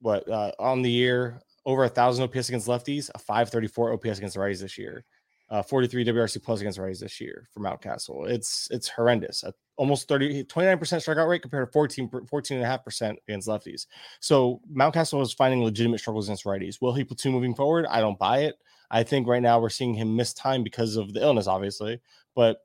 [0.00, 4.36] what uh, on the year over a thousand OPS against lefties, a 534 OPS against
[4.36, 5.04] righties this year
[5.48, 8.28] uh, 43 WRC plus against Rays this year for Mountcastle.
[8.28, 9.44] It's it's horrendous.
[9.76, 13.86] almost 30 29% strikeout rate compared to 14 14.5% against lefties.
[14.20, 16.80] So Mountcastle is finding legitimate struggles against righties.
[16.80, 17.86] Will he platoon moving forward?
[17.86, 18.56] I don't buy it.
[18.90, 22.00] I think right now we're seeing him miss time because of the illness, obviously.
[22.34, 22.58] But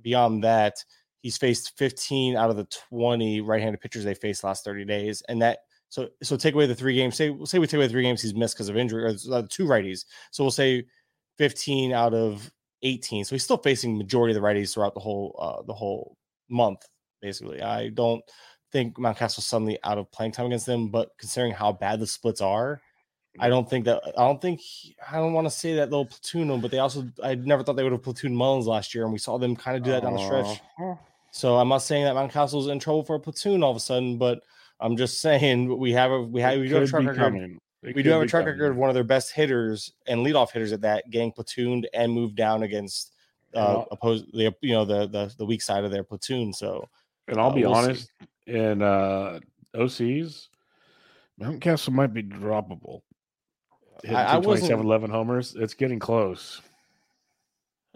[0.00, 0.74] beyond that,
[1.22, 5.22] he's faced 15 out of the 20 right-handed pitchers they faced last 30 days.
[5.28, 5.58] And that
[5.88, 7.16] so so take away the three games.
[7.16, 9.64] Say we'll say we take away three games he's missed because of injury or two
[9.64, 10.04] righties.
[10.30, 10.84] So we'll say
[11.38, 12.50] 15 out of
[12.82, 13.24] 18.
[13.24, 16.16] So he's still facing majority of the righties throughout the whole uh, the whole
[16.48, 16.86] month.
[17.22, 18.22] Basically, I don't
[18.72, 22.40] think Mountcastle's suddenly out of playing time against them, but considering how bad the splits
[22.40, 22.80] are,
[23.38, 24.60] I don't think that I don't think
[25.10, 27.76] I don't want to say that they'll platoon them, but they also I never thought
[27.76, 30.02] they would have platooned Mullins last year, and we saw them kind of do that
[30.02, 30.62] down the stretch.
[31.30, 34.16] So I'm not saying that Mountcastle's in trouble for a platoon all of a sudden,
[34.16, 34.40] but
[34.80, 37.58] I'm just saying we have a we have we do have a track record.
[37.82, 40.72] We do have a track record of one of their best hitters and leadoff hitters
[40.72, 43.12] at that getting platooned and moved down against
[43.54, 46.52] uh, opposed the you know the, the the weak side of their platoon.
[46.52, 46.88] So,
[47.28, 48.10] and I'll uh, be we'll honest,
[48.46, 48.54] see.
[48.54, 49.40] in uh,
[49.74, 50.48] OCs,
[51.40, 53.02] Mountcastle might be droppable.
[54.02, 55.54] Hitting I, I 27 11 homers.
[55.58, 56.60] It's getting close.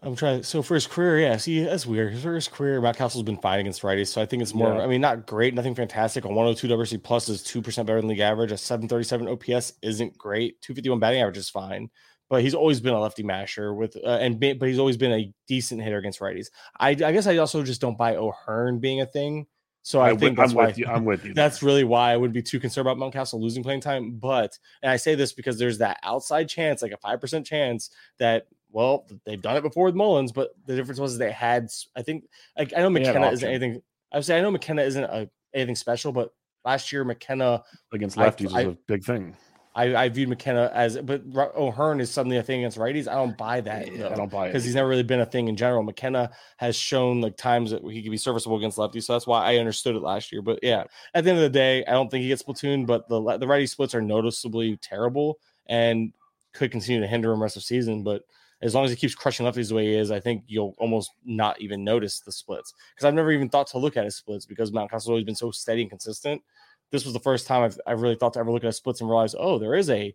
[0.03, 0.43] I'm trying.
[0.43, 1.37] So for his career, yeah.
[1.37, 2.19] See, that's weird.
[2.19, 4.75] For his career, Mountcastle's been fighting against righties, so I think it's more.
[4.75, 4.83] Yeah.
[4.83, 6.25] I mean, not great, nothing fantastic.
[6.25, 8.51] A 102 WRC plus is two percent better than league average.
[8.51, 10.61] A 737 OPS isn't great.
[10.63, 11.91] 251 batting average is fine,
[12.31, 15.35] but he's always been a lefty masher with, uh, and but he's always been a
[15.47, 16.47] decent hitter against righties.
[16.79, 19.47] I, I guess I also just don't buy O'Hearn being a thing.
[19.83, 20.87] So I, I think that's I'm why with you.
[20.87, 21.35] I'm with you.
[21.35, 24.13] That's really why I would be too concerned about Mountcastle losing playing time.
[24.13, 27.91] But and I say this because there's that outside chance, like a five percent chance
[28.19, 31.69] that well, they've done it before with Mullins, but the difference was they had.
[31.97, 32.25] I think
[32.57, 33.83] I, I know McKenna isn't anything.
[34.13, 36.31] I would say I know McKenna isn't a, anything special, but
[36.65, 37.63] last year McKenna
[37.93, 39.37] against lefties I, was a big thing.
[39.75, 43.07] I, I viewed McKenna as, but O'Hearn is suddenly a thing against righties.
[43.07, 43.95] I don't buy that.
[43.95, 45.83] Yeah, I don't buy it because he's never really been a thing in general.
[45.85, 49.45] McKenna has shown like times that he could be serviceable against lefties, so that's why
[49.45, 50.43] I understood it last year.
[50.43, 50.85] But yeah,
[51.15, 53.47] at the end of the day, I don't think he gets platoon, but the the
[53.47, 56.13] righty splits are noticeably terrible and
[56.53, 58.03] could continue to hinder him rest of season.
[58.03, 58.23] But
[58.63, 61.13] as long as he keeps crushing lefties the way he is, I think you'll almost
[61.25, 62.75] not even notice the splits.
[62.95, 65.51] Because I've never even thought to look at his splits because Mountcastle's always been so
[65.51, 66.43] steady and consistent.
[66.91, 69.09] This was the first time I've, I've really thought to ever look at splits and
[69.09, 70.15] realize, oh, there is a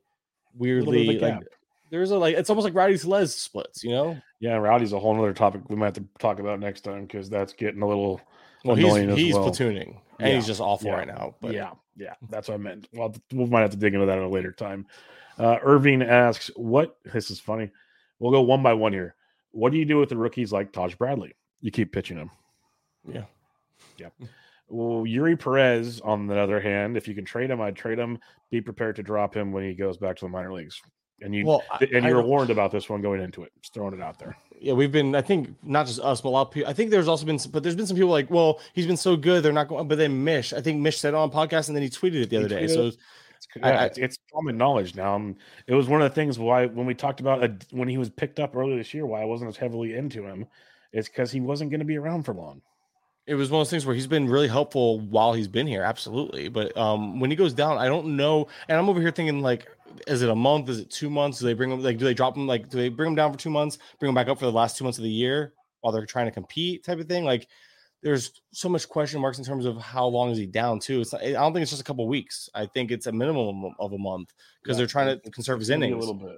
[0.58, 1.44] weirdly a like
[1.90, 4.18] there's a like it's almost like Rowdy Tellez splits, you know?
[4.40, 7.30] Yeah, Rowdy's a whole other topic we might have to talk about next time because
[7.30, 8.22] that's getting a little
[8.64, 8.76] well.
[8.76, 9.50] He's he's well.
[9.50, 10.36] platooning and yeah.
[10.36, 10.96] he's just awful yeah.
[10.96, 11.36] right now.
[11.42, 12.88] But yeah, yeah, that's what I meant.
[12.94, 14.88] Well, we might have to dig into that at a later time.
[15.38, 16.98] Uh, Irving asks, "What?
[17.06, 17.72] This is funny.
[18.20, 19.16] We'll go one by one here.
[19.52, 21.34] What do you do with the rookies like Taj Bradley?
[21.62, 22.32] You keep pitching them.
[23.08, 23.24] Yeah.
[23.98, 24.10] Yeah.
[24.68, 28.18] Well, Eury Perez, on the other hand, if you can trade him, I'd trade him.
[28.50, 30.82] Be prepared to drop him when he goes back to the minor leagues.
[31.22, 33.52] And you well, and you were warned about this one going into it.
[33.62, 34.36] Just throwing it out there.
[34.60, 35.16] Yeah, we've been.
[35.16, 36.70] I think not just us, but a lot of people.
[36.70, 38.98] I think there's also been, some, but there's been some people like, well, he's been
[38.98, 39.88] so good, they're not going.
[39.88, 42.38] But then Mish, I think Mish said on podcast, and then he tweeted it the
[42.38, 42.68] other day.
[42.68, 42.92] So
[43.56, 45.16] yeah, I, it's, it's, common knowledge now.
[45.16, 45.38] Um,
[45.68, 48.10] it was one of the things why when we talked about a, when he was
[48.10, 50.46] picked up earlier this year, why I wasn't as heavily into him.
[50.92, 52.62] It's because he wasn't going to be around for long.
[53.28, 55.82] It was one of those things where he's been really helpful while he's been here,
[55.82, 56.48] absolutely.
[56.48, 58.48] But um, when he goes down, I don't know.
[58.68, 59.68] And I'm over here thinking like,
[60.06, 60.70] is it a month?
[60.70, 61.40] Is it two months?
[61.40, 61.98] Do they bring him like?
[61.98, 62.70] Do they drop him like?
[62.70, 63.80] Do they bring him down for two months?
[64.00, 66.26] Bring him back up for the last two months of the year while they're trying
[66.26, 67.24] to compete, type of thing?
[67.24, 67.48] Like,
[68.06, 71.02] there's so much question marks in terms of how long is he down too.
[71.02, 72.48] It's not, I don't think it's just a couple weeks.
[72.54, 74.32] I think it's a minimum of a month
[74.62, 76.38] because yeah, they're trying to conserve his innings a little bit.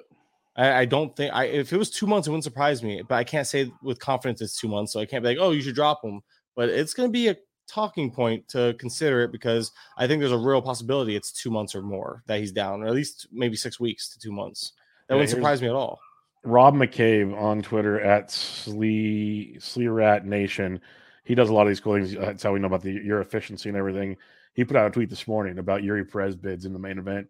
[0.56, 3.04] I, I, don't think I if it was two months, it wouldn't surprise me.
[3.08, 5.52] But I can't say with confidence it's two months, so I can't be like, oh,
[5.52, 6.22] you should drop him.
[6.58, 7.38] But it's going to be a
[7.70, 11.74] talking point to consider it because I think there's a real possibility it's two months
[11.74, 14.74] or more that he's down, or at least maybe six weeks to two months.
[15.08, 16.02] That yeah, wouldn't surprise me at all.
[16.44, 19.58] Rob McCabe on Twitter at Slee
[19.88, 20.82] Rat Nation
[21.28, 22.14] he does a lot of these cool things.
[22.14, 24.16] That's how we know about the your efficiency and everything.
[24.54, 27.28] He put out a tweet this morning about Eury Perez bids in the main event.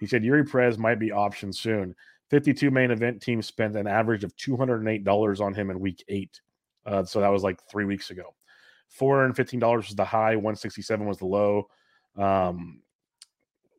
[0.00, 1.94] He said Eury Perez might be optioned soon.
[2.30, 6.40] 52 main event teams spent an average of $208 on him in week eight.
[6.86, 8.34] Uh, so that was like three weeks ago.
[8.98, 11.68] $415 was the high, 167 was the low.
[12.16, 12.80] Um,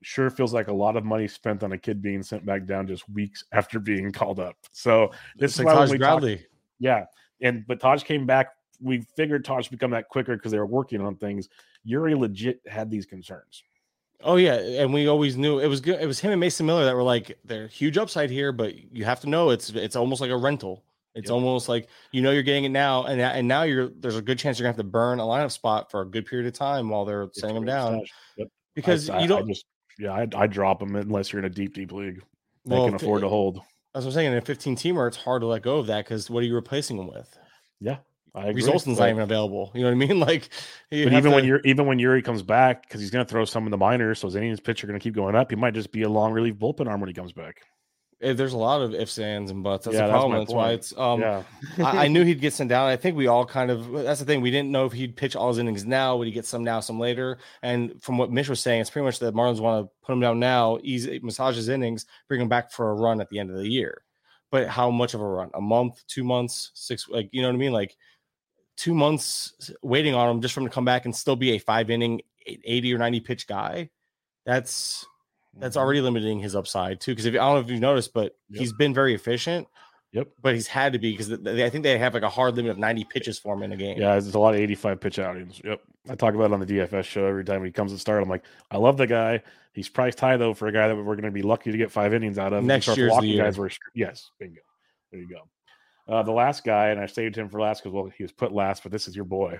[0.02, 2.88] sure feels like a lot of money spent on a kid being sent back down
[2.88, 4.56] just weeks after being called up.
[4.72, 6.22] So this It's is like why we talk-
[6.80, 7.06] yeah,
[7.42, 8.50] and but Taj came back.
[8.82, 11.48] We figured Taj would become that quicker because they were working on things.
[11.88, 13.64] Eury legit had these concerns.
[14.24, 16.02] Oh yeah, and we always knew it was good.
[16.02, 19.06] It was him and Mason Miller that were like, they're huge upside here, but you
[19.06, 20.84] have to know it's it's almost like a rental.
[21.16, 21.34] It's Yep.
[21.34, 24.38] almost like you know you're getting it now, and and now you're there's a good
[24.38, 26.90] chance you're gonna have to burn a lineup spot for a good period of time
[26.90, 28.02] while they're It's him really down
[28.38, 28.48] Yep.
[28.76, 29.44] because I, you don't.
[29.44, 29.66] I just
[29.98, 32.22] yeah, I I drop them unless you're in a deep deep league.
[32.66, 33.62] They well, can afford to hold.
[33.94, 36.30] As I'm saying, in a 15 teamer, it's hard to let go of that because
[36.30, 37.38] what are you replacing them with?
[37.80, 37.98] Yeah,
[38.34, 38.66] I agree.
[38.66, 39.72] But, not even available.
[39.74, 40.20] You know what I mean?
[40.26, 40.50] Like,
[40.90, 43.66] but even when you're even when Eury comes back because he's going to throw some
[43.66, 45.50] in the minors, so his innings pitch are going to keep going up.
[45.50, 47.62] He might just be a long relief bullpen arm when he comes back.
[48.22, 49.86] Eh, there's a lot of ifs, ands, and buts.
[49.86, 50.32] That's Yeah, the that's problem.
[50.32, 51.22] my That's, why it's um.
[51.22, 51.44] yeah,
[51.80, 52.88] I, I knew he'd get sent down.
[52.88, 54.42] I think we all kind of that's the thing.
[54.42, 56.16] We didn't know if he'd pitch all his innings now.
[56.18, 57.38] Would he get some now, some later?
[57.62, 60.20] And from what Mitch was saying, it's pretty much that Marlins want to put him
[60.20, 63.50] down now, ease massage his innings, bring him back for a run at the end
[63.52, 64.04] of the year.
[64.52, 65.50] But how much of a run?
[65.54, 67.08] A month, two months, six?
[67.10, 67.74] Like you know what I mean?
[67.74, 67.98] Like
[68.78, 71.60] two months waiting on him just for him to come back and still be a
[71.60, 73.90] five inning, eighty or ninety pitch guy.
[74.46, 75.06] That's
[75.58, 75.80] that's Mhm.
[75.82, 77.12] already limiting his upside too.
[77.12, 78.60] Because if I don't know if you've noticed, but Yep.
[78.60, 79.68] he's been very efficient.
[80.12, 80.30] Yep.
[80.42, 82.78] But he's had to be because I think they have like a hard limit of
[82.78, 84.00] 90 pitches for him in a game.
[84.00, 85.60] Yeah, it's a lot of 85 pitch outings.
[85.64, 85.82] Yep.
[86.10, 88.24] I talk about it on the DFS show every time he comes to start.
[88.24, 89.42] I'm like, I love the guy.
[89.74, 91.92] He's priced high though for a guy that we're going to be lucky to get
[91.92, 92.64] five innings out of.
[92.64, 93.44] Next year's the year.
[93.44, 93.58] guys.
[93.58, 94.62] We're yes, bingo.
[95.12, 95.42] There you go.
[96.08, 98.54] Uh, the last guy, and I saved him for last because well, he was put
[98.54, 99.60] last, but this is your boy.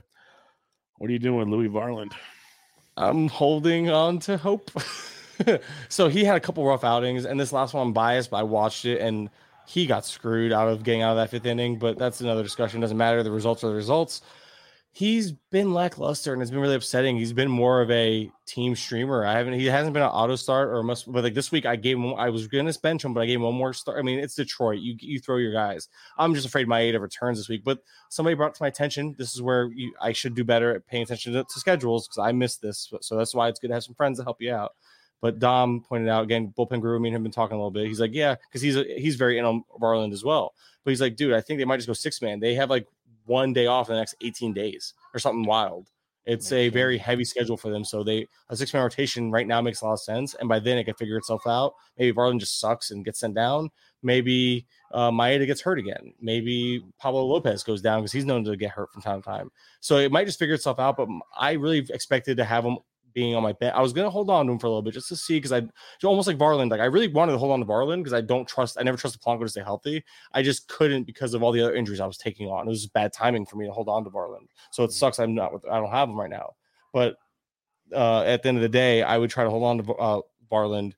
[1.00, 2.14] What are you doing, Louie Varland?
[2.96, 4.72] I'm holding on to hope.
[5.90, 8.44] so he had a couple rough outings, and this last one I'm biased, but I
[8.44, 9.30] watched it and
[9.66, 11.78] he got screwed out of getting out of that fifth inning.
[11.78, 12.82] But that's another discussion.
[12.82, 13.24] Doesn't matter.
[13.24, 14.22] The results are the results.
[14.92, 17.18] He's been lackluster and it's been really upsetting.
[17.18, 19.26] He's been more of a team streamer.
[19.26, 19.56] I haven't.
[19.56, 21.12] He hasn't been an auto start or must.
[21.12, 22.14] But like this week, I gave him.
[22.14, 24.00] I was to bench him, but I gave him one more start.
[24.00, 24.80] I mean, it's Detroit.
[24.80, 25.90] You you throw your guys.
[26.18, 27.66] I'm just afraid my eight of returns this week.
[27.66, 29.16] But somebody brought to my attention.
[29.18, 32.20] This is where you, I should do better at paying attention to, to schedules because
[32.20, 32.94] I missed this.
[33.02, 34.76] So that's why it's good to have some friends to help you out.
[35.22, 37.00] But Dom pointed out again, bullpen guru.
[37.00, 37.88] Me and him been talking a little bit.
[37.88, 40.54] He's like, yeah, because he's a, he's very in on Varland as well.
[40.84, 42.40] But he's like, dude, I think they might just go six man.
[42.40, 42.88] They have like
[43.26, 45.90] one day off in the next 18 days or something wild.
[46.26, 47.86] It's a very heavy schedule for them.
[47.86, 50.34] So they a six man rotation right now makes a lot of sense.
[50.34, 51.74] And by then it can figure itself out.
[51.98, 53.70] Maybe Varland just sucks and gets sent down.
[54.02, 56.14] Maybe uh, Maeda gets hurt again.
[56.20, 59.52] Maybe Pablo Lopez goes down because he's known to get hurt from time to time.
[59.82, 60.98] So it might just figure itself out.
[60.98, 62.80] But I really expected to have him
[63.16, 63.76] being on my bet.
[63.76, 65.38] I was going to hold on to him for a little bit just to see
[65.38, 65.64] because I
[66.04, 66.70] almost like Varland.
[66.70, 68.78] Like I really wanted to hold on to Varland because I don't trust.
[68.80, 70.04] I never trust Polanco to stay healthy.
[70.34, 72.68] I just couldn't because of all the other injuries I was taking on.
[72.68, 74.48] It was just bad timing for me to hold on to Varland.
[74.72, 75.18] So it sucks.
[75.18, 75.54] I'm not.
[75.54, 76.52] with I don't have him right now.
[76.94, 77.16] But
[77.94, 80.22] uh, at the end of the day, I would try to hold on to uh,
[80.52, 80.94] Varland.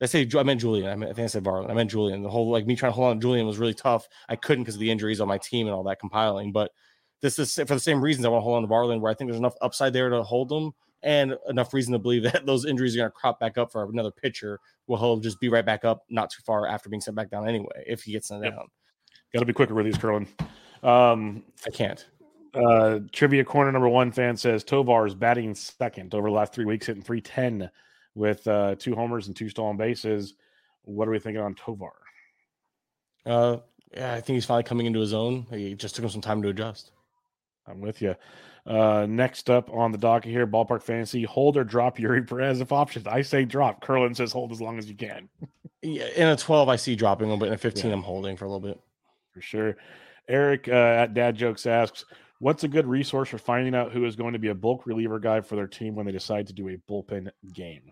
[0.00, 0.88] I say I meant Julien.
[0.88, 1.70] I, meant, I think I said Varland.
[1.70, 2.22] I meant Julien.
[2.22, 4.08] The whole like me trying to hold on to Julien was really tough.
[4.28, 6.52] I couldn't because of the injuries on my team and all that compiling.
[6.52, 6.70] But
[7.20, 9.14] this is for the same reasons I want to hold on to Varland, where I
[9.14, 10.72] think there's enough upside there to hold them
[11.02, 13.84] and enough reason to believe that those injuries are going to crop back up for
[13.88, 14.60] another pitcher.
[14.86, 17.48] Will he'll just be right back up, not too far after being sent back down
[17.48, 18.54] anyway, if he gets sent Yep.
[18.54, 18.66] down.
[19.34, 20.26] Got to be quicker with these, Kurland.
[20.82, 22.06] Um, I can't.
[22.54, 26.64] uh, trivia corner number one fan says Tovar is batting second over the last three
[26.64, 27.70] weeks, hitting 310
[28.14, 30.34] with uh, two homers and two stolen bases.
[30.82, 31.92] What are we thinking on Tovar?
[33.26, 33.58] Uh,
[33.94, 35.46] yeah, I think he's finally coming into his own.
[35.50, 36.92] He just took him some time to adjust.
[37.66, 38.14] I'm with you.
[38.68, 42.70] Uh, next up on the docket here, ballpark fantasy, hold or drop Eury Perez if
[42.70, 43.06] options.
[43.06, 43.82] I say drop.
[43.82, 45.28] Kurland says hold as long as you can
[45.80, 47.96] Yeah, in a 12, I see dropping him, but in a 15, Yeah.
[47.96, 48.78] I'm holding for a little bit.
[49.32, 49.76] for sure.
[50.28, 52.04] Eric uh, at Dad Jokes asks,
[52.40, 55.18] "What's a good resource for finding out who is going to be a bulk reliever
[55.18, 57.90] guy for their team when they decide to do a bullpen game?"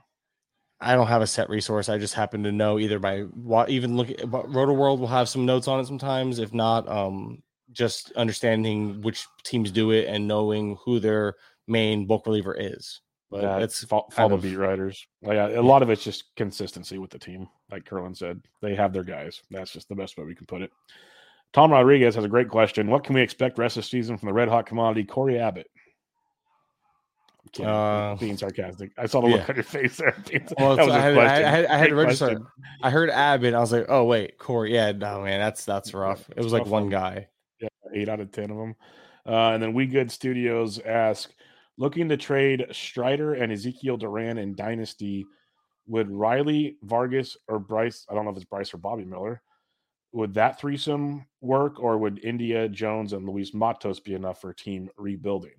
[0.79, 1.89] I don't have a set resource.
[1.89, 5.31] I just happen to know either by what even look at Roto World will have
[5.31, 6.39] some notes on it sometimes.
[6.39, 11.35] If not, um, just understanding which teams do it and knowing who their
[11.67, 13.01] main bulk reliever is.
[13.31, 15.05] But Yeah, it's follow of- beat writers.
[15.23, 17.49] Yeah, a lot of it's just consistency with the team.
[17.71, 19.43] Like Kurland said, they have their guys.
[19.51, 20.71] That's just the best way we can put it.
[21.53, 22.89] Tom Rodriguez has a great question.
[22.89, 25.69] What can we expect rest of the season from the red hot commodity Cory Abbott?
[27.63, 28.91] Uh, being sarcastic.
[28.99, 29.47] I saw the look yeah.
[29.49, 30.15] on your face there.
[30.59, 32.41] Well, That was so I, had, I, had, I had to register.
[32.83, 33.55] I heard Abbott.
[33.55, 34.75] I was like, oh wait, Corey.
[34.75, 36.29] Yeah, no man, that's that's rough.
[36.37, 36.89] It was like one.
[36.89, 37.29] guy.
[37.97, 38.77] Eight out of ten of them.
[39.27, 41.33] Uh, and then We Good Studios ask,
[41.79, 45.27] looking to trade Strider and Ezequiel Duran in Dynasty.
[45.87, 48.07] would Riley Vargas or Bryce?
[48.11, 49.43] I don't know if it's Bryce or Bobby Miller.
[50.13, 54.89] Would that threesome work, or would India Jones and Luis Matos be enough for team
[54.97, 55.57] rebuilding?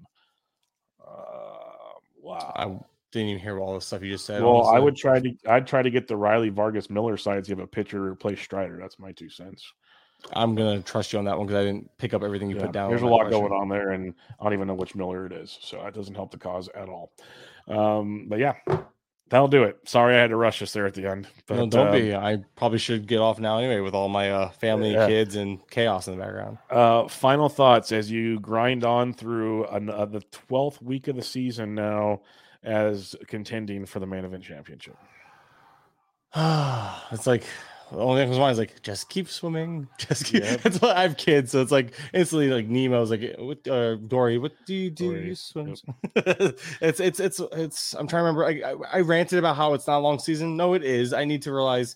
[1.00, 2.54] Uh, wow.
[2.56, 2.66] I
[3.12, 4.42] didn't even hear all the stuff you just said.
[4.42, 5.32] Well, I would try to.
[5.48, 8.42] I'd try to get the Riley Vargas Miller side to have a pitcher to replace
[8.42, 8.78] Strider.
[8.82, 9.64] That's my two cents.
[10.34, 12.64] I'm gonna trust you on that one because I didn't pick up everything you Yeah,
[12.64, 12.90] put down.
[12.90, 13.40] There's a lot question.
[13.42, 16.16] going on there, and I don't even know which Miller it is, so that doesn't
[16.16, 17.12] help the cause at all.
[17.68, 18.56] Um, but yeah,
[19.30, 19.78] that'll do it.
[19.86, 21.28] Sorry, I had to rush us there at the end.
[21.46, 22.16] But, no, don't uh, be.
[22.16, 25.08] I probably should get off now anyway with all my uh, family Yeah.
[25.08, 26.58] kids and chaos in the background.
[26.70, 31.24] Uh, final thoughts as you grind on through an, uh, the twelfth week of the
[31.24, 32.22] season now,
[32.64, 34.98] as contending for the main event championship.
[37.12, 37.44] it's like
[37.92, 40.44] the only thing that comes to mind is like just keep swimming, just keep.
[40.44, 40.66] Yep.
[40.66, 44.38] It's like I have kids, so it's like instantly like Nemo's like, "What, uh, Dory?
[44.38, 45.12] What do you do?
[45.14, 45.76] Dory, You swim?"
[46.16, 46.60] yep.
[46.82, 47.94] it's it's it's it's.
[47.94, 48.46] I'm trying to remember.
[48.46, 50.58] I, I I ranted about how it's not a long season.
[50.58, 51.14] No, it is.
[51.14, 51.96] I need to realize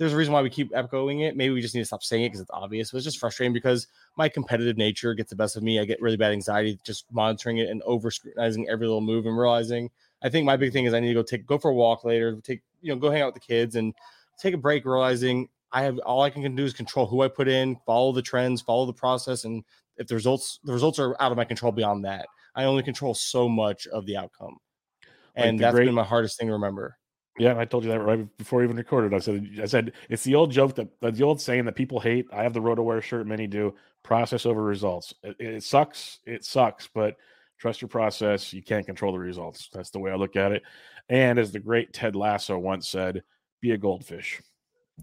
[0.00, 1.36] there's a reason why we keep echoing it.
[1.36, 2.90] Maybe we just need to stop saying it because it's obvious.
[2.90, 3.86] But it's just frustrating because
[4.16, 5.78] my competitive nature gets the best of me.
[5.78, 9.38] I get really bad anxiety just monitoring it and over scrutinizing every little move and
[9.38, 9.90] realizing.
[10.22, 12.04] I think my big thing is I need to go take go for a walk
[12.04, 13.94] later, take you know go hang out with the kids and
[14.40, 17.46] take a break, realizing I have all I can do is control who I put
[17.48, 19.62] in, follow the trends, follow the process, and
[19.96, 23.14] if the results the results are out of my control beyond that, I only control
[23.14, 24.56] so much of the outcome,
[25.02, 26.96] Like and the that's great- been my hardest thing to remember.
[27.38, 29.14] Yeah, I told you that right before we even recorded.
[29.14, 32.26] I said, I said it's the old joke that the old saying that people hate.
[32.32, 33.74] I have the RotoWire shirt, many do.
[34.02, 35.14] Process over results.
[35.22, 36.18] It, it sucks.
[36.26, 37.16] It sucks, but
[37.58, 38.52] trust your process.
[38.52, 39.70] You can't control the results.
[39.72, 40.62] That's the way I look at it.
[41.08, 43.22] And as the great Ted Lasso once said,
[43.60, 44.40] "Be a goldfish."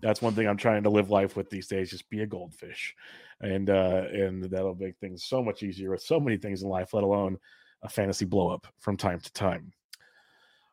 [0.02, 1.90] That's one thing I'm trying to live life with these days.
[1.90, 2.96] Just be a goldfish,
[3.42, 6.94] and uh, and that'll make things so much easier with so many things in life,
[6.94, 7.38] let alone
[7.82, 9.72] a fantasy blow up from time to time.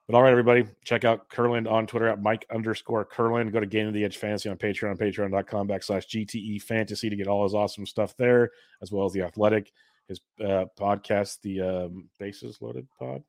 [0.06, 3.52] But all right, everybody, check out Kurland on Twitter at Mike underscore Kurland.
[3.52, 7.26] Go to Game of the Edge Fantasy on Patreon, patreon.com backslash GTE Fantasy to get
[7.26, 8.50] all his awesome stuff there,
[8.82, 9.72] as well as the Athletic,
[10.06, 13.22] his uh, podcast, the um, Bases Loaded Pod.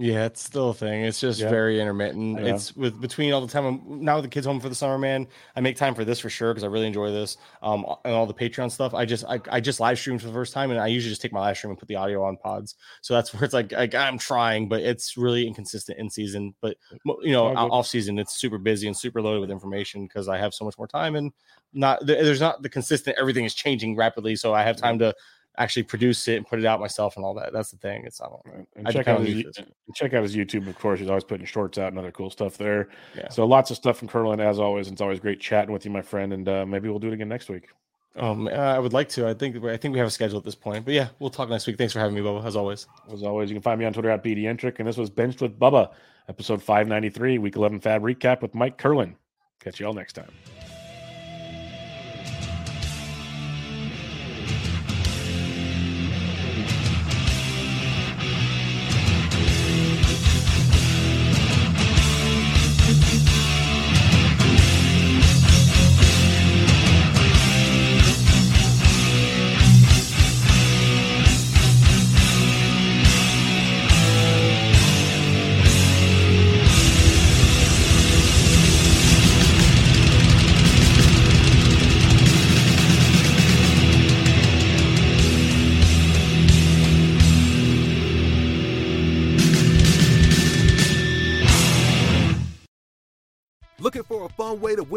[0.00, 1.02] Yeah, it's still a thing.
[1.02, 1.50] It's just Yeah.
[1.50, 2.38] very intermittent.
[2.38, 2.54] Yeah.
[2.54, 3.64] It's with between all the time.
[3.66, 5.26] I'm, now with the kids home for the summer, man,
[5.56, 7.36] I make time for this for sure because I really enjoy this.
[7.62, 8.94] Um, and all the Patreon stuff.
[8.94, 11.20] I just I, I just live stream for the first time, and I usually just
[11.20, 12.76] take my live stream and put the audio on pods.
[13.00, 16.54] So that's where it's like, like I'm trying, but it's really inconsistent in season.
[16.60, 16.76] But
[17.22, 20.54] you know, off season, it's super busy and super loaded with information because I have
[20.54, 21.32] so much more time and
[21.72, 23.16] not there's not the consistent.
[23.18, 25.12] Everything is changing rapidly, so I have time to
[25.58, 27.52] actually produce it and put it out myself and all that.
[27.52, 28.04] That's the thing.
[28.06, 28.40] It's not.
[28.76, 29.58] And I check out, his, you Yo- for this.
[29.86, 31.00] and check out his YouTube, of course.
[31.00, 32.88] He's always putting shorts out and other cool stuff there.
[33.16, 33.28] Yeah.
[33.28, 34.86] So lots of stuff from Kurland, as always.
[34.86, 36.32] And it's always great chatting with you, my friend.
[36.32, 37.68] And uh, maybe we'll do it again next week.
[38.16, 39.28] Um, I would like to.
[39.28, 40.84] I think I think we have a schedule at this point.
[40.84, 41.78] But yeah, we'll talk next week.
[41.78, 42.86] Thanks for having me, Bubba, as always.
[43.12, 44.80] As always, you can find me on Twitter at BDentrek.
[44.80, 45.92] And this was Benched with Bubba,
[46.28, 49.14] episode 593, week 11 FAAB recap with Mike Kurland.
[49.60, 50.57] Catch you all next time.